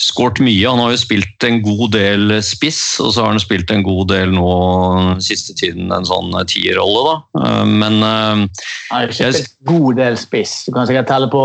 skåret 0.00 0.40
mye. 0.42 0.64
Han 0.64 0.80
har 0.80 0.94
jo 0.94 1.00
spilt 1.02 1.44
en 1.44 1.60
god 1.64 1.90
del 1.96 2.36
spiss, 2.44 2.82
og 3.02 3.12
så 3.12 3.24
har 3.24 3.34
han 3.34 3.42
spilt 3.42 3.72
en 3.74 3.84
god 3.84 4.08
del 4.12 4.32
nå 4.32 4.50
siste 5.24 5.56
tiden 5.58 5.92
en 5.92 6.08
sånn 6.08 6.32
tierrolle, 6.48 7.02
da. 7.10 7.16
Uh, 7.40 7.64
Men 7.68 8.00
uh, 8.00 8.46
Han 8.90 8.96
har 8.96 9.10
ikke 9.10 9.32
spilt 9.34 9.42
en 9.44 9.72
god 9.74 10.00
del 10.00 10.20
spiss. 10.20 10.54
Du 10.66 10.72
kan 10.76 10.88
sikkert 10.88 11.10
telle 11.12 11.28
på 11.32 11.44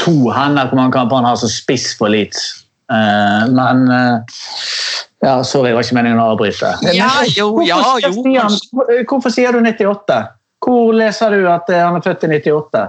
to 0.00 0.16
hender 0.34 0.68
hvor 0.68 0.78
mange 0.78 0.94
kamper 0.96 1.20
han 1.20 1.28
har 1.28 1.38
som 1.40 1.50
spiss 1.52 1.92
for 1.98 2.12
Leeds. 2.12 2.62
Eh, 2.92 3.48
men 3.50 3.90
eh, 3.90 4.18
ja, 5.20 5.44
Sorry, 5.44 5.70
det 5.70 5.78
var 5.78 5.86
ikke 5.86 5.98
meningen 5.98 6.20
å 6.20 6.32
avbryte. 6.34 6.72
Ja, 6.96 7.10
jo, 7.30 7.54
ja, 7.66 7.78
jo, 8.02 8.24
Hvorfor 9.08 9.32
sier 9.32 9.54
du 9.54 9.62
98? 9.62 10.18
Hvor 10.62 10.92
leser 10.96 11.36
du 11.36 11.46
at 11.50 11.70
eh, 11.72 11.82
han 11.82 11.98
er 11.98 12.04
født 12.04 12.26
i 12.26 12.32
98? 12.34 12.82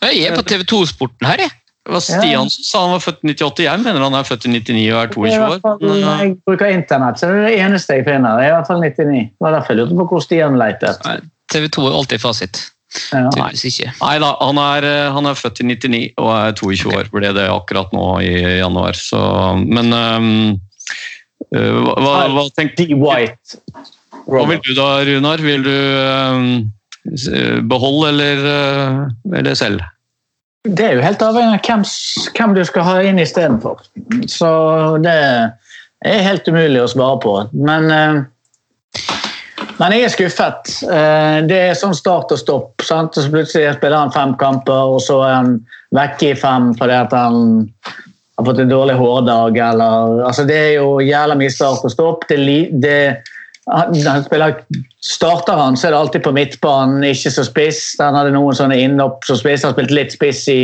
Jeg 0.00 0.22
er 0.24 0.38
på 0.38 0.46
TV2-sporten 0.48 1.28
her, 1.28 1.44
jeg. 1.44 1.56
Det 1.86 1.94
var 1.94 2.02
Stian 2.04 2.50
som 2.52 2.64
sa 2.64 2.80
han 2.84 2.90
var 2.92 3.00
født 3.00 3.22
i 3.24 3.32
98. 3.32 3.62
Jeg 3.64 3.80
mener 3.80 4.02
han 4.04 4.16
er 4.18 4.26
født 4.28 4.44
i 4.44 4.50
99 4.52 4.82
og 4.92 4.98
er 5.00 5.06
Det 5.08 5.16
er 5.16 5.30
i 5.32 5.36
22 5.36 5.44
år. 5.46 5.60
fall, 5.64 5.78
uh, 5.80 6.00
jeg 6.00 6.32
bruker 6.46 6.72
internett, 6.74 7.20
så 7.20 7.30
det 7.30 7.38
er 7.38 7.46
det 7.46 7.60
eneste 7.64 7.96
jeg 7.96 8.04
finner. 8.04 8.36
Det 8.36 8.44
er 8.44 8.50
i 8.50 8.56
hvert 8.58 8.68
fall 8.68 8.82
99. 8.84 9.22
Det 9.30 9.46
var 9.46 9.54
derfor 9.56 9.72
jeg 9.72 9.80
lurte 9.80 9.96
på 9.96 10.06
hvor 10.10 10.20
Stian 10.24 10.58
leter. 10.60 10.98
TV2 11.50 11.86
er 11.88 11.96
alltid 12.00 12.20
fasit. 12.20 12.60
Ja. 13.14 13.22
Tydeligvis 13.30 13.64
ikke. 13.70 13.94
Nei 14.02 14.14
da, 14.20 14.28
han 14.42 14.60
er, 14.60 14.86
uh, 14.90 15.12
han 15.16 15.30
er 15.30 15.38
født 15.38 15.62
i 15.64 15.68
99 15.70 16.02
og 16.20 16.28
er 16.34 16.58
22 16.60 16.92
år. 16.98 17.08
Ble 17.14 17.30
det 17.38 17.46
akkurat 17.48 17.94
nå 17.96 18.08
i 18.26 18.34
januar. 18.60 18.98
Så, 19.00 19.20
men 19.64 19.94
um, 19.96 20.58
hva, 21.48 21.94
hva, 21.96 22.12
hva, 22.34 22.44
tenker 22.58 22.76
D. 22.76 22.98
White. 23.00 23.56
hva 24.28 24.44
vil 24.50 24.60
du 24.66 24.74
da, 24.76 24.90
Runar? 25.08 25.40
Vil 25.40 25.64
du 25.64 25.72
um, 25.72 26.44
beholde 27.72 28.12
eller, 28.12 28.44
eller 29.32 29.56
selge? 29.56 29.88
Det 30.68 30.84
er 30.84 30.98
jo 30.98 31.04
helt 31.04 31.22
avhengig 31.24 31.56
av 31.56 31.62
hvem, 31.64 31.84
hvem 32.36 32.50
du 32.52 32.60
skal 32.68 32.84
ha 32.84 32.98
inn 33.08 33.20
istedenfor. 33.22 33.78
Så 34.28 34.50
det 35.00 35.14
er 36.04 36.26
helt 36.26 36.48
umulig 36.52 36.82
å 36.82 36.90
svare 36.92 37.16
på. 37.22 37.32
Men, 37.56 37.88
eh, 37.94 38.20
men 39.78 39.94
jeg 39.96 40.04
er 40.04 40.12
skuffet. 40.12 40.74
Eh, 40.84 41.40
Det 41.48 41.60
er 41.70 41.80
sånn 41.80 41.96
start 41.96 42.32
og 42.32 42.38
stopp. 42.38 42.84
Sant? 42.84 43.14
Så 43.14 43.32
plutselig 43.32 43.72
spiller 43.78 43.96
han 43.96 44.12
fem 44.12 44.36
kamper, 44.36 44.92
og 44.96 45.00
så 45.00 45.22
er 45.24 45.34
han 45.34 45.66
vekke 45.96 46.32
i 46.32 46.34
fem 46.34 46.74
fordi 46.74 46.92
han 46.92 47.70
har 48.36 48.44
fått 48.44 48.60
en 48.60 48.68
dårlig 48.68 48.96
hårdag. 49.00 49.56
Eller, 49.56 50.24
altså 50.26 50.44
det 50.44 50.56
er 50.56 50.72
jo 50.74 51.00
jævla 51.00 51.38
mye 51.40 51.50
start 51.50 51.84
og 51.84 51.90
stopp. 51.90 52.28
Det, 52.28 52.68
det, 52.84 53.24
han, 53.70 54.24
spiller, 54.24 54.54
starter 55.04 55.58
han, 55.58 55.76
så 55.76 55.88
er 55.88 55.94
det 55.94 55.98
alltid 55.98 56.22
på 56.24 56.32
midtbanen, 56.34 57.04
ikke 57.06 57.32
så 57.34 57.44
spiss. 57.46 57.82
Han 58.00 58.18
hadde 58.18 58.34
noen 58.34 58.56
sånne 58.56 58.78
innopp 58.82 59.26
som 59.28 59.38
spiss. 59.38 59.64
Han 59.66 59.74
spilte 59.76 59.96
litt 59.96 60.14
spiss 60.14 60.44
i, 60.50 60.62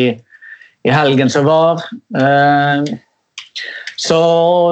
i 0.86 0.94
helgen 0.94 1.30
som 1.32 1.46
var. 1.46 1.84
Eh, 2.18 2.96
så 3.96 4.18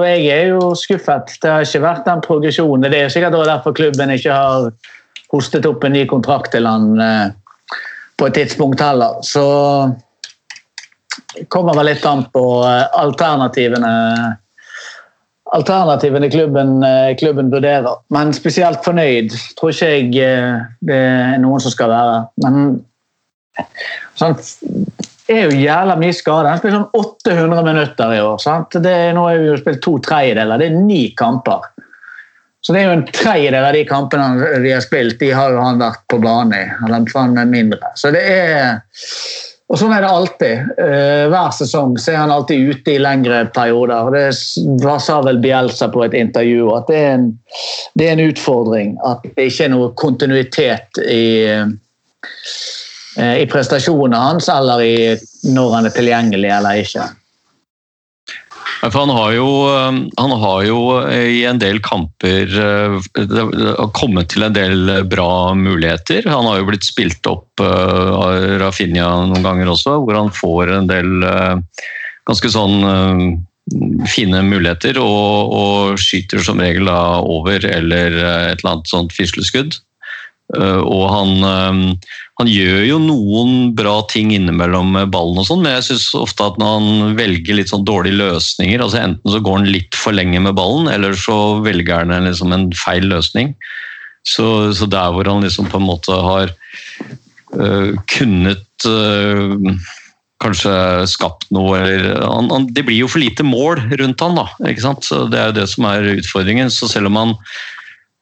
jeg 0.04 0.26
er 0.28 0.50
jo 0.52 0.74
skuffet. 0.76 1.38
Det 1.40 1.50
har 1.50 1.64
ikke 1.64 1.84
vært 1.84 2.08
den 2.08 2.24
progresjonen. 2.24 2.90
Det 2.92 3.00
er 3.06 3.12
sikkert 3.12 3.38
derfor 3.38 3.76
klubben 3.76 4.12
ikke 4.12 4.36
har 4.36 4.68
hostet 5.32 5.66
opp 5.66 5.84
en 5.86 5.96
ny 5.96 6.04
kontrakt 6.10 6.52
til 6.54 6.68
han 6.68 6.92
eh, 7.00 7.28
på 8.18 8.28
et 8.28 8.36
tidspunkt 8.38 8.82
heller. 8.84 9.22
Så 9.26 9.44
det 11.34 11.48
kommer 11.52 11.76
vel 11.78 11.92
litt 11.92 12.04
an 12.06 12.26
på 12.34 12.44
eh, 12.68 12.84
alternativene 13.00 13.94
alternativene 15.54 16.30
klubben, 16.30 16.82
eh, 16.82 17.16
klubben 17.16 17.50
vurderer. 17.52 18.00
Men 18.14 18.32
spesielt 18.34 18.84
fornøyd 18.84 19.34
tror 19.58 19.72
ikke 19.72 19.90
jeg 19.92 20.10
eh, 20.24 20.64
det 20.84 21.00
er 21.00 21.40
noen 21.42 21.62
som 21.62 21.74
skal 21.74 21.92
være. 21.92 22.16
Men 22.44 22.80
sånn, 24.18 24.36
det 25.24 25.36
er 25.36 25.46
jo 25.46 25.60
jævla 25.62 25.96
mye 26.00 26.16
skade. 26.16 26.50
Han 26.50 26.60
spiller 26.60 26.80
sånn 26.80 26.98
800 26.98 27.68
minutter 27.68 28.16
i 28.16 28.20
år. 28.24 28.40
Sant? 28.42 28.76
Er, 28.80 29.14
nå 29.16 29.28
har 29.28 29.38
vi 29.40 29.52
jo 29.52 29.60
spilt 29.62 29.82
to 29.84 29.96
tredjedeler. 30.04 30.60
Det 30.60 30.68
er 30.70 30.82
ni 30.82 31.06
kamper. 31.16 31.70
Så 32.64 32.72
det 32.72 32.80
er 32.80 32.88
jo 32.88 32.96
en 32.96 33.08
tredjedel 33.12 33.60
av 33.60 33.74
de 33.76 33.82
kampene 33.84 34.60
vi 34.64 34.70
har 34.72 34.80
spilt, 34.80 35.18
de 35.20 35.34
har 35.36 35.52
jo 35.52 35.60
han 35.60 35.82
vært 35.82 36.00
på 36.08 36.16
bane 36.22 36.62
i. 36.62 36.68
Eller 36.86 37.50
mindre. 37.50 37.90
Så 38.00 38.12
det 38.14 38.22
er 38.24 38.78
og 39.72 39.78
sånn 39.80 39.94
er 39.96 40.04
det 40.04 40.10
alltid. 40.12 40.72
Eh, 40.76 41.22
hver 41.32 41.52
sesong 41.56 41.94
så 41.96 42.12
er 42.12 42.18
han 42.20 42.32
alltid 42.34 42.68
ute 42.68 42.94
i 42.94 43.00
lengre 43.00 43.46
perioder. 43.54 44.10
og 44.10 44.12
Det 44.12 44.96
sa 45.00 45.20
vel 45.24 45.40
Bielsa 45.40 45.88
på 45.88 46.04
et 46.04 46.16
intervju, 46.18 46.68
at 46.76 46.90
det 46.90 46.98
er, 47.00 47.14
en, 47.16 47.30
det 47.96 48.08
er 48.08 48.12
en 48.18 48.26
utfordring. 48.28 48.94
At 49.08 49.24
det 49.24 49.48
ikke 49.48 49.64
er 49.66 49.72
noe 49.72 49.90
kontinuitet 49.96 51.00
i, 51.08 51.24
eh, 51.48 53.34
i 53.40 53.48
prestasjonene 53.48 54.20
hans, 54.20 54.50
eller 54.52 54.84
i 54.84 54.96
når 55.56 55.76
han 55.78 55.88
er 55.88 55.96
tilgjengelig 55.96 56.52
eller 56.58 56.84
ikke. 56.84 57.08
For 58.82 58.98
han 58.98 59.12
har 59.14 59.32
jo, 59.36 59.48
um, 59.70 60.00
han 60.18 60.34
har 60.42 60.64
jo 60.66 60.78
eh, 61.06 61.30
i 61.38 61.40
en 61.48 61.60
del 61.62 61.80
kamper 61.84 62.50
eh, 62.60 62.98
kommet 63.96 64.32
til 64.34 64.46
en 64.46 64.56
del 64.56 64.92
bra 65.10 65.54
muligheter. 65.56 66.26
Han 66.28 66.48
har 66.50 66.60
jo 66.60 66.68
blitt 66.68 66.86
spilt 66.86 67.26
opp 67.30 67.62
eh, 67.62 68.10
av 68.18 68.58
Rafinha 68.62 69.08
noen 69.30 69.46
ganger 69.46 69.72
også, 69.72 69.98
hvor 70.04 70.18
han 70.18 70.32
får 70.34 70.74
en 70.78 70.90
del 70.90 71.26
eh, 71.28 71.82
ganske 72.28 72.52
sånn 72.52 72.78
eh, 72.90 73.24
fine 74.12 74.42
muligheter 74.44 74.98
og, 75.00 75.54
og 75.56 76.00
skyter 76.00 76.42
som 76.44 76.60
regel 76.60 76.90
over 76.90 77.64
eller 77.64 78.18
eh, 78.20 78.46
et 78.52 78.60
eller 78.60 78.76
annet 78.76 78.92
sånt 78.92 79.14
fisleskudd. 79.16 79.78
Eh, 80.52 80.80
Og 80.84 81.04
han, 81.08 81.32
eh, 81.48 82.10
han 82.40 82.50
gjør 82.50 82.82
jo 82.84 82.98
noen 83.00 83.72
bra 83.76 83.96
ting 84.10 84.34
innimellom 84.34 84.92
ballen, 85.12 85.40
og 85.40 85.48
sånn, 85.48 85.64
men 85.64 85.78
jeg 85.78 85.88
syns 85.88 86.10
ofte 86.18 86.44
at 86.50 86.60
når 86.60 86.76
han 86.76 87.16
velger 87.18 87.56
litt 87.56 87.72
sånn 87.72 87.86
dårlige 87.88 88.20
løsninger 88.20 88.82
altså 88.82 89.00
Enten 89.00 89.32
så 89.32 89.40
går 89.40 89.62
han 89.62 89.72
litt 89.72 89.96
for 89.96 90.16
lenge 90.16 90.42
med 90.44 90.56
ballen, 90.58 90.90
eller 90.92 91.16
så 91.16 91.58
velger 91.64 92.04
han 92.04 92.28
liksom 92.28 92.52
en 92.52 92.68
feil 92.76 93.08
løsning. 93.08 93.54
Så, 94.24 94.72
så 94.76 94.88
der 94.88 95.12
hvor 95.12 95.28
han 95.28 95.44
liksom 95.44 95.68
på 95.68 95.80
en 95.80 95.88
måte 95.88 96.16
har 96.16 96.52
øh, 97.60 97.92
kunnet 98.08 98.88
øh, 98.88 99.74
kanskje 100.44 100.72
skapt 101.12 101.46
noe 101.54 101.76
eller 101.78 102.22
han, 102.24 102.48
han, 102.52 102.66
Det 102.72 102.86
blir 102.86 103.02
jo 103.02 103.08
for 103.10 103.22
lite 103.22 103.44
mål 103.46 103.82
rundt 104.00 104.24
han 104.24 104.40
da, 104.40 104.46
ikke 104.68 104.84
sant? 104.84 105.04
Så 105.06 105.26
Det 105.32 105.40
er 105.40 105.52
jo 105.52 105.58
det 105.60 105.68
som 105.72 105.88
er 105.88 106.08
utfordringen. 106.16 106.72
Så 106.72 106.88
selv 106.90 107.12
om 107.12 107.20
han 107.20 107.36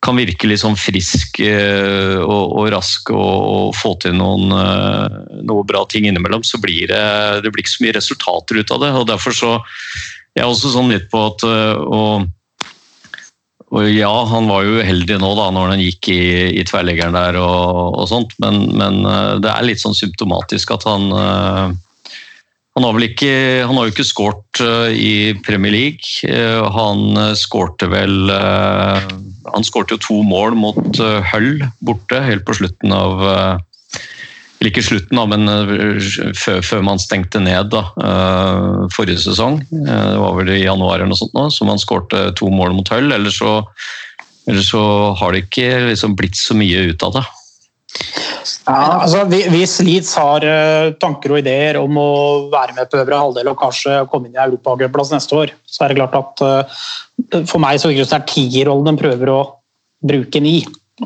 kan 0.03 0.19
virke 0.19 0.49
litt 0.51 0.63
sånn 0.63 0.79
frisk 0.79 1.39
eh, 1.47 2.19
og, 2.19 2.57
og 2.59 2.69
rask 2.75 3.13
og, 3.15 3.21
og 3.53 3.77
få 3.79 3.95
til 4.03 4.17
noen, 4.19 4.51
eh, 4.51 5.19
noe 5.47 5.67
bra 5.67 5.85
ting 5.91 6.09
innimellom, 6.09 6.43
så 6.47 6.59
blir 6.63 6.91
det, 6.91 7.03
det 7.45 7.53
blir 7.53 7.63
ikke 7.63 7.77
så 7.77 7.85
mye 7.87 7.97
resultater 8.01 8.59
ut 8.59 8.75
av 8.75 8.83
det. 8.83 8.93
og 8.99 9.09
Derfor 9.13 9.37
så 9.37 9.53
jeg 10.33 10.43
er 10.43 10.49
også 10.49 10.73
sånn 10.73 10.91
litt 10.91 11.07
på 11.13 11.23
at 11.29 11.47
eh, 11.47 11.85
og, 11.87 12.27
og 13.71 13.87
ja, 13.93 14.11
han 14.33 14.51
var 14.51 14.67
jo 14.67 14.83
uheldig 14.83 15.21
nå 15.23 15.31
da 15.39 15.47
når 15.55 15.77
han 15.77 15.85
gikk 15.85 16.11
i, 16.11 16.25
i 16.59 16.67
tverrleggeren 16.67 17.15
der 17.17 17.39
og, 17.39 18.03
sånt, 18.11 18.35
men, 18.43 18.65
men 18.75 19.01
det 19.45 19.55
er 19.55 19.69
litt 19.69 19.81
sånn 19.81 19.97
symptomatisk 19.97 20.75
at 20.75 20.89
han 20.89 21.79
han 22.73 22.87
har 22.87 23.05
ikke 23.05 23.33
Han 23.67 23.77
har 23.77 23.89
jo 23.89 23.93
ikke 23.93 24.09
skåret 24.09 24.63
eh, 24.65 24.95
i 24.97 25.15
Premier 25.45 25.75
League. 25.75 26.23
Eh, 26.25 26.63
Han 26.77 27.19
uh, 27.19 27.35
skårte 27.37 27.89
vel 27.93 28.33
eh, 28.33 29.11
Han 29.53 29.67
skårte 29.67 29.99
jo 29.99 30.01
to 30.07 30.23
mål 30.25 30.57
mot 30.57 30.81
eh, 30.97 31.21
Hull 31.35 31.67
borte 31.85 32.23
helt 32.25 32.47
på 32.49 32.57
slutten 32.57 32.95
av 32.97 33.21
Eller 33.27 34.71
ikke 34.71 34.85
slutten, 34.87 35.19
da, 35.19 35.27
men 35.29 35.51
eh, 35.51 36.33
før, 36.39 36.63
før 36.65 36.87
man 36.87 37.03
stengte 37.03 37.43
ned 37.43 37.73
da, 37.75 37.83
eh, 37.99 38.89
forrige 38.95 39.21
sesong. 39.27 39.61
Eh, 39.67 40.09
Det 40.15 40.23
var 40.23 40.39
vel 40.39 40.55
i 40.55 40.63
januar 40.63 41.01
eller 41.01 41.11
noe 41.13 41.19
sånt 41.19 41.37
nå, 41.37 41.49
som 41.53 41.73
han 41.73 41.83
skårte 41.83 42.31
to 42.39 42.49
mål 42.49 42.77
mot 42.79 42.89
Hull. 42.95 43.11
Eller 43.13 43.35
så, 43.35 43.59
eller 44.49 44.65
så 44.65 44.83
har 45.19 45.35
det 45.35 45.45
ikke 45.49 45.91
liksom 45.91 46.17
blitt 46.17 46.39
så 46.39 46.57
mye 46.57 46.89
ut 46.93 47.05
av 47.05 47.19
det. 47.19 47.27
Men, 48.67 48.75
altså, 49.05 49.23
hvis 49.27 49.75
Leeds 49.85 50.13
har 50.19 50.45
eh, 50.47 50.93
tanker 51.03 51.35
og 51.35 51.41
ideer 51.43 51.79
om 51.81 51.99
å 51.99 52.11
være 52.53 52.77
med 52.77 52.91
på 52.91 53.01
øvre 53.03 53.19
halvdel 53.19 53.51
og 53.53 53.59
kanskje 53.61 54.03
komme 54.11 54.29
inn 54.29 54.39
i 54.39 54.45
europacupplass 54.45 55.13
neste 55.15 55.39
år, 55.39 55.55
så 55.67 55.85
er 55.85 55.93
det 55.93 55.99
klart 56.01 56.17
at 56.19 56.45
eh, 56.47 57.43
for 57.51 57.63
meg 57.63 57.81
så 57.81 57.91
virker 57.91 58.05
det 58.05 58.11
som 58.11 58.19
det 58.19 58.23
er 58.23 58.31
tierrollen 58.33 58.91
de 58.91 59.03
prøver 59.03 59.33
å 59.33 59.41
bruke 60.03 60.35
den 60.39 60.49
i. 60.51 60.61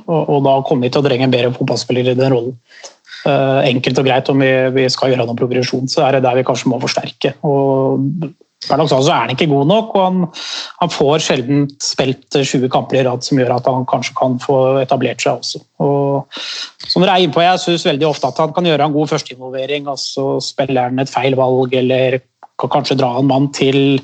Og, 0.04 0.38
da 0.44 0.58
kommer 0.66 0.86
vi 0.86 0.92
til 0.92 1.00
å 1.00 1.06
trenge 1.06 1.28
en 1.28 1.32
bedre 1.32 1.54
fotballspiller 1.56 2.12
i 2.12 2.18
den 2.18 2.32
rollen. 2.32 2.56
Eh, 3.26 3.60
enkelt 3.72 4.00
og 4.02 4.08
greit 4.08 4.32
om 4.32 4.42
vi, 4.42 4.52
vi 4.76 4.88
skal 4.92 5.12
gjøre 5.12 5.26
noen 5.26 5.38
progresjon, 5.38 5.88
så 5.90 6.04
er 6.06 6.16
det 6.16 6.26
der 6.26 6.38
vi 6.38 6.46
kanskje 6.46 6.72
må 6.72 6.80
forsterke. 6.82 7.36
Og 7.46 8.28
Paradoksalt 8.66 9.06
så 9.06 9.12
er 9.14 9.24
han 9.24 9.34
ikke 9.34 9.48
god 9.50 9.70
nok, 9.70 9.94
og 9.94 10.04
han, 10.04 10.22
han 10.82 10.92
får 10.92 11.24
sjelden 11.24 11.64
spilt 11.82 12.36
20 12.36 12.70
kamper 12.72 13.00
i 13.00 13.04
rad 13.06 13.24
som 13.26 13.40
gjør 13.40 13.56
at 13.56 13.70
han 13.70 13.86
kanskje 13.88 14.16
kan 14.18 14.38
få 14.42 14.58
etablert 14.82 15.22
seg 15.22 15.40
også. 15.40 15.62
Og 15.84 16.40
som 16.86 17.04
dere 17.04 17.16
er 17.16 17.26
inne 17.26 17.36
på, 17.36 17.44
Jeg 17.44 17.62
syns 17.62 17.86
veldig 17.88 18.08
ofte 18.08 18.30
at 18.30 18.42
han 18.42 18.54
kan 18.56 18.68
gjøre 18.68 18.88
en 18.88 18.96
god 18.96 19.12
førsteinvolvering, 19.14 19.90
og 19.92 20.00
så 20.02 20.28
spiller 20.44 20.90
han 20.90 21.02
et 21.02 21.12
feil 21.12 21.38
valg, 21.38 21.74
eller 21.74 22.20
kan 22.56 22.72
kanskje 22.72 22.98
dra 22.98 23.16
en 23.18 23.28
mann 23.28 23.50
til 23.54 24.00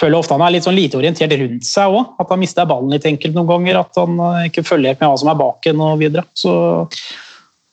føler 0.00 0.16
ofte 0.16 0.32
han 0.32 0.44
er 0.46 0.54
litt 0.54 0.66
sånn 0.66 0.78
lite 0.78 0.98
orientert 0.98 1.34
rundt 1.36 1.66
seg 1.68 1.92
òg. 1.92 2.14
At 2.22 2.30
han 2.32 2.40
mister 2.40 2.68
ballen 2.68 2.92
litt 2.94 3.06
enkelt 3.08 3.36
noen 3.36 3.50
ganger. 3.50 3.82
At 3.82 4.00
han 4.00 4.16
eh, 4.16 4.46
ikke 4.48 4.64
følger 4.66 4.94
helt 4.94 5.02
med 5.02 5.12
hva 5.12 5.20
som 5.20 5.32
er 5.32 5.40
bak 5.40 5.68
en 5.68 5.84
og 5.84 5.98
videre. 6.00 6.24
Så 6.38 6.54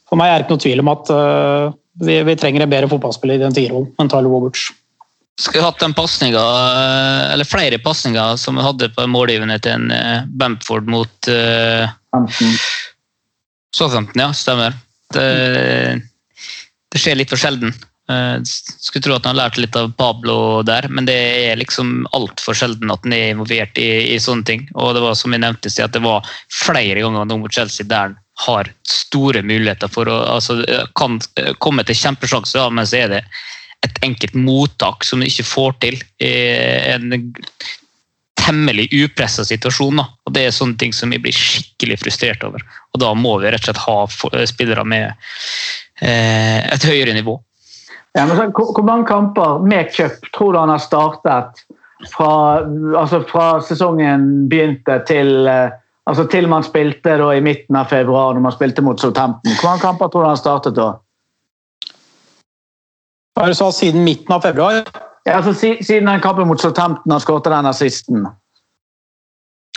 for 0.10 0.20
meg 0.20 0.32
er 0.32 0.42
det 0.42 0.48
ikke 0.48 0.58
noe 0.58 0.66
tvil 0.66 0.84
om 0.84 0.92
at 0.92 1.12
uh, 1.14 1.72
vi, 2.02 2.16
vi 2.26 2.36
trenger 2.40 2.66
en 2.66 2.72
bedre 2.72 2.90
fotballspiller 2.90 3.38
i 3.38 3.44
den 3.44 3.54
tierrollen 3.54 3.92
enn 4.02 4.10
Tyler 4.10 4.32
Woberts. 4.32 4.64
Skulle 5.40 5.64
hatt 5.64 5.80
den 5.80 5.96
pasninga, 5.96 6.42
eller 7.32 7.48
flere 7.48 7.80
pasninger 7.80 8.36
som 8.36 8.60
vi 8.60 8.66
hadde 8.66 8.90
på 8.92 9.06
målgivende 9.08 9.56
til 9.64 9.78
en 9.78 9.92
eh, 9.96 10.26
Bamford 10.28 10.90
mot 10.92 11.30
eh, 11.32 11.88
Enten. 12.16 12.56
Southampton, 13.76 14.22
ja. 14.22 14.34
Stemmer. 14.34 14.76
Det, 15.14 16.02
det 16.92 17.00
skjer 17.02 17.20
litt 17.20 17.32
for 17.32 17.40
sjelden. 17.40 17.72
Uh, 18.10 18.42
Skulle 18.42 19.04
tro 19.06 19.16
at 19.16 19.28
han 19.28 19.36
har 19.36 19.44
lært 19.44 19.60
litt 19.62 19.76
av 19.78 19.92
Pablo 19.98 20.64
der, 20.66 20.88
men 20.90 21.06
det 21.06 21.18
er 21.46 21.60
liksom 21.62 22.08
altfor 22.18 22.58
sjelden 22.58 22.90
at 22.90 23.06
han 23.06 23.14
er 23.14 23.36
involvert 23.36 23.78
i, 23.78 24.16
i 24.16 24.18
sånne 24.22 24.48
ting. 24.50 24.66
Og 24.74 24.96
det 24.98 25.04
var 25.04 25.18
som 25.18 25.36
jeg 25.36 25.44
nevnte, 25.44 25.70
at 25.70 25.94
det 25.94 26.02
var 26.02 26.26
flere 26.50 27.04
ganger 27.06 27.30
nå 27.30 27.38
mot 27.44 27.54
Chelsea 27.54 27.86
der 27.86 28.10
han 28.10 28.18
har 28.40 28.72
store 28.88 29.44
muligheter 29.44 29.92
for 29.92 30.10
å 30.10 30.18
altså, 30.38 30.62
kan 30.98 31.20
komme 31.60 31.84
til 31.86 31.98
kjempesjanser, 32.00 32.62
ja, 32.62 32.70
men 32.72 32.88
så 32.88 33.02
er 33.04 33.12
det 33.12 33.24
et 33.86 34.00
enkelt 34.04 34.36
mottak 34.36 35.06
som 35.08 35.22
du 35.22 35.28
ikke 35.28 35.48
får 35.48 35.78
til. 35.86 36.00
i 36.20 36.32
en 36.94 37.34
temmelig 38.40 38.90
upressa 38.94 39.46
situasjon. 39.46 40.00
Da. 40.02 40.06
Og 40.26 40.34
Det 40.34 40.46
er 40.46 40.56
sånne 40.56 40.78
ting 40.80 40.94
som 40.96 41.12
vi 41.14 41.20
blir 41.22 41.36
skikkelig 41.36 42.00
frustrert 42.04 42.44
over. 42.44 42.64
Og 42.94 43.02
Da 43.02 43.14
må 43.14 43.40
vi 43.40 43.52
rett 43.52 43.62
og 43.62 43.70
slett 43.70 43.86
ha 43.86 44.08
for- 44.08 44.46
spillere 44.46 44.86
med 44.86 45.14
eh, 46.02 46.74
et 46.74 46.84
høyere 46.84 47.14
nivå. 47.14 47.40
Ja, 48.16 48.26
men 48.26 48.38
så, 48.38 48.50
hvor, 48.52 48.84
mange 48.84 49.06
kamper 49.06 49.60
med 49.60 49.92
cup 49.94 50.32
tror 50.34 50.54
du 50.54 50.60
han 50.60 50.70
har 50.70 50.82
startet 50.82 51.62
fra, 52.10 52.64
altså 52.98 53.22
fra 53.28 53.60
sesongen 53.62 54.48
begynte 54.50 55.06
til, 55.06 55.48
eh, 55.48 55.70
altså 56.08 56.26
til 56.32 56.48
man 56.48 56.64
spilte 56.64 57.18
da 57.18 57.30
i 57.36 57.42
midten 57.42 57.76
av 57.76 57.92
februar, 57.92 58.34
når 58.34 58.42
man 58.42 58.56
spilte 58.56 58.82
mot 58.82 59.00
Southampton? 59.00 59.54
Hvor 59.60 59.70
mange 59.70 59.82
kamper 59.82 60.10
tror 60.10 60.24
du 60.24 60.30
han 60.30 60.42
startet 60.42 60.76
da? 60.76 60.94
Hva 63.36 63.46
er 63.46 63.52
det 63.52 63.56
du 63.56 63.60
sa, 63.62 63.70
siden 63.76 64.04
midten 64.06 64.34
av 64.36 64.44
februar? 64.44 64.84
Ja, 65.28 65.38
altså 65.40 65.54
si, 65.54 65.76
Siden 65.86 66.10
den 66.10 66.22
kampen 66.24 66.48
mot 66.50 66.62
Southampton 66.62 67.12
han 67.14 67.22
skåret 67.24 67.50
den 67.52 67.70
assisten. 67.70 68.28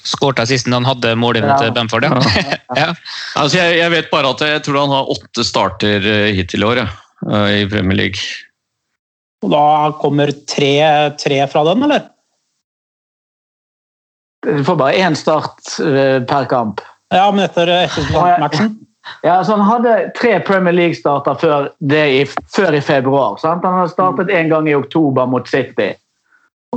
Skåret 0.03 0.41
assisten 0.43 0.75
han 0.75 0.87
hadde 0.89 1.15
målet 1.19 1.45
Ja. 1.45 1.57
mot 1.61 1.75
Bamford. 1.77 2.07
Ja. 2.09 2.23
ja. 2.83 2.89
Altså, 3.39 3.59
jeg, 3.59 3.77
jeg 3.79 3.91
vet 3.95 4.11
bare 4.11 4.33
at 4.35 4.41
jeg 4.47 4.63
tror 4.67 4.81
han 4.85 4.95
har 4.97 5.13
åtte 5.15 5.45
starter 5.47 6.09
eh, 6.15 6.31
hittil 6.35 6.65
i 6.65 6.71
år, 6.73 6.83
eh, 6.87 7.51
i 7.61 7.69
Premier 7.71 7.99
League. 8.01 8.25
Og 9.43 9.51
da 9.51 9.63
kommer 9.99 10.31
tre, 10.47 10.73
tre 11.19 11.43
fra 11.51 11.65
den, 11.71 11.83
eller? 11.87 12.09
Du 14.43 14.65
får 14.67 14.79
bare 14.79 14.99
én 14.99 15.15
start 15.19 15.77
eh, 15.83 16.19
per 16.27 16.49
kamp. 16.51 16.83
Ja, 17.15 17.29
men 17.31 17.45
etter, 17.45 17.71
etter 17.85 18.41
matchen. 18.43 18.73
Ja, 19.23 19.45
så 19.45 19.53
Han 19.53 19.67
hadde 19.67 20.11
tre 20.21 20.41
Premier 20.41 20.75
League-starter 20.75 21.35
før, 21.35 21.69
før 22.57 22.73
i 22.73 22.81
februar. 22.81 23.37
Sant? 23.43 23.65
Han 23.65 23.81
hadde 23.81 23.93
startet 23.93 24.31
én 24.31 24.51
gang 24.53 24.69
i 24.69 24.75
oktober 24.79 25.27
mot 25.27 25.49
City. 25.49 25.93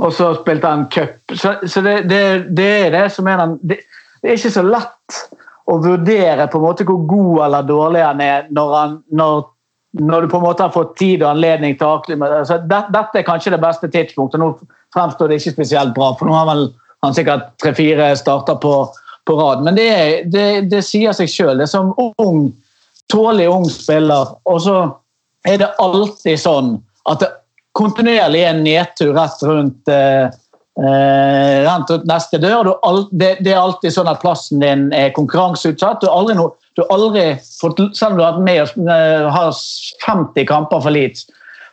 Og 0.00 0.12
så 0.12 0.34
spilte 0.42 0.68
han 0.68 0.86
cup. 0.92 1.16
Så, 1.32 1.54
så 1.66 1.80
det, 1.80 2.02
det, 2.10 2.22
det 2.56 2.70
er 2.86 2.90
det 2.90 3.06
som 3.14 3.28
er 3.30 3.40
den 3.40 3.58
det, 3.62 3.78
det 4.22 4.30
er 4.30 4.40
ikke 4.40 4.56
så 4.58 4.64
lett 4.66 5.20
å 5.66 5.76
vurdere 5.82 6.46
på 6.50 6.58
en 6.60 6.66
måte 6.66 6.86
hvor 6.86 7.04
god 7.08 7.44
eller 7.46 7.68
dårlig 7.68 8.02
han 8.04 8.20
er 8.22 8.50
når, 8.54 8.74
han, 8.76 8.98
når, 9.08 9.46
når 9.98 10.24
du 10.24 10.30
på 10.30 10.40
en 10.40 10.44
måte 10.46 10.66
har 10.66 10.74
fått 10.74 10.96
tid 10.98 11.24
og 11.24 11.32
anledning 11.32 11.78
til 11.78 11.88
å 11.88 11.96
akle 11.98 12.18
altså, 12.26 12.60
det, 12.68 12.82
Dette 12.94 13.20
er 13.20 13.26
kanskje 13.26 13.54
det 13.54 13.62
beste 13.62 13.90
tidspunktet. 13.92 14.42
Nå 14.42 14.52
fremstår 14.94 15.30
det 15.30 15.40
ikke 15.40 15.56
spesielt 15.56 15.94
bra, 15.96 16.12
for 16.18 16.28
nå 16.28 16.36
har 16.36 16.50
vel 16.50 16.68
han 17.04 17.16
sikkert 17.16 17.52
tre-fire 17.62 18.12
starter 18.18 18.56
på, 18.60 18.72
på 19.26 19.36
rad. 19.38 19.62
Men 19.66 19.74
det, 19.78 19.86
er- 19.92 20.24
det, 20.30 20.46
det 20.70 20.82
sier 20.86 21.12
seg 21.16 21.30
sjøl. 21.32 21.56
Det 21.58 21.66
er 21.66 21.72
som 21.72 21.92
ung, 22.22 22.48
tålig 23.12 23.48
ung 23.50 23.66
spiller. 23.70 24.34
Og 24.48 24.60
så 24.64 24.76
er 25.46 25.60
det 25.62 25.72
alltid 25.82 26.40
sånn 26.42 26.76
at 27.10 27.22
det 27.22 27.32
kontinuerlig 27.76 28.40
er 28.42 28.54
en 28.54 28.62
nedtur 28.64 29.10
rett 29.14 29.42
rundt, 29.44 29.90
eh, 29.92 30.26
eh, 30.80 31.56
rett 31.66 31.90
rundt 31.92 32.06
neste 32.08 32.38
dør. 32.42 32.64
Du, 32.64 32.72
al- 32.88 33.08
det, 33.12 33.34
det 33.44 33.52
er 33.52 33.60
alltid 33.60 33.92
sånn 33.94 34.08
at 34.10 34.22
plassen 34.22 34.62
din 34.64 34.86
er 34.96 35.12
konkurranseutsatt. 35.16 36.00
Du 36.02 36.08
har 36.08 36.16
aldri, 36.22 36.38
no, 36.38 36.48
du 36.78 36.82
har 36.84 36.94
aldri 36.96 37.26
fått, 37.60 37.82
selv 37.98 38.14
om 38.16 38.20
du 38.20 38.24
har 38.24 38.40
med 38.42 38.62
eh, 38.88 39.26
har 39.34 39.52
50 40.06 40.48
kamper 40.48 40.82
for 40.86 40.94
Leeds, 40.96 41.26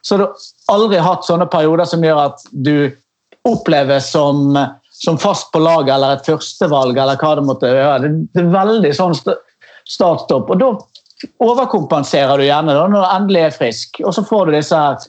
så 0.04 0.18
har 0.18 0.26
du 0.26 0.43
aldri 0.74 0.99
hatt 0.99 1.24
sånne 1.24 1.47
perioder 1.47 1.88
som 1.88 2.04
gjør 2.04 2.20
at 2.26 2.43
du 2.51 2.76
oppleves 3.47 4.10
som, 4.12 4.54
som 4.94 5.18
fast 5.18 5.52
på 5.52 5.62
laget 5.64 5.96
eller 5.96 6.18
et 6.18 6.28
førstevalg 6.28 6.98
eller 6.98 7.20
hva 7.20 7.34
det 7.38 7.46
måtte 7.48 7.72
være. 7.74 8.12
Det, 8.34 8.44
er 8.44 8.52
veldig 8.54 8.91
sånn 8.96 9.16
startstopp. 9.18 10.52
Og 10.54 10.62
da 10.62 10.70
overkompenserer 11.44 12.38
du 12.38 12.46
gjerne 12.46 12.76
da, 12.76 12.86
når 12.88 13.02
du 13.02 13.10
endelig 13.10 13.41
er 13.48 13.58
frisk, 13.58 14.00
og 14.04 14.14
så 14.16 14.24
får 14.28 14.48
du 14.48 14.58
disse 14.58 14.80
her 14.80 15.02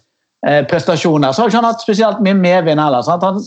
eh, 0.47 0.63
prestasjonene. 0.71 1.33
Så 1.35 1.45
har 1.45 1.53
ikke 1.53 1.61
han 1.61 1.69
hatt 1.69 1.85
spesielt 1.85 2.25
mye 2.25 2.39
medvind 2.39 2.83
heller. 2.83 3.05
Sant? 3.07 3.27
Han 3.27 3.43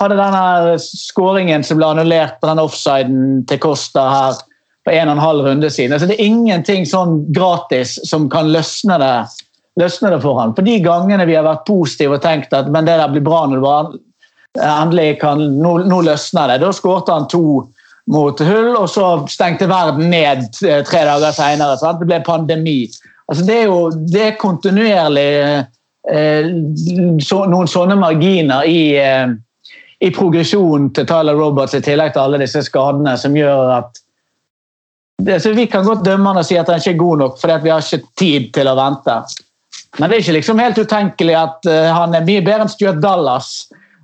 hadde 0.00 0.20
denne 0.20 0.78
skåringen 0.84 1.66
som 1.66 1.80
ble 1.80 1.90
annullert 1.90 2.38
på 2.40 2.48
den 2.48 2.62
offsiden 2.62 3.44
til 3.50 3.60
Costa 3.62 4.06
her 4.14 4.40
på 4.86 4.94
en 4.94 5.10
og 5.10 5.18
en 5.18 5.24
halv 5.24 5.44
runde 5.44 5.70
siden. 5.70 5.92
Altså, 5.92 6.08
det 6.08 6.16
er 6.16 6.30
ingenting 6.30 6.86
sånn 6.88 7.18
gratis 7.36 7.98
som 8.08 8.30
kan 8.32 8.48
løsne 8.54 8.96
det, 9.02 9.14
løsne 9.80 10.14
det 10.14 10.22
for 10.24 10.40
han. 10.40 10.54
På 10.56 10.64
de 10.64 10.78
gangene 10.84 11.26
vi 11.28 11.36
har 11.36 11.44
vært 11.44 11.66
positive 11.68 12.16
og 12.16 12.24
tenkt 12.24 12.54
at 12.56 12.70
men 12.72 12.88
det 12.88 12.96
der 13.00 13.12
blir 13.12 13.26
bra 13.26 13.42
når 13.46 13.60
det 13.60 13.66
bare 13.66 14.00
endelig 14.58 15.20
kan, 15.20 15.42
nå, 15.62 15.76
nå 15.86 16.00
løsner 16.02 16.50
det. 16.50 16.60
Da 16.64 16.72
skårte 16.74 17.14
han 17.14 17.28
to 17.30 17.68
mot 18.10 18.40
Hull, 18.40 18.72
og 18.74 18.88
så 18.90 19.06
stengte 19.30 19.68
verden 19.70 20.10
ned 20.10 20.48
eh, 20.66 20.80
tre 20.86 21.04
dager 21.06 21.34
senere. 21.36 21.78
Det 21.78 22.08
ble 22.08 22.20
pandemi. 22.26 22.80
Altså, 23.30 23.44
det 23.46 23.58
er 23.60 23.68
jo 23.70 23.82
det 24.10 24.24
er 24.26 24.40
kontinuerlig 24.40 25.30
eh, 26.10 26.50
så, 27.22 27.44
noen 27.46 27.70
sånne 27.70 27.98
marginer 28.00 28.66
i, 28.66 28.82
eh, 28.98 29.30
i 30.02 30.10
progresjonen 30.16 30.90
til 30.96 31.06
Tyler 31.06 31.38
Roberts 31.38 31.76
i 31.78 31.82
tillegg 31.84 32.16
til 32.16 32.24
alle 32.24 32.40
disse 32.42 32.64
skadene 32.66 33.14
som 33.20 33.36
gjør 33.36 33.76
at 33.78 34.06
det, 35.20 35.34
så 35.44 35.50
Vi 35.52 35.66
kan 35.68 35.84
godt 35.84 36.00
dømme 36.00 36.30
han 36.30 36.40
og 36.40 36.46
si 36.48 36.56
at 36.56 36.70
han 36.72 36.80
ikke 36.80 36.94
er 36.94 37.02
god 37.02 37.18
nok 37.20 37.34
fordi 37.36 37.56
vi 37.60 37.70
har 37.70 37.82
ikke 37.84 38.06
tid 38.16 38.46
til 38.56 38.70
å 38.70 38.72
vente. 38.78 39.16
Men 39.98 40.08
det 40.08 40.16
er 40.16 40.22
ikke 40.24 40.36
liksom 40.38 40.62
helt 40.62 40.78
utenkelig 40.80 41.34
at 41.36 41.68
uh, 41.68 41.90
han 41.92 42.16
er 42.16 42.24
mye 42.24 42.40
bedre 42.46 42.64
enn 42.64 42.72
Stuart 42.72 43.02
Dallas 43.02 43.50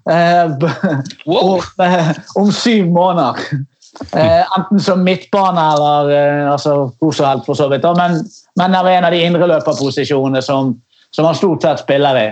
Wow. 0.06 1.56
om, 1.56 1.84
eh, 1.84 2.10
om 2.38 2.52
syv 2.54 2.86
måneder. 2.94 3.40
Eh, 4.12 4.58
enten 4.58 4.80
som 4.80 5.04
midtbane 5.04 5.62
eller 5.72 6.10
eh, 6.14 6.52
altså, 6.52 6.92
hvor 7.00 7.14
som 7.16 7.30
helst, 7.30 7.46
for 7.48 7.58
så 7.58 7.68
vidt. 7.72 7.82
da, 7.82 7.94
Men, 7.96 8.20
men 8.60 8.74
er 8.76 8.90
en 8.92 9.08
av 9.08 9.14
de 9.14 9.22
indreløperposisjonene 9.24 10.42
som, 10.44 10.74
som 11.10 11.26
han 11.26 11.38
stort 11.38 11.64
sett 11.64 11.82
spiller 11.82 12.20
i. 12.20 12.26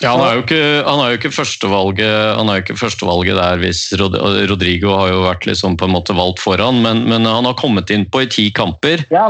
Ja, 0.00 0.14
han 0.14 0.22
er 0.24 0.38
jo 0.38 0.42
ikke, 0.46 0.60
han 0.86 1.00
er 1.02 1.10
jo 1.12 1.18
ikke, 1.18 1.32
førstevalget, 1.36 2.38
ikke 2.62 2.76
førstevalget 2.80 3.36
der 3.36 3.60
hvis 3.60 3.82
Rod 4.00 4.16
Rodrigo 4.48 4.94
har 4.96 5.10
jo 5.12 5.24
vært 5.26 5.44
liksom 5.44 5.76
på 5.76 5.88
en 5.88 5.92
måte 5.92 6.16
valgt 6.16 6.40
foran, 6.40 6.80
men, 6.80 7.04
men 7.10 7.28
han 7.28 7.44
har 7.44 7.58
kommet 7.60 7.92
inn 7.92 8.06
på 8.08 8.24
i 8.24 8.30
ti 8.32 8.48
kamper. 8.56 9.04
Ja 9.12 9.26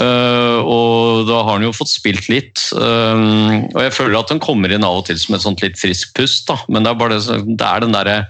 Eh, 0.00 0.58
og 0.64 1.26
da 1.28 1.42
har 1.42 1.58
han 1.58 1.66
jo 1.66 1.74
fått 1.76 1.92
spilt 1.92 2.30
litt. 2.32 2.62
Eh, 2.76 3.24
og 3.72 3.82
jeg 3.84 3.96
føler 3.96 4.20
at 4.20 4.32
han 4.32 4.42
kommer 4.42 4.72
inn 4.72 4.86
av 4.86 5.02
og 5.02 5.08
til 5.10 5.20
som 5.20 5.36
et 5.36 5.44
sånt 5.44 5.64
litt 5.64 5.78
friskt 5.80 6.14
pust, 6.16 6.46
da. 6.48 6.58
Men 6.68 6.86
det 6.86 6.94
er 6.94 7.02
bare 7.02 7.20
det, 7.20 7.42
det 7.60 7.68
er 7.68 7.84
den 7.84 7.96
derre 7.96 8.22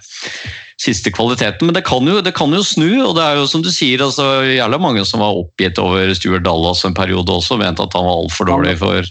siste 0.80 1.12
kvaliteten. 1.12 1.68
Men 1.68 1.76
det 1.76 1.84
kan, 1.86 2.06
jo, 2.08 2.22
det 2.24 2.34
kan 2.36 2.52
jo 2.56 2.62
snu, 2.64 2.88
og 3.04 3.14
det 3.18 3.24
er 3.24 3.38
jo 3.40 3.48
som 3.50 3.64
du 3.64 3.70
sier, 3.72 4.02
altså 4.04 4.42
jævla 4.48 4.80
mange 4.80 5.04
som 5.08 5.22
var 5.22 5.38
oppgitt 5.42 5.78
over 5.82 6.14
Stuart 6.16 6.46
Dallas 6.46 6.84
en 6.88 6.96
periode 6.96 7.34
også, 7.34 7.60
mente 7.60 7.84
at 7.84 7.96
han 7.96 8.08
var 8.08 8.22
altfor 8.24 8.48
dårlig 8.48 8.78
for 8.80 9.10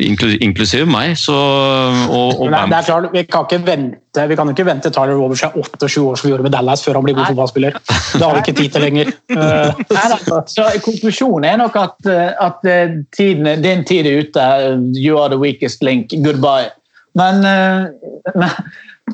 inklu- 0.00 0.38
Inklusiv 0.42 0.86
meg, 0.90 1.16
så 1.18 1.34
og, 1.34 2.40
og 2.40 2.50
Men 2.50 2.70
det, 2.70 2.76
er- 2.76 2.78
er 2.78 2.86
klart, 2.88 3.08
vi 3.12 3.22
kan 3.22 3.44
ikke 3.48 3.60
vente 3.66 4.26
vi 4.28 4.36
kan 4.38 4.48
ikke 4.52 4.64
vente 4.66 4.90
Tyler 4.94 5.16
Roberts 5.18 5.42
er 5.42 5.56
28 5.58 6.02
år 6.06 6.16
som 6.16 6.26
vi 6.28 6.30
gjorde 6.32 6.44
med 6.46 6.52
Dallas 6.54 6.84
før 6.84 6.94
han 7.00 7.04
blir 7.04 7.16
god 7.18 7.26
fotballspiller. 7.32 7.78
Det 8.14 8.22
har 8.22 8.34
vi 8.36 8.42
ikke 8.44 8.56
tid 8.60 8.70
til 8.70 8.84
lenger. 8.84 9.10
Nei, 9.96 10.42
Så 10.46 10.66
konklusjonen 10.84 11.48
er 11.50 11.56
nok 11.58 11.76
at, 11.80 12.06
eh, 12.06 12.30
at 12.46 12.68
eh, 12.70 12.94
tiden, 13.16 13.48
din 13.64 13.82
tid 13.84 14.06
er 14.06 14.20
ute. 14.22 14.46
You 14.94 15.18
are 15.18 15.28
the 15.34 15.38
weakest 15.40 15.82
link. 15.82 16.14
Goodbye. 16.24 16.70
Men, 17.18 17.42
eh, 17.44 17.86
men, 18.34 18.54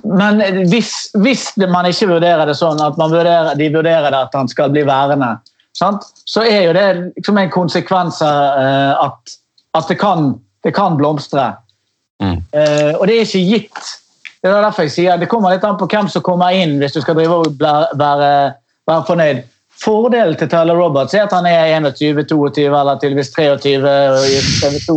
men 0.05 0.69
hvis, 0.69 0.93
hvis 1.17 1.47
man 1.57 1.89
ikke 1.89 2.11
vurderer 2.13 2.45
det 2.49 2.59
sånn 2.61 2.81
at 2.85 3.01
man 3.01 3.11
vurderer, 3.13 3.55
de 3.59 3.71
vurderer 3.75 4.11
det 4.13 4.21
at 4.29 4.37
han 4.37 4.49
skal 4.53 4.71
bli 4.75 4.85
værende, 4.89 5.33
sant? 5.77 6.05
så 6.29 6.45
er 6.45 6.67
jo 6.69 6.73
det 6.77 6.87
liksom 7.17 7.39
en 7.41 7.51
konsekvens 7.51 8.21
av 8.23 8.61
eh, 8.61 9.05
at, 9.09 9.35
at 9.81 9.89
det, 9.89 9.97
kan, 10.01 10.35
det 10.65 10.75
kan 10.77 10.97
blomstre. 10.99 11.53
Mm. 12.23 12.41
Uh, 12.53 12.93
og 12.99 13.07
det 13.09 13.17
er 13.17 13.27
ikke 13.27 13.47
gitt. 13.49 13.93
Det 14.41 14.49
er 14.49 14.65
derfor 14.65 14.87
jeg 14.87 14.95
sier 14.95 15.21
det 15.21 15.29
kommer 15.29 15.53
litt 15.53 15.65
an 15.69 15.79
på 15.81 15.89
hvem 15.91 16.09
som 16.09 16.25
kommer 16.25 16.57
inn 16.57 16.79
hvis 16.81 16.97
du 16.97 17.01
skal 17.05 17.17
drive 17.19 17.43
og 17.43 17.57
være, 17.61 18.31
være 18.89 19.07
fornøyd. 19.09 19.43
Fordelen 19.81 20.37
til 20.37 20.49
Tyler 20.53 20.77
Roberts 20.77 21.15
er 21.17 21.25
at 21.25 21.33
han 21.33 21.49
er 21.49 21.79
21-22 21.81 22.67
eller 22.69 22.99
tydeligvis 23.01 23.33
23 23.33 23.95
i 24.29 24.41
TV2 24.61 24.97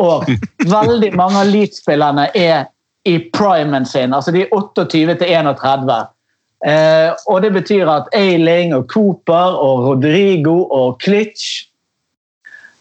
år. 0.00 0.28
Veldig 0.76 1.10
mange 1.16 1.40
av 1.40 1.50
Leeds-spillerne 1.52 2.30
er 2.36 2.70
i 3.08 3.18
primen 3.34 3.86
sin. 3.86 4.14
altså 4.14 4.32
De 4.32 4.44
er 4.44 4.54
28 4.54 5.16
til 5.20 5.28
31. 5.28 5.92
Eh, 6.66 7.10
og 7.26 7.42
det 7.42 7.50
betyr 7.52 7.90
at 7.90 8.08
Ailing 8.16 8.74
og 8.76 8.86
Cooper 8.92 9.58
og 9.58 9.84
Rodrigo 9.88 10.62
og 10.70 11.00
Klitsch 11.02 11.66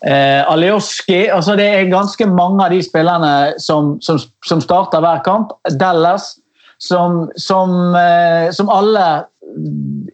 Eh, 0.01 0.41
Alioski 0.49 1.27
altså 1.29 1.53
Det 1.55 1.65
er 1.67 1.91
ganske 1.91 2.25
mange 2.25 2.63
av 2.65 2.71
de 2.73 2.79
spillerne 2.81 3.53
som, 3.61 3.99
som, 4.01 4.17
som 4.45 4.61
starter 4.63 5.03
hver 5.03 5.21
kamp. 5.25 5.53
Dallas, 5.79 6.33
som, 6.81 7.27
som, 7.37 7.93
eh, 7.95 8.49
som 8.55 8.71
alle 8.73 9.05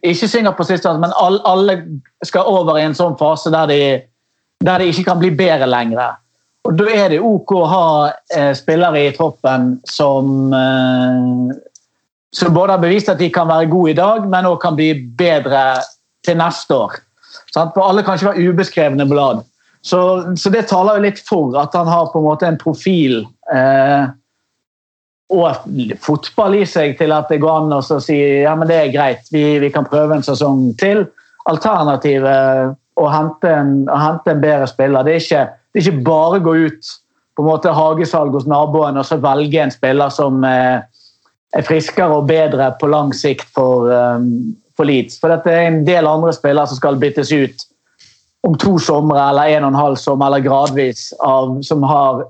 ikke 0.04 0.28
synger 0.28 0.52
på 0.58 0.66
siste, 0.68 0.92
men 1.00 1.14
alle, 1.16 1.40
alle 1.48 1.78
skal 2.26 2.48
over 2.50 2.78
i 2.78 2.84
en 2.84 2.96
sånn 2.96 3.16
fase 3.20 3.52
der 3.54 3.70
de, 3.70 3.82
der 4.64 4.82
de 4.82 4.90
ikke 4.90 5.06
kan 5.08 5.22
bli 5.22 5.30
bedre 5.38 5.68
lenger. 5.70 6.18
Og 6.68 6.76
Da 6.76 6.88
er 6.92 7.14
det 7.14 7.22
ok 7.24 7.54
å 7.56 7.64
ha 7.70 7.88
eh, 8.34 8.52
spillere 8.58 9.06
i 9.06 9.14
troppen 9.16 9.78
som 9.88 10.52
eh, 10.52 11.56
som 12.30 12.54
både 12.54 12.72
har 12.72 12.82
bevist 12.82 13.08
at 13.08 13.20
de 13.20 13.30
kan 13.32 13.48
være 13.48 13.70
gode 13.70 13.94
i 13.94 13.96
dag, 13.96 14.26
men 14.28 14.46
også 14.46 14.62
kan 14.66 14.76
bli 14.76 14.90
bedre 15.18 15.62
til 16.26 16.36
neste 16.36 16.76
år. 16.76 16.98
For 17.54 17.80
alle 17.82 18.04
kan 18.04 18.18
ikke 18.18 18.32
være 18.34 18.52
ubeskrevne 18.52 19.06
blad. 19.08 19.40
Så, 19.88 20.00
så 20.36 20.50
det 20.52 20.66
taler 20.68 20.98
jo 20.98 21.04
litt 21.06 21.20
for 21.24 21.54
at 21.60 21.76
han 21.76 21.88
har 21.88 22.10
på 22.12 22.20
en 22.20 22.26
måte 22.26 22.48
en 22.48 22.58
profil 22.60 23.22
eh, 23.54 24.10
og 25.32 25.68
fotball 26.04 26.58
i 26.58 26.66
seg 26.68 26.96
til 26.98 27.12
at 27.12 27.30
det 27.32 27.40
går 27.40 27.62
an 27.62 27.76
å 27.76 27.80
si 27.84 28.16
ja, 28.16 28.54
men 28.56 28.68
det 28.68 28.78
er 28.80 28.92
greit, 28.92 29.24
vi, 29.32 29.44
vi 29.62 29.70
kan 29.72 29.88
prøve 29.88 30.16
en 30.16 30.24
sesong 30.24 30.70
til. 30.80 31.04
Alternativet 31.48 32.76
å 32.98 33.08
hente 33.12 33.52
en, 33.52 33.72
å 33.88 33.98
hente 34.00 34.32
en 34.32 34.42
bedre 34.42 34.68
spiller. 34.68 35.06
Det 35.06 35.14
er, 35.14 35.24
ikke, 35.24 35.44
det 35.72 35.80
er 35.80 35.86
ikke 35.86 36.06
bare 36.08 36.40
å 36.40 36.44
gå 36.48 36.54
ut 36.66 36.94
på 37.38 37.44
en 37.44 37.48
måte 37.48 37.74
hagesalg 37.76 38.34
hos 38.34 38.48
naboen 38.50 38.98
og 38.98 39.06
så 39.06 39.20
velge 39.22 39.60
en 39.62 39.72
spiller 39.72 40.12
som 40.12 40.42
eh, 40.44 40.80
er 41.56 41.66
friskere 41.66 42.18
og 42.18 42.26
bedre 42.28 42.72
på 42.80 42.90
lang 42.90 43.12
sikt 43.16 43.48
for, 43.54 43.88
um, 43.88 44.56
for 44.76 44.88
Leeds. 44.88 45.20
For 45.20 45.32
dette 45.32 45.52
er 45.52 45.68
en 45.68 45.84
del 45.86 46.08
andre 46.08 46.34
spillere 46.36 46.68
som 46.68 46.80
skal 46.80 46.98
byttes 47.00 47.32
ut 47.32 47.68
om 48.46 48.54
to 48.58 48.76
somre 48.78 49.18
eller 49.30 49.56
en 49.56 49.64
og 49.66 49.72
en 49.74 49.80
halv 49.82 49.96
sommer, 50.00 50.26
eller 50.30 50.44
gradvis, 50.44 51.08
av, 51.24 51.56
som 51.66 51.82
har, 51.82 52.24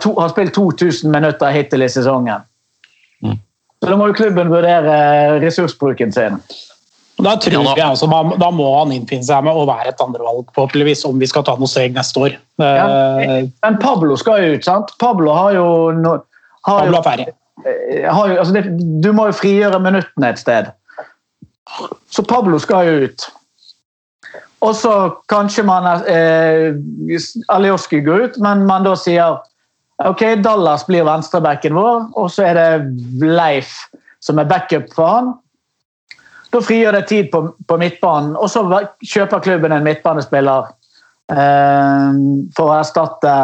to, 0.00 0.12
har 0.20 0.28
spilt 0.32 0.54
2000 0.54 1.10
minutter 1.12 1.50
hittil 1.54 1.82
i 1.82 1.88
sesongen. 1.90 2.44
Mm. 3.24 3.38
Så 3.82 3.90
da 3.90 3.96
må 3.98 4.06
jo 4.12 4.16
klubben 4.16 4.48
vurdere 4.52 5.40
ressursbruken 5.42 6.12
sin. 6.14 6.38
Da 7.16 7.32
tror 7.40 7.52
Ja, 7.56 7.62
da- 7.64 7.74
jeg 7.80 7.86
også, 7.96 8.06
da, 8.12 8.36
da 8.38 8.50
må 8.52 8.66
han 8.78 8.92
innfinne 8.92 9.24
seg 9.24 9.44
med 9.44 9.56
å 9.56 9.64
være 9.68 9.88
et 9.88 10.00
andrevalg, 10.04 10.50
forhåpentligvis, 10.54 11.04
om 11.08 11.18
vi 11.18 11.26
skal 11.30 11.44
ta 11.48 11.54
noe 11.56 11.68
steg 11.70 11.94
neste 11.96 12.20
år. 12.20 12.36
Ja. 12.60 12.86
Eh, 13.20 13.48
Men 13.64 13.78
Pablo 13.80 14.16
skal 14.20 14.42
jo 14.44 14.54
ut, 14.58 14.64
sant? 14.64 14.92
Pablo 15.00 15.32
har 15.32 15.52
jo, 15.56 15.66
no, 15.96 16.18
har 16.68 16.80
Pablo 16.84 16.98
er 16.98 17.02
ferdig. 17.02 17.26
eh, 17.64 18.04
har 18.12 18.28
jo 18.28 18.36
altså 18.42 18.52
det, 18.52 18.64
Du 19.02 19.12
må 19.16 19.26
jo 19.26 19.32
frigjøre 19.32 19.80
minuttene 19.80 20.28
et 20.28 20.38
sted. 20.38 20.70
Så 22.12 22.22
Pablo 22.28 22.58
skal 22.58 22.86
jo 22.86 23.08
ut. 23.08 23.26
Og 24.66 24.74
så 24.74 24.92
kanskje 25.30 25.62
man 25.66 25.86
eh, 26.10 26.74
Alioski 27.54 28.00
går 28.02 28.24
ut, 28.26 28.38
men 28.42 28.64
man 28.66 28.86
da 28.86 28.96
sier 28.98 29.38
ok, 30.04 30.22
Dallas 30.44 30.84
blir 30.88 31.06
venstrebacken 31.06 31.76
vår, 31.76 32.08
og 32.18 32.30
så 32.32 32.48
er 32.50 32.58
det 32.58 33.26
Leif 33.26 33.76
som 34.24 34.40
er 34.42 34.48
backup 34.50 34.90
for 34.96 35.12
han. 35.12 35.34
Da 36.52 36.62
frigjør 36.62 36.98
det 36.98 37.06
tid 37.10 37.30
på, 37.32 37.42
på 37.68 37.78
midtbanen, 37.80 38.34
og 38.38 38.50
så 38.50 38.64
kjøper 39.04 39.44
klubben 39.44 39.74
en 39.74 39.86
midtbanespiller 39.86 40.72
eh, 41.32 42.20
for 42.56 42.72
å 42.72 42.76
erstatte 42.80 43.36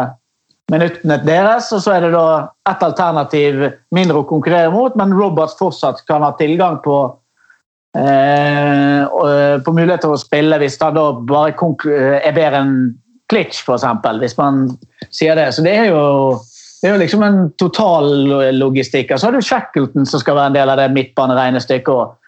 minuttene 0.72 1.18
deres. 1.26 1.70
Og 1.74 1.82
så 1.84 1.96
er 1.96 2.06
det 2.06 2.12
da 2.14 2.26
et 2.70 2.84
alternativ 2.86 3.66
mindre 3.94 4.22
å 4.22 4.28
konkurrere 4.28 4.72
mot, 4.74 4.96
men 4.98 5.14
Roberts 5.16 5.58
fortsatt 5.60 6.04
kan 6.08 6.24
ha 6.24 6.32
tilgang 6.38 6.80
på 6.84 7.04
på 7.92 9.72
mulighet 9.76 10.00
til 10.00 10.14
å 10.14 10.20
spille 10.20 10.56
hvis 10.62 10.78
han 10.80 10.96
da 10.96 11.10
bare 11.28 11.52
er 12.22 12.32
bedre 12.32 12.62
enn 12.62 12.76
Klitsch, 13.32 13.62
f.eks. 13.64 13.84
Hvis 14.20 14.36
man 14.38 14.64
sier 15.10 15.36
det. 15.38 15.50
Så 15.56 15.64
det 15.64 15.72
er 15.72 15.90
jo, 15.90 16.38
det 16.82 16.88
er 16.88 16.96
jo 16.96 17.02
liksom 17.02 17.22
en 17.24 17.38
total 17.60 18.10
logistikk. 18.58 19.12
Og 19.12 19.20
så 19.20 19.28
har 19.28 19.36
du 19.36 19.44
Shackleton 19.44 20.08
som 20.08 20.20
skal 20.20 20.36
være 20.36 20.52
en 20.52 20.58
del 20.58 20.72
av 20.72 20.80
det 20.80 20.90
midtbaneregnestykket 20.96 21.94
òg. 21.94 22.18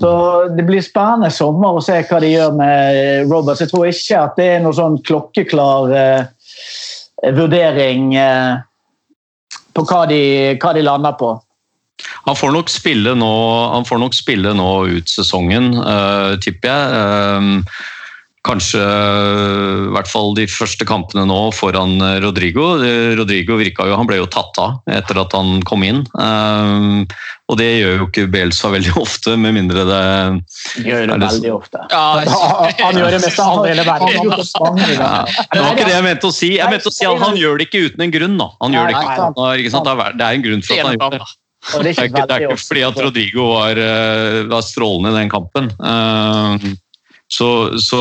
Så 0.00 0.12
det 0.56 0.64
blir 0.66 0.82
spennende 0.82 1.30
sommer 1.30 1.76
å 1.76 1.82
se 1.84 2.00
hva 2.08 2.18
de 2.22 2.32
gjør 2.32 2.56
med 2.58 3.30
Roberts. 3.30 3.62
Jeg 3.62 3.70
tror 3.70 3.86
ikke 3.86 4.22
at 4.22 4.38
det 4.40 4.46
er 4.56 4.64
noen 4.64 4.74
sånn 4.74 4.96
klokkeklar 5.06 5.92
eh, 5.94 6.48
vurdering 7.36 8.16
eh, 8.18 8.56
på 9.76 9.84
hva 9.86 10.00
de, 10.10 10.22
hva 10.58 10.72
de 10.74 10.82
lander 10.82 11.14
på. 11.20 11.30
Han 12.26 12.38
får 12.38 12.54
nok 12.56 12.72
spille 12.72 13.14
nå, 13.18 13.34
han 13.74 13.86
får 13.86 14.00
nok 14.02 14.16
spille 14.16 14.54
nå 14.58 14.70
ut 14.96 15.10
sesongen, 15.10 15.74
uh, 15.78 16.34
tipper 16.42 16.72
jeg. 16.72 16.96
Eh, 17.02 17.84
kanskje 18.46 18.80
i 18.80 19.92
hvert 19.94 20.08
fall 20.10 20.34
de 20.36 20.46
første 20.50 20.86
kampene 20.86 21.24
nå 21.28 21.38
foran 21.56 21.96
eh, 22.02 22.18
Rodrigo. 22.22 22.74
Rodrigo 23.18 23.58
virka 23.58 23.86
jo, 23.88 23.96
han 23.98 24.08
ble 24.08 24.20
jo 24.20 24.28
tatt 24.30 24.58
av 24.62 24.92
etter 24.98 25.18
at 25.22 25.34
han 25.36 25.62
kom 25.66 25.84
inn. 25.86 26.04
Eh, 26.20 27.16
og 27.46 27.58
det 27.60 27.68
gjør 27.78 28.00
jo 28.00 28.08
ikke 28.08 28.26
Bielsa 28.32 28.70
veldig 28.74 28.94
ofte, 29.04 29.36
med 29.40 29.56
mindre 29.58 29.86
det 29.86 30.02
Gjør 30.86 31.06
det 31.06 31.18
det 31.22 31.30
veldig 31.30 31.54
ofte. 31.54 31.86
Han, 31.92 32.30
han 32.84 33.00
gjør 33.00 33.16
det 33.16 33.22
meste 33.24 33.46
av 33.46 33.56
alle 33.56 33.70
i 33.70 33.74
hele 33.74 33.88
verden. 33.88 34.84
ja. 34.94 35.10
Det 35.26 35.62
var 35.62 35.72
ikke 35.72 35.88
det 35.88 35.96
jeg 35.96 36.06
mente 36.10 36.30
å 36.30 36.36
si. 36.42 36.52
Jeg 36.58 36.74
mente 36.74 36.92
å 36.92 36.94
si 36.94 37.08
at 37.08 37.26
han 37.26 37.40
gjør 37.40 37.58
det 37.60 37.70
ikke 37.70 37.88
uten 37.88 38.06
en 38.06 38.14
grunn. 38.14 38.38
da. 38.42 38.52
Han 38.62 38.78
gjør 38.78 38.92
det 38.92 39.02
ikke? 39.02 39.32
Det 40.16 40.30
er 40.30 40.38
en 40.38 40.46
grunn 40.46 40.64
for 40.66 40.78
at 40.78 40.90
han 40.90 40.98
gjør 41.00 41.18
det. 41.18 41.34
Og 41.74 41.82
det 41.82 41.96
Det 41.96 41.98
er 41.98 42.10
ikke, 42.10 42.26
det 42.26 42.36
er 42.36 42.46
ikke 42.46 42.62
fordi 42.62 42.82
at 42.86 42.98
Rodrigo 43.02 43.46
var, 43.54 43.78
eh, 43.78 44.42
var 44.46 44.62
strålende 44.62 45.14
i 45.14 45.20
den 45.22 45.32
kampen. 45.32 45.70
Eh, 45.82 46.74
Så, 47.28 47.78
så 47.82 47.98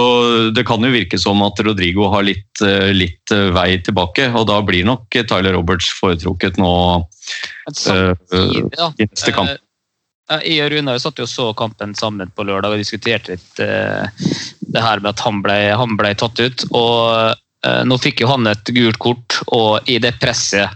det 0.53 0.67
kan 0.69 0.83
jo 0.85 0.91
virke 0.93 1.17
som 1.17 1.41
at 1.41 1.57
Rodrigo 1.65 2.11
har 2.13 2.21
litt, 2.27 2.61
eh, 2.61 2.91
litt 2.93 3.31
vei 3.55 3.79
tilbake, 3.81 4.27
og 4.37 4.45
da 4.51 4.59
blir 4.61 4.85
nok 4.85 5.09
Tyler 5.09 5.55
Roberts 5.57 5.89
foretrukket 5.97 6.59
nå 6.61 6.73
eh, 7.01 7.73
samtidig, 7.73 8.69
da, 8.77 8.91
i 9.01 9.07
neste 9.09 9.33
kamp. 9.33 9.55
Jeg 10.29 10.61
og 10.65 10.71
Runar 10.73 11.01
satt 11.01 11.17
jo 11.21 11.25
og 11.25 11.29
så 11.29 11.47
kampen 11.57 11.97
sammen 11.97 12.29
på 12.33 12.45
lørdag 12.45 12.73
og 12.73 12.81
diskuterte 12.81 13.35
litt 13.35 13.59
uh, 13.61 14.05
det 14.73 14.81
her 14.81 15.01
med 15.01 15.11
at 15.11 15.21
han 15.21 15.41
ble, 15.45 15.57
han 15.77 15.97
ble 15.99 16.15
tatt 16.17 16.41
ut. 16.41 16.65
og 16.71 17.33
uh, 17.65 17.81
Nå 17.85 17.97
fikk 18.01 18.23
jo 18.23 18.31
han 18.31 18.49
et 18.49 18.73
gult 18.73 18.97
kort, 19.01 19.37
og 19.53 19.85
i 19.89 19.99
det 20.01 20.15
presset 20.21 20.69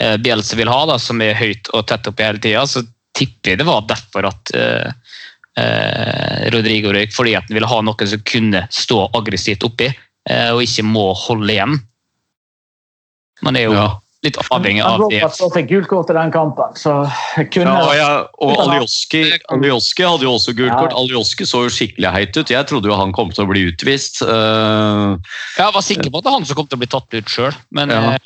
eh, 0.00 0.16
Bielsa 0.16 0.56
vil 0.56 0.68
ha, 0.68 0.80
da, 0.86 0.98
som 0.98 1.20
er 1.22 1.34
høyt 1.38 1.70
og 1.74 1.86
tett 1.86 2.06
oppi 2.10 2.26
hele 2.26 2.38
tida, 2.42 2.66
så 2.66 2.82
tipper 3.14 3.54
jeg 3.54 3.58
det 3.62 3.66
var 3.68 3.84
derfor 3.86 4.26
at 4.26 4.54
eh, 4.58 4.90
eh, 5.60 6.50
Rodrigo 6.54 6.92
røyk, 6.94 7.12
fordi 7.14 7.36
at 7.38 7.46
han 7.48 7.54
ville 7.60 7.70
ha 7.70 7.80
noen 7.86 8.08
som 8.10 8.22
kunne 8.26 8.66
stå 8.74 9.04
aggressivt 9.14 9.66
oppi, 9.66 9.90
eh, 10.30 10.48
og 10.54 10.64
ikke 10.66 10.86
må 10.86 11.12
holde 11.26 11.52
igjen. 11.54 11.76
Man 13.42 13.56
er 13.56 13.68
jo 13.68 13.74
Ja. 13.76 13.86
litt 14.24 14.38
avhengig 14.50 14.80
av 14.80 15.02
det. 15.10 15.20
Robert 15.20 15.36
så 15.36 15.50
fikk 15.52 15.68
gult 15.68 15.88
kort 15.90 16.10
i 16.10 16.14
den 16.16 16.30
kampen, 16.32 16.72
så 16.80 17.04
kunne 17.52 17.68
Ja, 17.68 17.82
og 17.84 17.94
jeg- 17.94 18.26
og 18.40 18.52
Alioski, 18.64 19.20
Alioski 19.52 20.02
hadde 20.02 20.24
jo 20.24 20.32
også 20.32 20.54
gult 20.56 20.72
Ja. 20.72 20.78
kort. 20.80 20.94
Alioski 20.96 21.44
så 21.44 21.64
jo 21.64 21.68
skikkelig 21.68 22.10
heit 22.10 22.36
ut. 22.36 22.48
Jeg 22.48 22.66
trodde 22.66 22.88
jo 22.88 22.96
han 22.96 23.12
kom 23.12 23.30
til 23.30 23.44
å 23.44 23.50
bli 23.50 23.66
utvist. 23.70 24.22
Uh... 24.22 25.18
Jeg 25.58 25.72
var 25.74 25.82
sikker 25.82 26.08
på 26.10 26.18
at 26.18 26.24
det 26.24 26.30
var 26.32 26.38
han 26.38 26.44
som 26.46 26.56
kom 26.56 26.66
til 26.66 26.78
å 26.78 26.82
bli 26.82 26.86
tatt 26.86 27.12
ut 27.12 27.26
sjøl, 27.26 27.54
men 27.70 27.90
Ja. 27.90 28.16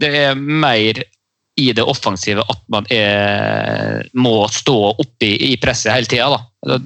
Det 0.00 0.10
er 0.24 0.38
mer 0.38 1.02
i 1.60 1.72
det 1.76 1.84
offensive 1.84 2.44
at 2.48 2.62
man 2.72 2.86
er, 2.94 4.06
må 4.16 4.46
stå 4.52 4.78
oppi 5.02 5.34
i 5.50 5.52
presset 5.60 5.92
hele 5.92 6.08
tida. 6.10 6.40
Det, 6.66 6.80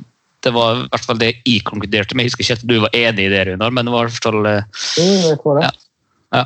det 0.44 0.52
var 0.54 0.82
i 0.82 0.88
hvert 0.90 1.06
fall 1.06 1.20
det 1.20 1.30
jeg 1.36 1.62
konkluderte 1.68 2.16
med. 2.16 2.26
Jeg 2.26 2.34
husker 2.34 2.46
ikke 2.46 2.58
at 2.58 2.68
du 2.68 2.76
var 2.82 2.98
enig 2.98 3.28
i 3.28 3.32
det, 3.32 3.46
Runar, 3.48 3.72
men 3.74 3.86
det 3.86 3.94
var 3.94 4.08
i 4.08 4.12
hvert 4.12 4.28
fall 4.28 4.50
eh, 4.50 4.68
det. 5.62 5.72
ja. 6.34 6.44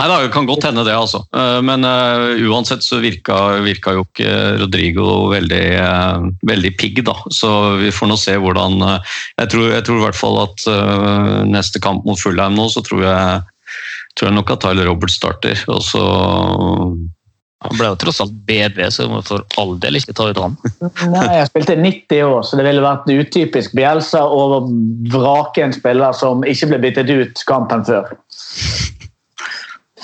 Nei, 0.00 0.06
Det 0.08 0.30
kan 0.32 0.46
godt 0.48 0.64
hende, 0.64 0.84
det. 0.88 0.94
altså. 0.96 1.20
Eh, 1.36 1.58
Men 1.62 1.84
uh, 1.84 2.32
uansett 2.48 2.84
så 2.84 2.96
virka, 3.02 3.60
virka 3.60 3.92
jo 3.92 4.06
ikke 4.06 4.30
Rodrigo 4.62 5.28
veldig, 5.28 5.64
uh, 5.84 6.30
veldig 6.48 6.72
pigg, 6.80 7.02
da. 7.04 7.14
Så 7.28 7.76
vi 7.82 7.92
får 7.92 8.08
nå 8.08 8.16
se 8.16 8.38
hvordan 8.40 8.80
uh, 8.80 9.16
Jeg 9.36 9.52
tror, 9.52 9.68
jeg 9.74 9.84
tror 9.84 10.00
i 10.00 10.04
hvert 10.06 10.18
fall 10.18 10.40
at 10.46 10.66
neste 11.48 11.82
kamp 11.82 12.06
mot 12.08 12.18
Fulheim 12.18 12.56
nå, 12.56 12.70
så 12.72 12.80
tror 12.84 13.04
jeg, 13.04 13.42
tror 14.16 14.30
jeg 14.30 14.36
nok 14.38 14.54
at 14.54 14.62
Tyler 14.64 14.88
Roberts 14.90 15.18
starter. 15.20 15.58
Og 15.72 15.82
så 15.86 16.02
Han 17.62 17.76
ble 17.78 17.92
jo 17.92 17.98
tross 18.02 18.18
alt 18.24 18.34
bedre, 18.48 18.88
så 18.90 19.06
må 19.06 19.20
for 19.22 19.44
all 19.60 19.76
del 19.82 20.00
ikke 20.00 20.14
ta 20.18 20.24
ut 20.32 20.40
han. 20.42 20.56
Nei, 21.14 21.28
jeg 21.38 21.50
spilte 21.52 21.76
90 21.78 22.24
år, 22.26 22.40
så 22.42 22.58
det 22.58 22.66
ville 22.66 22.82
vært 22.82 23.06
utypisk 23.06 23.76
Bjelsa 23.78 24.24
å 24.26 24.64
vrake 25.14 25.62
en 25.62 25.76
spiller 25.76 26.16
som 26.18 26.42
ikke 26.42 26.72
ble 26.72 26.80
byttet 26.88 27.12
ut 27.12 27.44
kampen 27.46 27.86
før. 27.86 28.10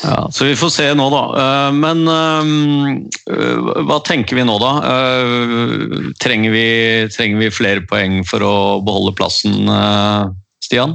Ja, 0.02 0.28
så 0.30 0.44
vi 0.46 0.54
får 0.56 0.70
se 0.70 0.86
nå, 0.94 1.08
da. 1.10 1.22
Eh, 1.42 1.72
Men 1.74 2.04
eh, 2.08 3.82
hva 3.88 3.98
tenker 4.06 4.38
vi 4.38 4.46
nå, 4.46 4.54
da? 4.62 4.72
Eh, 4.92 6.12
Trenger 6.22 6.54
vi, 6.54 6.66
trenger 7.14 7.42
vi 7.42 7.50
flere 7.54 7.82
poeng 7.88 8.20
for 8.28 8.44
å 8.44 8.54
beholde 8.84 9.16
plassen, 9.18 9.66
Stian? 10.62 10.94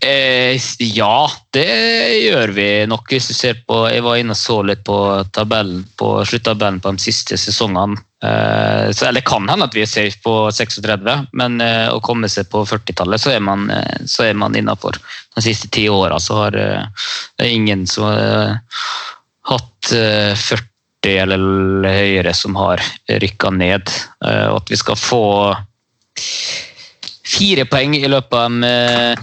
Eh, 0.00 0.60
ja, 0.78 1.30
det 1.54 2.18
gjør 2.24 2.52
vi 2.56 2.68
nok. 2.90 3.10
Hvis 3.12 3.28
du 3.30 3.34
ser 3.36 3.60
på, 3.66 3.84
jeg 3.92 4.02
var 4.02 4.18
inne 4.18 4.34
og 4.34 4.40
så 4.40 4.60
litt 4.66 4.82
på 4.86 4.96
tabellen 5.34 5.84
på 6.00 6.12
sluttabellen 6.26 6.80
på 6.82 6.94
de 6.96 7.04
siste 7.04 7.38
sesongene. 7.38 8.00
Eh, 8.24 8.90
så, 8.92 9.06
eller 9.08 9.24
kan 9.24 9.46
hende 9.48 9.68
at 9.68 9.76
vi 9.76 9.84
er 9.84 9.90
safe 9.90 10.18
på 10.24 10.34
36, 10.52 11.06
men 11.38 11.60
eh, 11.64 11.86
å 11.92 12.02
komme 12.04 12.28
seg 12.28 12.50
på 12.52 12.64
40-tallet, 12.68 13.22
så 13.22 13.36
er 13.36 13.44
man, 13.44 13.70
eh, 13.72 14.02
så 14.10 14.26
er 14.26 14.36
man 14.40 14.58
innafor. 14.58 14.98
De 15.36 15.44
siste 15.44 15.70
ti 15.72 15.86
åra 15.88 16.18
så 16.20 16.42
har 16.42 16.58
eh, 16.58 17.06
det 17.40 17.52
ingen 17.54 17.86
som 17.88 18.10
har 18.10 18.20
eh, 18.26 18.82
hatt 19.54 19.94
eh, 19.96 20.34
40 20.34 21.16
eller 21.22 21.86
høyere 21.88 22.34
som 22.36 22.58
har 22.60 22.82
rykka 23.08 23.54
ned. 23.56 23.88
Og 24.20 24.56
at 24.58 24.68
vi 24.68 24.76
skal 24.76 24.98
få 25.00 25.22
fire 27.24 27.64
poeng 27.64 27.94
i 27.96 28.10
løpet 28.10 28.36
av 28.36 29.22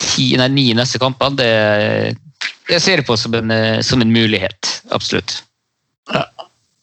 ti, 0.00 0.32
nei, 0.40 0.48
ni 0.52 0.66
neste 0.76 1.00
kamper, 1.02 1.34
det, 1.38 1.50
det 2.68 2.80
ser 2.82 3.00
jeg 3.00 3.08
på 3.08 3.16
som 3.20 3.36
en, 3.38 3.52
eh, 3.54 3.80
som 3.86 4.02
en 4.02 4.12
mulighet. 4.14 4.74
Absolutt. 4.94 5.42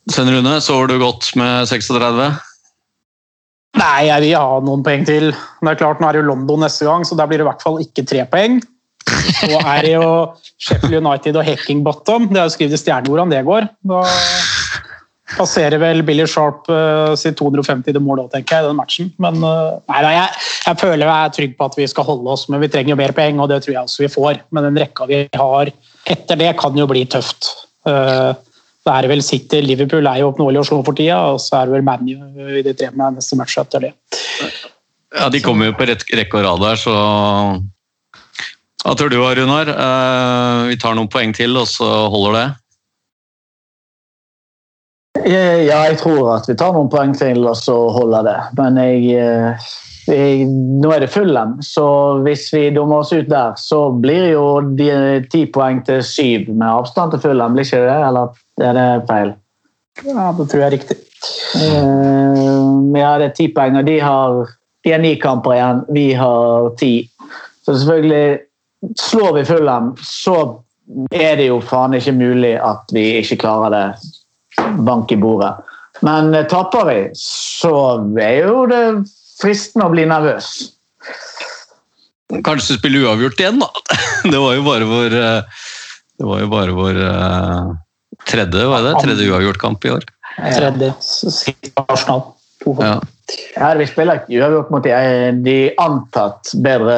Sven 0.07 0.30
Rune, 0.32 0.59
sover 0.63 0.88
du 0.88 1.01
godt 1.01 1.34
med 1.36 1.68
36? 1.68 2.30
Nei, 3.78 4.07
jeg 4.07 4.24
vil 4.24 4.38
ha 4.39 4.61
noen 4.63 4.84
poeng 4.86 5.03
til. 5.07 5.30
Det 5.34 5.74
er 5.74 5.80
klart, 5.80 5.99
Nå 6.01 6.07
er 6.07 6.15
det 6.15 6.24
jo 6.24 6.30
London 6.32 6.63
neste 6.63 6.88
gang, 6.88 7.03
så 7.05 7.18
der 7.20 7.28
blir 7.30 7.41
det 7.41 7.45
i 7.45 7.49
hvert 7.49 7.65
fall 7.65 7.82
ikke 7.84 8.05
tre 8.07 8.24
poeng. 8.32 8.61
Så 9.38 9.55
er 9.61 9.86
det 9.86 9.91
jo 9.93 10.07
Sheffield 10.59 10.97
United 10.99 11.38
og 11.39 11.45
Hacking 11.47 11.84
Bottom. 11.86 12.26
Det 12.28 12.41
er 12.41 12.47
jo 12.49 12.51
skrevet 12.51 12.76
i 12.76 12.80
stjerneord 12.82 13.22
om 13.24 13.30
det 13.32 13.45
går. 13.47 13.70
Da 13.88 14.01
passerer 15.36 15.80
vel 15.82 16.03
Billy 16.07 16.25
Sharp 16.30 16.69
uh, 16.71 17.13
sitt 17.19 17.38
250. 17.39 17.99
mål 18.03 18.23
òg, 18.23 18.32
tenker 18.34 18.59
jeg, 18.61 18.69
den 18.69 18.80
matchen. 18.80 19.11
Men 19.21 19.39
uh, 19.43 19.78
nei, 19.91 20.01
jeg, 20.15 20.41
jeg 20.63 20.80
føler 20.80 21.03
jeg 21.03 21.13
er 21.13 21.36
trygg 21.38 21.55
på 21.57 21.67
at 21.67 21.78
vi 21.80 21.88
skal 21.91 22.07
holde 22.07 22.32
oss, 22.32 22.47
men 22.51 22.63
vi 22.63 22.71
trenger 22.71 22.93
jo 22.93 22.99
mer 23.01 23.15
poeng, 23.17 23.41
og 23.43 23.51
det 23.51 23.61
tror 23.65 23.75
jeg 23.75 23.84
også 23.84 24.05
vi 24.05 24.11
får. 24.13 24.41
Men 24.55 24.69
den 24.69 24.82
rekka 24.86 25.07
vi 25.09 25.23
har 25.36 25.71
etter 26.07 26.39
det, 26.39 26.53
kan 26.61 26.78
jo 26.80 26.88
bli 26.89 27.03
tøft. 27.11 27.51
Uh, 27.88 28.32
det 28.88 28.93
er 28.95 29.09
vel 29.11 29.23
City, 29.25 29.59
Liverpool 29.65 30.07
er 30.07 30.21
jo 30.21 30.30
oppnåelig 30.32 30.61
å 30.61 30.67
slå 30.69 30.80
for 30.88 30.95
tida, 30.95 31.19
og 31.34 31.41
så 31.43 31.59
er 31.59 31.67
det 31.67 31.75
vel 31.75 31.84
ManU 31.84 32.53
i 32.55 32.63
de 32.63 32.75
tre 32.78 32.93
med 32.95 33.17
neste 33.19 33.36
match 33.39 33.57
etter 33.59 33.89
det. 33.89 33.91
Ja, 35.17 35.28
De 35.34 35.41
kommer 35.43 35.67
jo 35.67 35.75
på 35.75 35.88
rekke 35.88 36.39
og 36.39 36.45
rad 36.45 36.63
der, 36.63 36.80
så 36.80 36.93
Hva 38.86 38.93
tror 38.95 39.11
du, 39.11 39.17
Runar? 39.19 39.67
Uh, 39.73 40.69
Vi 40.71 40.80
tar 40.80 40.95
noen 40.95 41.11
poeng 41.11 41.36
til, 41.36 41.59
og 41.59 41.67
så 41.67 41.89
holder 42.13 42.39
det? 42.39 42.47
Eh, 45.26 45.65
Ja, 45.68 45.82
jeg 45.89 45.97
tror 46.01 46.36
at 46.36 46.47
vi 46.49 46.55
tar 46.57 46.74
noen 46.76 46.89
poeng 46.91 47.13
til 47.18 47.43
og 47.47 47.57
så 47.59 47.76
holder 47.95 48.26
det. 48.28 48.38
Men 48.59 48.78
jeg, 48.82 49.18
eh, 49.18 49.68
jeg 50.07 50.45
Nå 50.47 50.91
er 50.93 51.03
det 51.03 51.09
Fulham, 51.11 51.57
så 51.61 51.86
hvis 52.24 52.47
vi 52.53 52.70
dummer 52.76 53.01
oss 53.03 53.11
ut 53.13 53.28
der, 53.30 53.55
så 53.59 53.89
blir 53.91 54.32
jo 54.32 54.45
de 54.78 55.26
ti 55.32 55.45
poeng 55.45 55.82
til 55.86 56.03
syv 56.03 56.47
med 56.53 56.68
avstand 56.68 57.11
til 57.11 57.20
Fulham, 57.26 57.53
blir 57.57 57.68
ikke 57.68 57.84
det? 57.84 57.97
Eller 58.07 58.28
er 58.61 58.74
det 58.78 59.07
feil? 59.09 59.34
Ja, 60.05 60.32
Det 60.38 60.49
tror 60.49 60.59
jeg 60.61 60.68
er 60.68 60.78
riktig. 60.78 60.97
Eh, 61.55 62.99
Ja, 62.99 63.18
det 63.20 63.26
er 63.26 63.36
ti 63.36 63.47
poeng, 63.53 63.78
og 63.78 63.86
de 63.86 63.99
har, 63.99 64.47
de 64.84 64.91
har 64.91 64.99
ni 65.01 65.15
kamper 65.15 65.53
igjen. 65.53 65.84
Vi 65.93 66.11
har 66.13 66.70
ti. 66.80 67.09
Så 67.65 67.74
selvfølgelig 67.76 68.39
Slår 68.99 69.34
vi 69.34 69.43
Fulham, 69.43 69.95
så 69.97 70.61
er 71.11 71.36
det 71.36 71.47
jo 71.47 71.59
faen 71.59 71.93
ikke 71.97 72.11
mulig 72.13 72.53
at 72.61 72.86
vi 72.93 73.18
ikke 73.18 73.39
klarer 73.41 73.74
det. 73.74 73.86
Bank 74.58 75.12
i 75.12 75.18
bordet. 75.20 75.53
Men 76.05 76.34
eh, 76.36 76.45
taper 76.49 76.86
vi, 76.89 76.99
så 77.20 77.74
er 78.22 78.47
jo 78.47 78.66
det 78.70 78.84
fristende 79.41 79.88
å 79.88 79.93
bli 79.93 80.05
nervøs. 80.10 80.51
Kanskje 82.45 82.78
spille 82.78 83.05
uavgjort 83.05 83.41
igjen, 83.41 83.62
da. 83.64 83.70
Det 84.32 84.39
var 84.41 84.58
jo 84.58 84.64
bare 84.66 84.88
vår 84.89 85.14
eh, 85.16 85.60
Det 86.20 86.26
var 86.28 86.41
jo 86.41 86.47
bare 86.51 86.74
vår 86.76 87.03
eh, 87.08 87.76
tredje, 88.28 88.66
var 88.68 88.84
det? 88.86 88.95
Tredje 89.03 89.30
uavgjort-kamp 89.32 89.86
i 89.86 89.93
år. 89.95 90.10
Tredje 90.38 90.91
Arsenal. 91.86 92.26
Ja. 92.82 92.97
Her 93.55 93.80
vi 93.80 93.88
spiller 93.88 94.26
uavgjort 94.28 94.70
mot 94.74 94.84
de, 94.84 94.91
de 95.45 95.55
antatt 95.82 96.51
bedre 96.64 96.97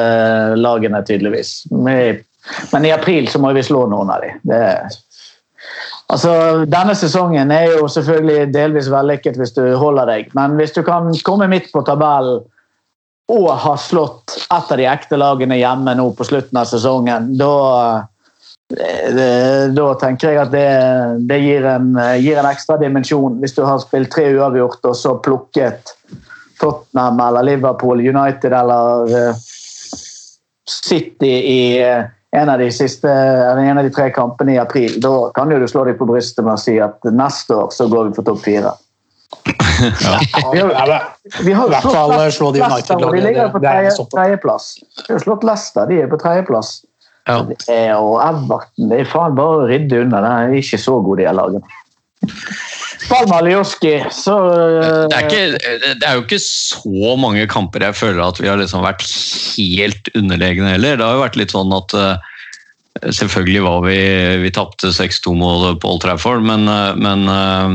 lagene, 0.58 1.02
tydeligvis. 1.06 1.64
Men, 1.70 2.84
i 2.86 2.92
april 2.94 3.28
så 3.30 3.40
må 3.42 3.52
vi 3.56 3.64
slå 3.66 3.84
noen 3.90 4.10
av 4.14 4.24
dem. 4.24 4.40
Det, 4.46 4.60
altså, 6.12 6.32
denne 6.70 6.94
sesongen 6.98 7.52
er 7.54 7.76
jo 7.76 7.88
selvfølgelig 7.90 8.52
delvis 8.54 8.90
vellykket 8.92 9.38
hvis 9.40 9.54
du 9.56 9.64
holder 9.80 10.10
deg, 10.10 10.30
men 10.38 10.58
hvis 10.60 10.74
du 10.76 10.82
kan 10.86 11.10
komme 11.26 11.48
midt 11.50 11.70
på 11.74 11.84
tabellen 11.86 12.42
og 13.30 13.50
ha 13.62 13.76
slått 13.78 14.34
et 14.42 14.72
av 14.74 14.78
de 14.80 14.86
ekte 14.90 15.18
lagene 15.20 15.60
hjemme 15.60 15.94
nå 15.94 16.08
på 16.18 16.26
slutten 16.26 16.58
av 16.58 16.66
sesongen, 16.70 17.32
da 17.38 18.06
da 18.70 19.86
tenker 19.98 20.30
jeg 20.30 20.38
at 20.38 20.52
det, 20.52 20.66
det 21.26 21.38
gir, 21.42 21.64
en, 21.66 21.88
gir 22.22 22.38
en 22.38 22.46
ekstra 22.46 22.76
dimensjon. 22.78 23.40
Hvis 23.42 23.56
du 23.56 23.64
har 23.66 23.80
spilt 23.82 24.12
tre 24.14 24.28
uavgjort 24.36 24.86
og 24.86 24.94
så 24.94 25.16
plukket 25.18 25.90
Tottenham 26.60 27.18
eller 27.24 27.48
Liverpool, 27.48 27.98
United 27.98 28.54
eller 28.54 29.10
eh, 29.16 29.40
City 30.70 31.32
i 31.32 31.60
eh, 31.82 32.04
en 32.36 32.48
av 32.48 32.58
de 32.58 32.68
siste, 32.72 33.10
eller 33.10 33.62
en 33.62 33.78
av 33.78 33.84
de 33.84 33.90
tre 33.90 34.10
kampene 34.14 34.54
i 34.54 34.60
april, 34.62 35.00
da 35.02 35.14
kan 35.34 35.50
jo 35.50 35.58
du 35.58 35.66
slå 35.68 35.84
deg 35.88 35.98
på 35.98 36.06
brystet 36.06 36.44
med 36.46 36.54
å 36.54 36.62
si 36.62 36.76
at 36.82 37.10
neste 37.10 37.56
år 37.56 37.72
så 37.74 37.88
går 37.90 38.10
vi 38.10 38.18
for 38.20 38.28
topp 38.28 38.44
fire. 38.44 38.76
Vi 39.40 40.60
har, 40.60 40.86
Ja, 40.86 41.00
vi 41.42 41.52
har 41.52 41.72
I 41.72 41.80
slått 41.80 41.94
fall 41.94 42.12
Leicester, 42.12 42.36
slå 42.36 42.52
de 42.52 42.62
og 43.06 43.14
de 43.14 43.24
ligger 43.24 43.50
på 43.50 43.62
tredjeplass. 44.12 44.72
Vi 45.06 45.12
har 45.14 45.22
slått 45.24 45.46
Leicester, 45.46 45.90
de 45.90 46.00
er 46.04 46.10
på 46.10 46.18
tredjeplass. 46.22 46.72
Ja. 47.28 47.42
Og 47.98 48.16
Everton 48.24 48.90
det 48.90 49.02
er 49.02 49.10
faen 49.10 49.36
bare 49.38 49.62
å 49.62 49.68
rydde 49.68 50.04
unna. 50.04 50.22
Det 50.24 50.30
er 50.30 50.58
ikke 50.62 50.80
så 50.82 50.98
gode, 51.04 51.22
de 51.22 51.34
lagene. 51.34 51.78
Palma 53.10 53.40
Alioski, 53.40 53.94
så 54.12 54.34
Det 55.10 55.16
er, 55.16 55.24
ikke, 55.26 55.94
det 55.98 56.06
er 56.06 56.18
jo 56.18 56.24
ikke 56.26 56.40
så 56.44 57.14
mange 57.18 57.46
kamper 57.50 57.86
jeg 57.88 57.96
føler 57.98 58.20
at 58.26 58.40
vi 58.42 58.50
har 58.50 58.60
liksom 58.60 58.84
vært 58.84 59.06
helt 59.56 60.10
underlegne 60.14 60.74
heller. 60.74 60.98
Det 61.00 61.06
har 61.06 61.16
jo 61.16 61.24
vært 61.24 61.38
litt 61.40 61.54
sånn 61.56 61.72
at 61.74 61.96
eh, 61.96 62.26
Selvfølgelig 63.00 63.60
var 63.62 63.84
vi 63.86 63.96
Vi 64.42 64.50
tapte 64.52 64.90
6-2-målet 64.92 65.78
på 65.80 65.92
Old 65.94 66.02
Trafford, 66.02 66.42
men, 66.44 66.66
eh, 66.68 66.98
men 67.00 67.22
eh, 67.30 67.68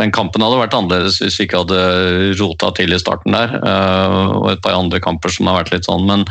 den 0.00 0.12
kampen 0.14 0.44
hadde 0.44 0.60
vært 0.60 0.76
annerledes 0.78 1.18
hvis 1.20 1.36
vi 1.40 1.46
ikke 1.48 1.64
hadde 1.64 1.80
rota 2.40 2.70
til 2.78 2.94
i 2.94 3.00
starten 3.02 3.36
der. 3.36 3.56
eh, 3.58 4.16
Og 4.38 4.48
et 4.54 4.62
par 4.64 4.78
andre 4.78 5.02
kamper 5.04 5.34
som 5.34 5.50
har 5.50 5.60
vært 5.60 5.74
litt 5.74 5.90
sånn. 5.90 6.06
Men, 6.08 6.24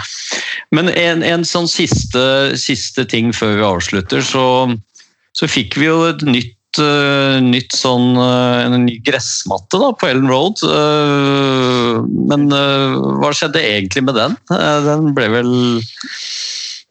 men 0.74 0.90
en, 0.96 1.24
en 1.28 1.46
sånn 1.46 1.70
siste, 1.70 2.26
siste 2.58 3.06
ting 3.12 3.34
før 3.36 3.56
vi 3.60 3.68
avslutter, 3.68 4.26
så, 4.26 4.46
så 5.36 5.50
fikk 5.52 5.76
vi 5.80 5.90
jo 5.90 5.98
et 6.08 6.24
nytt 6.28 6.80
eh, 6.80 7.38
nytt 7.44 7.76
sånn, 7.76 8.16
eh, 8.20 8.66
en 8.66 8.86
ny 8.86 8.98
gressmatte 9.06 9.80
da, 9.82 9.92
på 9.96 10.10
Ellen 10.10 10.30
Road. 10.32 10.64
eh, 10.64 12.02
Men 12.32 12.48
hva 12.50 13.32
skjedde 13.36 13.64
egentlig 13.64 14.06
med 14.08 14.16
den? 14.20 14.38
Den 14.50 15.12
ble 15.16 15.32
vel 15.34 15.56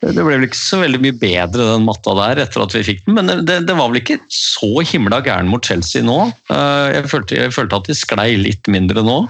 det 0.05 0.21
ble 0.21 0.35
vel 0.35 0.43
ikke 0.45 0.59
så 0.59 0.83
veldig 0.83 0.99
mye 1.01 1.15
bedre 1.17 1.65
den 1.71 1.87
matta 1.87 2.13
der 2.19 2.43
etter 2.43 2.61
at 2.61 2.75
vi 2.77 2.83
fikk 2.85 2.99
den, 3.07 3.15
men 3.17 3.47
det, 3.49 3.63
det 3.65 3.77
var 3.79 3.89
vel 3.89 4.03
ikke 4.03 4.19
så 4.29 4.83
himla 4.85 5.23
gæren 5.25 5.49
mot 5.49 5.65
Chelsea 5.65 6.05
nå. 6.05 6.19
Jeg 6.51 7.09
følte, 7.09 7.39
jeg 7.39 7.55
følte 7.57 7.79
at 7.81 7.89
de 7.89 7.97
sklei 7.97 8.35
litt 8.37 8.69
mindre 8.69 9.01
nå. 9.07 9.23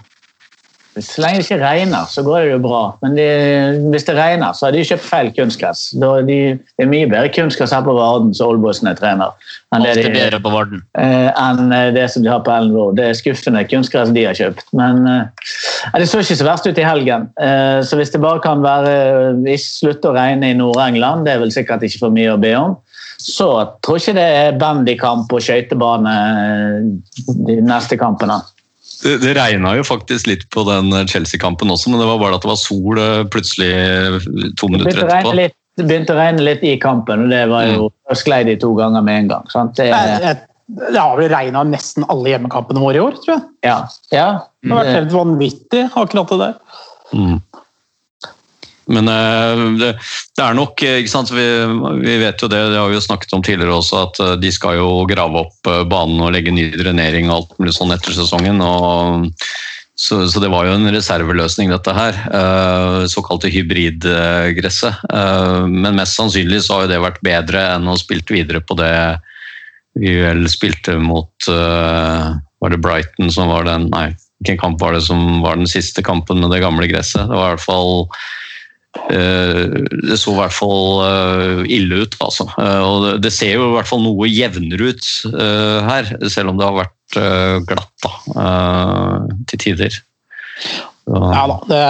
Så 0.95 1.23
lenge 1.23 1.41
det 1.41 1.47
ikke 1.49 1.59
regner, 1.59 2.07
så 2.07 2.23
går 2.23 2.45
det 2.45 2.51
jo 2.53 2.59
bra. 2.63 2.83
Men 3.03 3.17
de, 3.19 3.25
hvis 3.91 4.07
det 4.07 4.15
regner, 4.15 4.55
så 4.55 4.69
har 4.69 4.77
de 4.77 4.85
kjøpt 4.87 5.03
feil 5.03 5.31
kunstgress. 5.35 5.89
Er 5.99 6.23
de, 6.29 6.39
det 6.61 6.85
er 6.85 6.91
mye 6.91 7.09
bedre 7.11 7.33
kunstgress 7.35 7.75
her 7.75 7.83
på 7.87 7.97
Varden 7.97 8.31
som 8.37 8.53
Oldboysene 8.53 8.93
trener, 8.99 9.35
enn 9.75 9.83
det, 9.83 9.97
er 9.97 10.01
de, 10.07 10.13
bedre 10.15 10.41
på 10.45 10.53
Varden. 10.55 10.85
eh, 10.95 11.31
enn 11.35 11.75
det 11.97 12.07
som 12.15 12.23
de 12.23 12.31
har 12.31 12.45
på 12.47 12.55
Ellen 12.55 12.77
Road. 12.77 13.01
Det 13.01 13.09
er 13.11 13.19
skuffende 13.19 13.65
kunstgress 13.67 14.15
de 14.15 14.27
har 14.29 14.39
kjøpt. 14.39 14.71
Men 14.79 15.03
eh, 15.11 15.51
det 15.99 16.07
så 16.11 16.23
ikke 16.23 16.39
så 16.39 16.47
verst 16.47 16.71
ut 16.71 16.79
i 16.79 16.87
helgen. 16.87 17.29
Eh, 17.43 17.83
så 17.83 17.99
hvis 17.99 18.15
det 18.15 18.23
bare 18.23 18.43
kan 18.45 18.63
være 18.63 18.95
hvis 19.43 19.67
slutte 19.81 20.13
å 20.13 20.17
regne 20.17 20.53
i 20.53 20.59
Nord-England, 20.59 21.27
det 21.27 21.35
er 21.35 21.43
vel 21.43 21.55
sikkert 21.55 21.83
ikke 21.83 22.07
for 22.07 22.15
mye 22.15 22.37
å 22.37 22.41
be 22.41 22.55
om, 22.61 22.79
så 23.25 23.51
tror 23.83 23.99
jeg 23.99 24.05
ikke 24.05 24.19
det 24.21 24.31
er 24.39 24.59
bandykamp 24.61 25.33
og 25.33 25.43
skøytebane 25.43 26.17
eh, 26.47 26.91
de 27.51 27.63
neste 27.67 27.99
kampene. 27.99 28.39
Det, 29.05 29.19
det 29.21 29.35
regna 29.37 29.75
jo 29.77 29.85
faktisk 29.85 30.31
litt 30.31 30.47
på 30.55 30.65
den 30.69 30.95
Chelsea-kampen 31.11 31.73
også, 31.73 31.93
men 31.93 32.01
det 32.01 32.09
var 32.09 32.23
bare 32.23 32.39
at 32.39 32.47
det 32.47 32.51
var 32.51 32.61
sol 32.61 33.01
eh, 33.03 33.21
plutselig 33.29 33.71
to 34.61 34.71
minutter 34.73 35.05
etterpå. 35.05 35.35
litt, 35.37 35.57
det 35.77 35.87
begynte 35.91 36.15
å 36.15 36.19
regne 36.19 36.47
litt 36.47 36.65
i 36.65 36.75
kampen, 36.81 37.27
og 37.27 37.35
det 37.35 37.45
var 37.51 37.69
jo, 37.69 37.91
mm. 37.91 38.17
sklei 38.17 38.43
de 38.49 38.57
to 38.63 38.73
ganger 38.79 39.05
med 39.05 39.25
en 39.25 39.33
gang. 39.35 39.49
Sant? 39.53 39.77
Det, 39.77 39.91
Det, 39.93 40.19
det, 40.23 40.35
det 40.95 40.97
har 40.97 41.19
vel 41.19 41.29
regna 41.29 41.65
nesten 41.69 42.07
alle 42.09 42.33
hjemmekampene 42.33 42.81
våre 42.81 43.01
i 43.01 43.05
år, 43.05 43.19
tror 43.21 43.35
jeg. 43.35 43.45
ja, 43.67 43.79
ja, 44.15 44.29
Det 44.63 44.73
har 44.73 44.81
vært 44.81 44.97
helt 44.97 45.13
vanvittig, 45.13 45.83
akkurat 45.93 46.33
det 46.33 46.41
der. 46.41 46.81
Mm. 47.13 47.37
Men 48.87 49.09
eh, 49.09 49.63
det, 49.81 49.91
det 50.37 50.45
er 50.45 50.57
nok 50.57 50.83
eh, 50.85 50.99
ikke 51.01 51.13
sant? 51.13 51.33
Vi, 51.33 51.45
vi 52.05 52.17
vet 52.21 52.43
jo 52.43 52.51
det, 52.53 52.61
det 52.73 52.81
har 52.81 52.91
vi 52.91 52.99
jo 52.99 53.05
snakket 53.05 53.33
om 53.37 53.45
tidligere 53.45 53.79
også, 53.79 54.03
at 54.09 54.21
eh, 54.25 54.35
de 54.43 54.51
skal 54.53 54.79
jo 54.81 54.89
grave 55.09 55.45
opp 55.47 55.71
banen 55.91 56.21
og 56.25 56.35
legge 56.35 56.53
ny 56.55 56.69
drenering 56.75 57.31
og 57.31 57.37
alt 57.37 57.57
mulig 57.63 57.77
sånn 57.77 57.95
etter 57.97 58.17
sesongen. 58.17 58.61
og 58.65 59.31
så, 59.95 60.25
så 60.29 60.43
det 60.43 60.51
var 60.51 60.67
jo 60.67 60.75
en 60.75 60.91
reserveløsning, 60.91 61.71
dette 61.71 61.93
her. 61.95 62.17
Såkalte 63.07 63.47
hybridgresset. 63.47 65.05
Men 65.71 65.95
mest 65.95 66.19
sannsynlig 66.19 66.65
så 66.65 66.75
har 66.75 66.83
jo 66.83 66.91
det 66.91 66.99
vært 67.05 67.21
bedre 67.23 67.63
enn 67.77 67.87
å 67.87 67.95
spilt 68.01 68.33
videre 68.35 68.59
på 68.59 68.75
det 68.81 68.91
vi 70.03 70.17
vel 70.19 70.43
spilte 70.51 70.97
mot 70.99 71.47
Var 71.47 72.75
det 72.75 72.81
Brighton 72.83 73.31
som 73.31 73.53
var 73.55 73.69
den 73.71 73.87
Nei, 73.95 74.09
hvilken 74.43 74.59
kamp 74.65 74.83
var 74.83 74.99
det 74.99 75.05
som 75.07 75.39
var 75.47 75.63
den 75.63 75.71
siste 75.71 76.03
kampen 76.03 76.43
med 76.43 76.51
det 76.51 76.65
gamle 76.67 76.91
gresset? 76.91 77.31
Det 77.31 77.39
var 77.39 77.53
i 77.53 77.55
hvert 77.55 77.69
fall 77.71 77.95
det 79.11 80.17
så 80.21 80.33
i 80.33 80.39
hvert 80.39 80.55
fall 80.55 81.03
eh, 81.05 81.63
ille 81.77 82.05
ut, 82.05 82.15
altså. 82.25 82.47
Eh, 82.59 82.81
Og 82.85 83.21
det- 83.23 83.33
ser 83.35 83.55
jo 83.57 83.71
i 83.73 83.75
hvert 83.77 83.89
fall 83.91 84.03
noe 84.05 84.29
jevnere 84.31 84.93
ut 84.95 85.07
eh, 85.35 85.79
her, 85.89 86.11
selv 86.31 86.53
om 86.53 86.59
det 86.61 86.67
har 86.69 86.79
vært 86.85 87.19
eh, 87.21 87.57
glatt 87.69 88.07
da, 88.07 88.13
eh, 88.45 89.35
til 89.51 89.59
tider. 89.67 90.01
Så, 91.05 91.19
Ja 91.35 91.43
da, 91.51 91.57
det, 91.69 91.81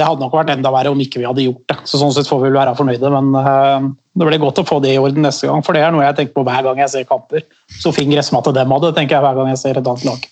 det 0.00 0.06
hadde 0.08 0.24
nok 0.24 0.32
vært 0.34 0.50
enda 0.56 0.72
verre 0.74 0.90
om 0.90 0.98
ikke 1.04 1.20
vi 1.22 1.26
hadde 1.28 1.44
gjort 1.44 1.62
det. 1.70 1.76
Så 1.86 2.00
sånn 2.00 2.10
sett 2.16 2.26
får 2.26 2.40
vi 2.42 2.48
vel 2.48 2.56
være 2.58 2.72
fornøyde, 2.78 3.12
men 3.14 3.28
eh, 3.38 3.86
det 4.16 4.26
blir 4.26 4.40
godt 4.42 4.58
å 4.58 4.66
få 4.66 4.80
det 4.82 4.94
i 4.96 4.98
orden 4.98 5.22
neste 5.22 5.46
gang. 5.46 5.62
For 5.62 5.76
det 5.76 5.84
er 5.86 5.92
noe 5.94 6.02
jeg 6.08 6.16
tenker 6.18 6.34
på 6.40 6.46
hver 6.48 6.64
gang 6.66 6.80
jeg 6.82 6.90
ser 6.96 7.04
kamper. 7.06 7.44
Så 7.78 7.92
fin 7.94 8.10
gressmatte 8.10 8.54
dem 8.56 8.72
hadde, 8.74 8.94
tenker 8.96 9.18
jeg 9.20 9.26
hver 9.28 9.36
gang 9.38 9.52
jeg 9.52 9.60
ser 9.62 9.78
et 9.78 9.86
annet 9.92 10.08
lag. 10.08 10.26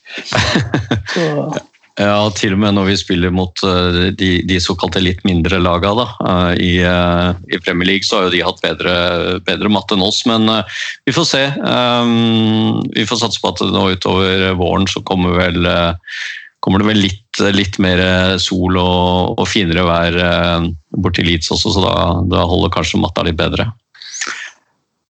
Så, 1.15 1.29
Ja, 1.95 2.27
til 2.35 2.57
og 2.57 2.59
med 2.59 2.75
når 2.75 2.89
vi 2.89 2.95
spiller 2.99 3.31
mot 3.31 3.61
eh, 3.63 4.11
de, 4.19 4.31
de 4.43 4.57
såkalte 4.59 4.99
litt 5.03 5.21
mindre 5.23 5.61
laga 5.63 5.93
da, 5.95 6.07
eh, 6.27 6.55
i, 6.59 6.73
eh, 6.83 7.29
i 7.55 7.61
Premier 7.63 7.87
League, 7.87 8.07
så 8.07 8.19
har 8.19 8.27
jo 8.27 8.33
de 8.33 8.41
hatt 8.43 8.63
bedre, 8.65 8.95
bedre 9.47 9.71
matte 9.71 9.95
enn 9.95 10.03
oss. 10.03 10.25
Men 10.27 10.51
vi 11.07 11.15
får 11.15 11.29
se. 11.29 11.45
Vi 12.99 13.07
får 13.07 13.21
satse 13.21 13.39
på 13.43 13.53
at 13.53 13.63
nå 13.71 13.85
utover 13.95 14.49
våren 14.59 14.89
så 14.91 15.05
kommer, 15.07 15.39
vel, 15.39 15.71
kommer 16.65 16.83
det 16.83 16.91
vel 16.91 17.03
litt, 17.05 17.43
litt 17.55 17.79
mer 17.83 18.03
sol 18.43 18.75
og, 18.81 19.39
og 19.39 19.47
finere 19.47 19.87
vær 19.87 20.19
borti 20.99 21.23
Leeds 21.27 21.53
også, 21.55 21.77
så 21.77 21.87
da, 21.87 21.97
da 22.33 22.43
holder 22.51 22.75
kanskje 22.75 23.03
matta 23.03 23.23
litt 23.27 23.39
bedre. 23.39 23.71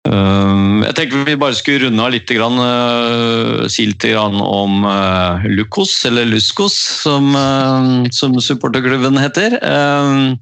Um, 0.07 0.85
Jeg 0.87 0.95
tenker 0.99 1.25
vi 1.27 1.39
bare 1.41 1.57
skulle 1.57 1.87
runde 1.87 2.05
av 2.05 2.13
litt, 2.15 2.31
uh, 2.31 3.67
si 3.73 3.89
litt 3.89 4.07
om 4.15 4.87
uh, 4.87 5.47
Lukos, 5.51 5.99
eller 6.07 6.29
Luskos, 6.31 6.77
som, 7.03 7.33
uh, 7.35 8.07
som 8.15 8.37
supporterklubben 8.39 9.19
heter. 9.19 9.59
Um, 9.63 10.37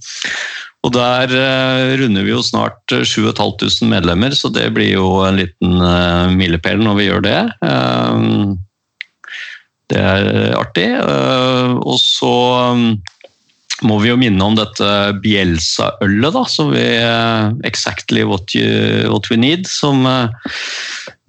og 0.85 0.93
der 0.93 1.31
runder 1.97 2.27
vi 2.27 2.35
jo 2.35 2.43
snart 2.45 2.93
uh, 2.93 3.07
7500 3.09 3.89
medlemmer, 3.89 4.37
så 4.37 4.53
det 4.53 4.69
blir 4.77 4.93
jo 4.99 5.09
en 5.25 5.41
liten 5.41 5.81
milepæl 6.37 6.85
når 6.85 7.01
vi 7.01 7.09
gjør 7.09 7.25
det. 7.25 7.41
Um, 7.65 8.59
det 9.93 10.01
er 10.01 10.55
artig. 10.57 10.87
Og 11.85 11.99
så 12.01 12.37
må 13.83 13.99
vi 14.03 14.13
jo 14.13 14.19
minne 14.21 14.45
om 14.45 14.55
dette 14.59 14.89
Bielsa-ølet, 15.25 16.35
da, 16.37 16.45
som 16.51 16.71
vi 16.75 16.85
eh, 17.01 17.49
Exactly 17.67 18.23
what, 18.29 18.55
you, 18.55 19.09
what 19.11 19.27
we 19.33 19.39
need, 19.41 19.67
som, 19.67 20.07
eh, 20.07 20.53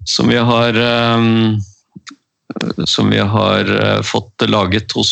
som 0.06 0.30
vi 0.30 0.38
har 0.38 0.78
eh, 0.78 1.26
som 2.86 3.10
vi 3.12 3.18
har 3.20 3.68
fått 4.06 4.46
laget 4.48 4.94
hos 4.96 5.10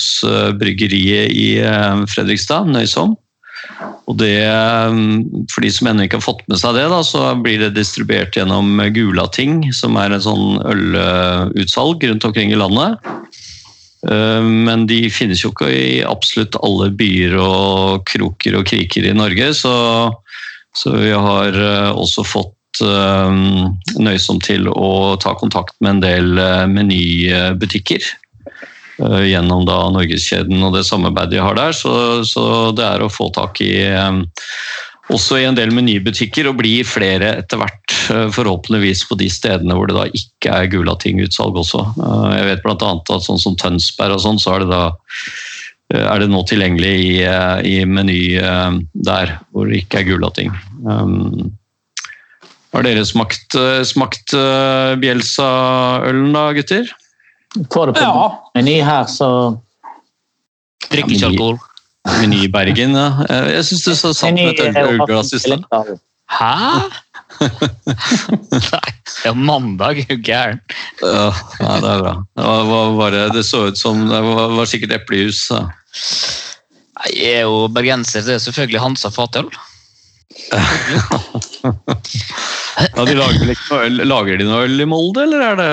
bryggeriet 0.57 1.29
i 1.29 1.49
Fredrikstad, 2.09 2.71
Nøysom. 2.73 3.19
Og 4.09 4.17
det, 4.17 4.39
for 5.53 5.65
de 5.65 5.73
som 5.75 5.91
ennå 5.91 6.07
ikke 6.07 6.23
har 6.23 6.25
fått 6.25 6.41
med 6.49 6.63
seg 6.63 6.79
det, 6.79 6.87
da, 6.89 7.03
så 7.05 7.35
blir 7.37 7.61
det 7.61 7.75
distribuert 7.77 8.39
gjennom 8.39 8.81
Gulating, 8.97 9.61
som 9.77 9.99
er 10.01 10.15
en 10.15 10.25
sånn 10.25 10.57
ølutsalg 10.73 12.07
rundt 12.09 12.25
omkring 12.31 12.55
i 12.55 12.61
landet. 12.63 12.97
Eh, 14.11 14.43
Men 14.43 14.87
de 14.87 15.07
finnes 15.13 15.45
jo 15.45 15.53
ikke 15.53 15.71
i 15.71 16.03
absolutt 16.07 16.59
alle 16.65 16.91
byer 16.95 17.39
og 17.41 18.05
kroker 18.11 18.59
og 18.59 18.67
kriker 18.69 19.07
i 19.07 19.15
Norge, 19.17 19.53
så, 19.57 19.77
så 20.77 20.97
vi 20.99 21.13
har 21.13 21.57
eh, 21.57 21.93
også 21.93 22.27
fått 22.27 22.85
eh, 22.85 23.41
nøysomt 24.03 24.45
til 24.49 24.69
å 24.69 25.15
ta 25.23 25.37
kontakt 25.39 25.77
med 25.81 25.97
en 25.97 26.05
del 26.05 26.45
menybutikker. 26.75 28.13
Gjennom 28.95 29.65
da 29.67 29.89
Norgeskjeden 29.91 30.61
og 30.63 30.77
det 30.77 30.85
samarbeidet 30.87 31.33
de 31.33 31.41
har 31.43 31.57
der. 31.59 31.73
Så, 31.75 32.23
så 32.31 32.71
det 32.79 32.85
er 32.87 33.03
å 33.03 33.11
få 33.11 33.27
tak 33.35 33.59
i 33.65 33.73
også 35.13 35.37
i 35.41 35.45
en 35.45 35.57
del 35.57 35.73
menybutikker, 35.75 36.49
og 36.49 36.59
blir 36.61 36.87
flere 36.89 37.35
etter 37.43 37.61
hvert, 37.61 37.97
eh, 38.11 38.29
forhåpentligvis 38.33 39.05
på 39.09 39.19
de 39.21 39.29
stedene 39.33 39.77
hvor 39.77 39.91
det 39.91 39.97
da 39.99 40.07
ikke 40.09 40.55
er 40.55 40.71
Gulating-utsalg 40.73 41.59
også. 41.61 41.83
Eh, 41.93 42.37
Jeg 42.39 42.47
vet 42.49 42.65
bl.a. 42.65 42.77
at 42.79 43.27
sånn 43.27 43.41
som 43.41 43.57
Tønsberg 43.61 44.17
og 44.17 44.25
sånn, 44.25 44.41
så 44.41 44.55
er 44.55 44.65
det 44.65 44.71
da 44.73 44.85
eh, 45.93 46.07
er 46.07 46.25
det 46.25 46.31
nå 46.33 46.41
tilgjengelig 46.49 46.95
i, 47.05 47.19
i 47.69 47.77
meny 47.85 48.23
der 48.95 49.37
hvor 49.53 49.69
det 49.69 49.85
ikke 49.85 50.01
er 50.01 50.09
Gulating. 50.09 50.57
Um, 50.89 51.53
Har 52.75 52.83
dere 52.83 53.05
smakt, 53.07 53.55
smakt 53.87 54.33
Bjelsa-ølen 54.99 56.33
da, 56.35 56.49
gutter? 56.57 56.89
Får 57.71 57.93
det 57.93 58.01
på 58.01 58.03
ja, 58.03 58.25
meny 58.57 58.81
her, 58.83 59.07
så 59.07 59.29
Drikker 60.91 61.15
ikke 61.15 61.29
alkohol. 61.31 61.61
Meny 62.05 62.45
i 62.45 62.49
Bergen, 62.53 62.95
ja. 62.99 63.09
Eh, 63.31 63.49
Jeg 63.57 63.65
syns 63.71 63.85
det 63.89 63.97
så 64.01 64.13
satt 64.17 64.37
med 64.37 64.61
et 64.61 64.77
ølglass 64.85 65.33
i 65.37 65.41
stad. 65.41 65.65
Hæ? 66.35 66.55
Nei, 67.45 68.91
det 69.09 69.31
er 69.31 69.35
mandag, 69.37 69.99
er 70.05 70.09
du 70.13 70.23
gæren. 70.25 70.61
Ja, 71.03 71.31
ja, 71.61 71.73
det 71.83 71.91
er 71.91 72.03
bra. 72.05 72.15
Det, 72.37 72.45
var, 72.47 72.65
var 72.71 72.95
bare, 73.01 73.23
det 73.35 73.45
så 73.49 73.67
ut 73.71 73.81
som 73.81 74.05
det 74.11 74.21
var, 74.25 74.53
var 74.55 74.69
sikkert 74.71 74.95
eplejus. 75.01 75.47
Jeg 77.11 77.41
er 77.41 77.45
jo 77.49 77.65
bergenser, 77.75 78.25
det 78.27 78.37
er 78.37 78.45
selvfølgelig 78.45 78.85
Hansa 78.85 79.13
fatøl. 79.15 79.49
Ja, 82.75 83.05
de 83.07 83.15
lager, 83.15 83.53
øl, 83.85 84.01
lager 84.03 84.39
de 84.41 84.47
noe 84.49 84.65
øl 84.67 84.83
i 84.83 84.87
Molde, 84.89 85.23
eller 85.29 85.45
er 85.47 85.61
det 85.61 85.69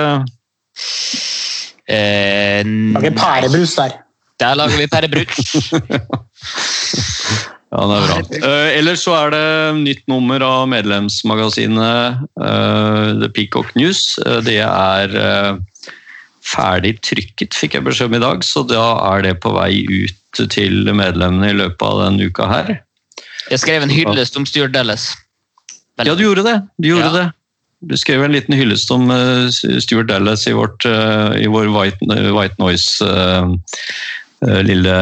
Eh, 1.90 2.62
lager 2.94 3.14
pærebrus 3.18 3.74
der. 3.74 3.96
Der 4.42 4.58
lager 4.58 4.76
vi 4.80 4.90
pærebrus. 4.90 5.70
Ja, 7.72 7.86
det 7.88 7.94
er 7.96 8.02
bra. 8.04 8.16
Uh, 8.44 8.70
ellers 8.76 9.02
så 9.06 9.14
er 9.16 9.30
det 9.32 9.44
nytt 9.78 10.02
nummer 10.10 10.42
av 10.44 10.66
medlemsmagasinet 10.68 12.18
uh, 12.36 13.06
The 13.16 13.30
Peacock 13.32 13.70
News. 13.78 14.18
Uh, 14.26 14.42
det 14.44 14.58
er 14.60 15.16
ferdig 16.44 16.98
trykket, 17.06 17.56
fikk 17.56 17.78
jeg 17.78 17.86
beskjed 17.86 18.10
om 18.10 18.18
i 18.18 18.22
dag, 18.26 18.44
så 18.44 18.64
da 18.68 18.84
er 19.14 19.24
det 19.24 19.36
på 19.40 19.54
vei 19.56 19.86
ut 19.88 20.42
til 20.52 20.84
medlemmene 20.92 21.48
i 21.52 21.56
løpet 21.62 21.84
av 21.86 22.02
denne 22.02 22.28
uka 22.28 22.50
her. 22.50 22.74
Jeg 23.48 23.62
skrev 23.62 23.86
en 23.86 23.94
hyllest 23.94 24.36
om 24.36 24.44
Stuart 24.48 24.74
Dallas. 24.76 25.12
Ja, 26.02 26.12
du 26.12 26.26
gjorde 26.26 26.44
det. 26.44 26.58
Du 26.76 26.92
gjorde 26.92 27.08
Ja. 27.08 27.14
det. 27.22 27.28
Du 27.82 27.96
skrev 27.98 28.22
en 28.22 28.34
liten 28.34 28.54
hyllest 28.54 28.90
om 28.94 29.08
Stuart 29.50 30.10
Dallas 30.10 30.44
i, 30.46 30.52
vårt, 30.54 30.84
i 30.86 31.48
vår 31.50 31.72
White, 31.72 32.04
White 32.36 32.60
Noise 32.60 33.08
lille, 34.42 34.96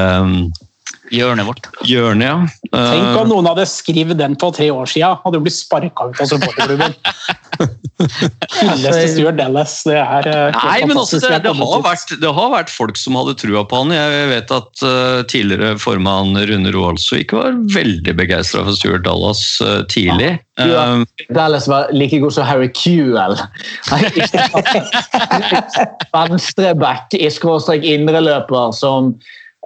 Hjørnet 1.11 1.47
vårt. 1.47 1.67
Hjørnet, 1.87 2.27
ja. 2.29 2.37
Tenk 2.71 3.09
Eh, 3.09 3.19
om 3.19 3.31
noen 3.31 3.49
hadde 3.51 3.67
skrevet 3.67 4.19
den 4.19 4.37
for 4.39 4.55
tre 4.55 4.69
år 4.71 4.87
siden. 4.87 5.19
Hadde 5.25 5.41
jo 5.41 5.43
blitt 5.43 5.59
sparka 5.59 6.07
ut 6.07 6.21
av 6.23 6.29
supporterklubben. 6.31 6.95
Stuart 8.09 9.39
Dallas. 9.39 9.75
Det 9.87 9.97
er 9.99 10.29
eh, 10.29 10.57
Nei, 10.57 10.79
men 10.89 11.01
også 11.01 11.21
det, 11.23 11.33
det, 11.45 11.53
har 11.57 11.83
vært, 11.85 12.15
det 12.23 12.33
har 12.37 12.53
vært 12.55 12.73
folk 12.73 12.99
som 13.01 13.19
hadde 13.19 13.37
trua 13.41 13.65
på 13.69 13.83
han. 13.83 13.95
Jeg 13.95 14.29
vet 14.33 14.55
at 14.55 14.85
uh, 14.85 15.21
tidligere 15.31 15.75
formann 15.81 16.39
Rune 16.51 16.73
Roaldsvik 16.75 17.35
var 17.37 17.59
veldig 17.75 18.17
begeistra 18.19 18.65
for 18.67 18.79
Stuart 18.79 19.05
Dallas 19.07 19.43
uh, 19.65 19.81
tidlig. 19.93 20.37
Ja. 20.61 21.01
Eh, 21.01 21.35
Dallas 21.35 21.69
var 21.69 21.93
like 21.93 22.19
god 22.19 22.35
som 22.37 22.49
Harry 22.49 22.71
Kewell. 22.75 23.37
Venstreback 26.15 27.15
i 27.17 27.31
skråstrek 27.33 27.87
indreløper 27.87 28.75
som 28.77 29.15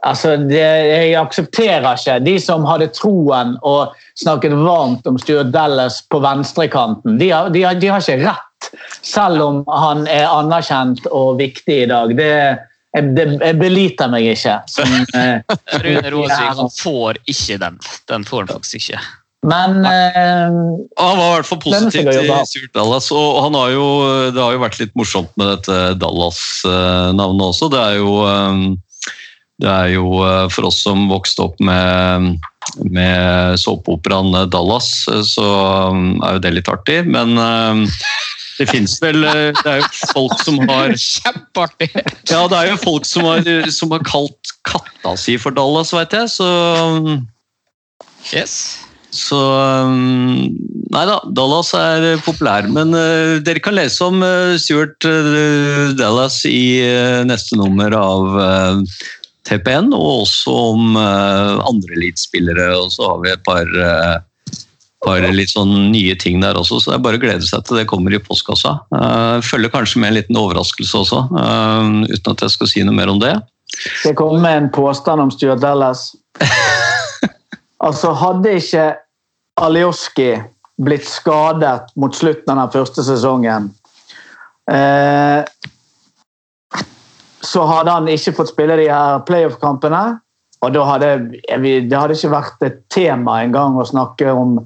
Altså, 0.02 0.34
det, 0.36 0.58
jeg 0.58 1.14
aksepterer 1.16 1.86
ikke 1.94 2.18
de 2.26 2.34
som 2.42 2.66
hadde 2.68 2.90
troen 2.92 3.54
og 3.62 3.94
snakket 4.20 4.52
varmt 4.58 5.06
om 5.08 5.16
Stuart 5.20 5.52
Dallas 5.54 6.02
på 6.10 6.18
venstrekanten. 6.24 7.16
De 7.20 7.30
har, 7.30 7.48
de, 7.54 7.62
har, 7.64 7.78
de 7.78 7.92
har 7.92 8.02
ikke 8.02 8.26
rett, 8.26 8.70
selv 9.06 9.44
om 9.44 9.62
han 9.70 10.04
er 10.10 10.26
anerkjent 10.28 11.06
og 11.12 11.38
viktig 11.40 11.84
i 11.86 11.88
dag. 11.88 12.12
Det, 12.18 12.30
jeg, 12.94 13.10
det, 13.16 13.26
jeg 13.40 13.58
beliter 13.58 14.10
meg 14.12 14.30
ikke. 14.34 14.60
Som, 14.70 14.94
eh, 15.18 15.58
Rune 15.82 16.14
Råsvik 16.14 16.48
han 16.60 16.72
får 16.78 17.20
ikke 17.30 17.60
den. 17.64 17.78
Den 18.10 18.26
får 18.28 18.44
han 18.44 18.54
faktisk 18.54 18.80
ikke. 18.82 19.02
men 19.44 19.84
eh, 19.88 20.58
Han 21.00 21.18
var 21.18 21.26
i 21.26 21.34
hvert 21.38 21.48
fall 21.48 21.62
positiv 21.64 22.10
til? 22.10 22.32
Stuart 22.50 22.74
Dallas. 22.76 23.10
Og 23.14 23.42
han 23.46 23.58
har 23.58 23.74
jo, 23.74 23.86
det 24.36 24.42
har 24.42 24.56
jo 24.56 24.62
vært 24.62 24.80
litt 24.82 24.94
morsomt 24.98 25.32
med 25.40 25.54
dette 25.56 25.80
Dallas-navnet 26.02 27.46
også. 27.50 27.72
Det 27.72 27.82
er 27.82 27.98
jo, 28.02 28.18
eh, 28.30 28.66
det 29.62 29.70
er 29.70 29.92
jo 29.94 30.18
eh, 30.26 30.46
for 30.50 30.68
oss 30.70 30.80
som 30.82 31.06
vokste 31.10 31.46
opp 31.46 31.60
med, 31.62 32.40
med 32.90 33.58
såpeoperaen 33.60 34.34
Dallas, 34.50 34.90
eh, 35.12 35.22
så 35.26 35.46
eh, 35.46 36.00
er 36.26 36.38
jo 36.38 36.42
det 36.42 36.54
litt 36.56 36.70
artig. 36.72 37.02
Men 37.06 37.38
eh, 37.38 38.00
det 38.58 38.68
fins 38.70 38.96
vel 39.02 39.26
eh, 39.26 39.50
Det 39.60 39.70
er 39.70 39.82
jo 39.82 39.90
folk 40.14 40.34
som 40.42 40.58
har 40.70 40.96
Kjempeartig! 41.04 41.90
Ja, 42.30 42.46
det 42.50 42.58
er 42.58 42.72
jo 42.72 42.80
folk 42.82 43.06
som 43.08 43.28
har, 43.30 43.46
som 43.74 43.94
har 43.94 44.02
kalt 44.06 44.56
katta 44.66 45.14
si 45.20 45.36
for 45.38 45.54
Dallas, 45.54 45.94
veit 45.94 46.14
jeg. 46.16 46.32
Så 46.34 46.48
Yes. 48.32 48.80
så 49.12 49.36
um, 49.84 50.46
Nei 50.94 51.02
da, 51.04 51.18
Dallas 51.36 51.74
er 51.76 52.06
populær. 52.24 52.64
Men 52.72 52.94
uh, 52.96 53.36
dere 53.44 53.60
kan 53.62 53.76
lese 53.76 54.00
om 54.06 54.22
uh, 54.24 54.54
Stuart 54.58 55.04
uh, 55.04 55.92
Dallas 55.98 56.40
i 56.48 56.80
neste 57.28 57.58
nummer 57.60 57.94
av 57.98 58.40
TPN, 59.48 59.92
og 59.96 60.24
også 60.24 60.54
om 60.72 60.94
uh, 60.98 61.60
andre 61.68 61.98
elitespillere. 61.98 62.70
Og 62.78 62.92
så 62.94 63.10
har 63.10 63.20
vi 63.24 63.32
et 63.32 63.44
par, 63.46 63.68
uh, 63.68 64.62
par 65.04 65.26
litt 65.36 65.52
sånn 65.52 65.90
nye 65.92 66.16
ting 66.20 66.40
der 66.44 66.58
også, 66.60 66.80
så 66.80 66.92
det 66.92 66.98
er 66.98 67.04
bare 67.06 67.20
å 67.20 67.24
glede 67.24 67.48
seg 67.48 67.66
til 67.66 67.80
det 67.80 67.88
kommer 67.90 68.14
i 68.14 68.22
postkassa. 68.22 68.78
Uh, 68.94 69.38
følger 69.44 69.72
kanskje 69.74 70.02
med 70.02 70.12
en 70.12 70.18
liten 70.20 70.40
overraskelse 70.40 71.02
også, 71.04 71.24
uh, 71.36 72.04
uten 72.08 72.32
at 72.34 72.46
jeg 72.46 72.56
skal 72.56 72.72
si 72.72 72.86
noe 72.86 72.96
mer 72.96 73.12
om 73.12 73.22
det. 73.22 73.36
Det 74.04 74.14
kommer 74.16 74.40
med 74.40 74.56
en 74.56 74.72
påstand 74.72 75.20
om 75.20 75.30
Stuart 75.34 75.62
Dallas? 75.62 76.12
altså, 77.86 78.12
hadde 78.16 78.58
ikke 78.60 78.90
Alioski 79.60 80.32
blitt 80.82 81.06
skadet 81.06 81.94
mot 82.00 82.14
slutten 82.16 82.58
av 82.58 82.68
den 82.68 82.74
første 82.74 83.04
sesongen, 83.06 83.70
eh, 84.70 85.44
så 87.54 87.64
hadde 87.68 87.92
han 87.94 88.10
ikke 88.10 88.34
fått 88.40 88.50
spille 88.50 88.76
de 88.80 88.90
her 88.90 89.22
playoff-kampene. 89.28 90.04
Og 90.64 90.72
da 90.74 90.84
hadde 90.88 91.10
det 91.30 91.92
hadde 91.92 92.16
ikke 92.16 92.32
vært 92.32 92.64
et 92.66 92.80
tema 92.92 93.42
engang 93.44 93.76
å 93.78 93.86
snakke 93.86 94.32
om 94.32 94.56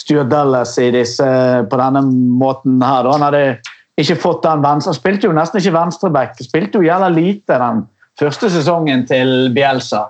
Stuart 0.00 0.30
Dallas 0.32 0.74
disse, 0.80 1.28
på 1.68 1.78
denne 1.78 2.02
måten 2.40 2.80
her. 2.82 3.06
Han 3.12 3.24
hadde 3.26 3.60
ikke 4.00 4.16
fått 4.22 4.42
den 4.46 4.64
venstre. 4.64 4.94
Han 4.94 4.98
spilte 4.98 5.28
jo 5.28 5.36
nesten 5.36 5.60
ikke 5.60 5.76
venstreback. 5.76 6.40
Spilte 6.40 6.80
jo 6.80 6.88
jævla 6.88 7.12
lite 7.12 7.60
den 7.60 7.84
første 8.18 8.48
sesongen 8.52 9.04
til 9.08 9.52
Bielsa. 9.54 10.06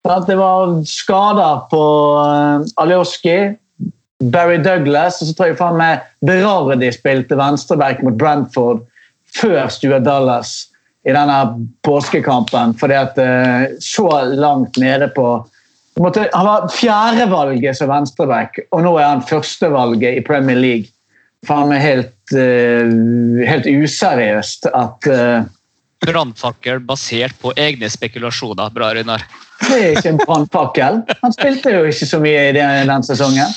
Det 0.00 0.36
var 0.38 0.78
skader 0.88 1.66
på 1.68 1.82
uh, 2.16 2.64
Alioski, 2.80 3.52
Barry 4.32 4.56
Douglas, 4.64 5.20
og 5.20 5.28
så 5.28 5.36
tror 5.36 5.50
jeg 5.50 5.60
faen 5.60 5.78
meg 5.80 6.00
Berardi 6.24 6.88
spilte 6.92 7.36
venstreback 7.36 8.00
mot 8.04 8.16
Brentford 8.20 8.82
før 9.36 9.68
Stuart 9.72 10.08
Dallas 10.08 10.70
i 11.08 11.14
denne 11.16 11.38
påskekampen, 11.86 12.74
fordi 12.80 12.96
at 12.98 13.18
eh, 13.18 13.76
så 13.80 14.08
langt 14.36 14.76
nede 14.80 15.08
på 15.14 15.26
måtte, 16.00 16.28
Han 16.32 16.46
var 16.46 16.68
fjerdevalget 16.72 17.76
som 17.76 17.90
venstreback, 17.90 18.58
og 18.70 18.84
nå 18.84 18.94
er 18.98 19.08
han 19.08 19.24
førstevalget 19.24 20.20
i 20.20 20.24
Premier 20.24 20.60
League. 20.60 20.92
Faen 21.48 21.70
meg 21.72 21.80
helt, 21.80 22.34
eh, 22.36 22.92
helt 23.48 23.68
useriøst 23.68 24.68
at 24.76 25.08
uh, 25.08 25.48
Brannfakkel 26.04 26.80
basert 26.84 27.36
på 27.40 27.52
egne 27.60 27.88
spekulasjoner. 27.92 28.72
Bra, 28.72 28.92
Runar. 28.96 29.24
Det 29.60 29.76
er 29.76 29.96
ikke 29.96 30.14
en 30.14 30.20
brannfakkel. 30.20 31.02
Han 31.20 31.34
spilte 31.36 31.74
jo 31.74 31.82
ikke 31.88 32.08
så 32.08 32.20
mye 32.22 32.46
i 32.48 32.54
den, 32.56 32.88
den 32.88 33.04
sesongen. 33.04 33.52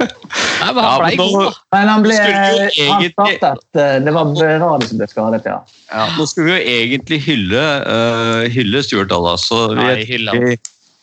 Nei, 0.00 0.72
men 0.72 0.82
Ja, 0.84 0.90
han 0.90 1.02
men 1.02 1.10
ble 1.10 1.16
nå- 1.18 1.28
god, 1.34 1.44
da. 1.44 1.76
Men 1.76 1.88
han 1.90 2.04
ble 2.04 2.16
startet, 2.16 3.76
eh, 3.76 3.98
Det 4.04 4.14
var 4.16 4.32
Berardi 4.32 4.88
som 4.88 5.00
ble 5.00 5.08
skadet, 5.10 5.48
ja. 5.48 5.58
Ja, 5.90 6.06
nå 6.16 6.26
skulle 6.28 6.50
vi 6.50 6.56
jo 6.56 6.74
egentlig 6.80 7.20
hylle, 7.26 7.64
uh, 7.84 8.48
hylle 8.52 8.82
Stuart 8.86 9.10
Dallas. 9.12 9.48
Så 9.50 9.62
vi, 9.74 9.80
Nei, 9.82 10.04
hylle 10.08 10.36
vi, 10.36 10.56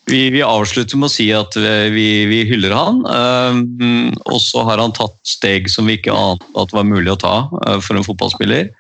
vi, 0.08 0.22
vi 0.38 0.42
avslutter 0.46 0.98
med 0.98 1.10
å 1.10 1.14
si 1.14 1.28
at 1.36 1.58
vi, 1.58 2.08
vi, 2.32 2.42
hyller 2.50 2.74
han. 2.74 3.04
Uh, 3.06 4.12
og 4.26 4.42
så 4.42 4.64
har 4.68 4.82
han 4.82 4.96
tatt 4.98 5.18
steg 5.28 5.70
som 5.70 5.90
vi 5.90 6.00
ikke 6.00 6.16
ante 6.16 6.48
at 6.58 6.74
var 6.74 6.88
mulig 6.88 7.14
å 7.14 7.22
ta 7.22 7.38
uh, 7.68 7.78
for 7.84 8.00
en 8.00 8.08
fotballspiller. 8.08 8.72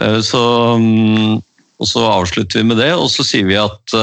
Eh, 0.00 0.20
så, 0.24 0.40
um, 0.74 1.40
og 1.76 1.88
så 1.88 2.04
avslutter 2.08 2.62
vi 2.62 2.68
med 2.70 2.78
det, 2.80 2.92
og 2.96 3.10
så 3.12 3.24
sier 3.26 3.44
vi 3.48 3.58
at 3.60 3.96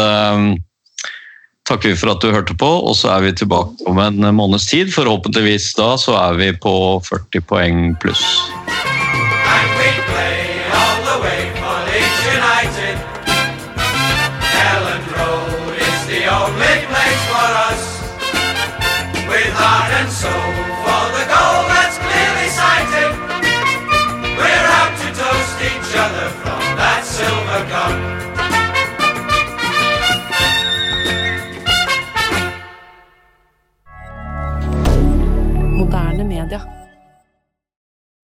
takker 1.70 1.94
vi 1.94 1.98
for 2.00 2.14
at 2.14 2.24
du 2.24 2.32
hørte 2.34 2.56
på, 2.58 2.70
og 2.90 2.96
så 2.98 3.14
er 3.16 3.28
vi 3.28 3.36
tilbake 3.38 3.86
om 3.90 4.02
en 4.02 4.30
måneds 4.36 4.66
tid. 4.70 4.90
Forhåpentligvis 4.94 5.72
da 5.78 5.94
så 6.02 6.18
er 6.18 6.40
vi 6.42 6.52
på 6.58 6.74
40 7.06 7.46
poeng 7.46 7.84
pluss. 8.02 8.26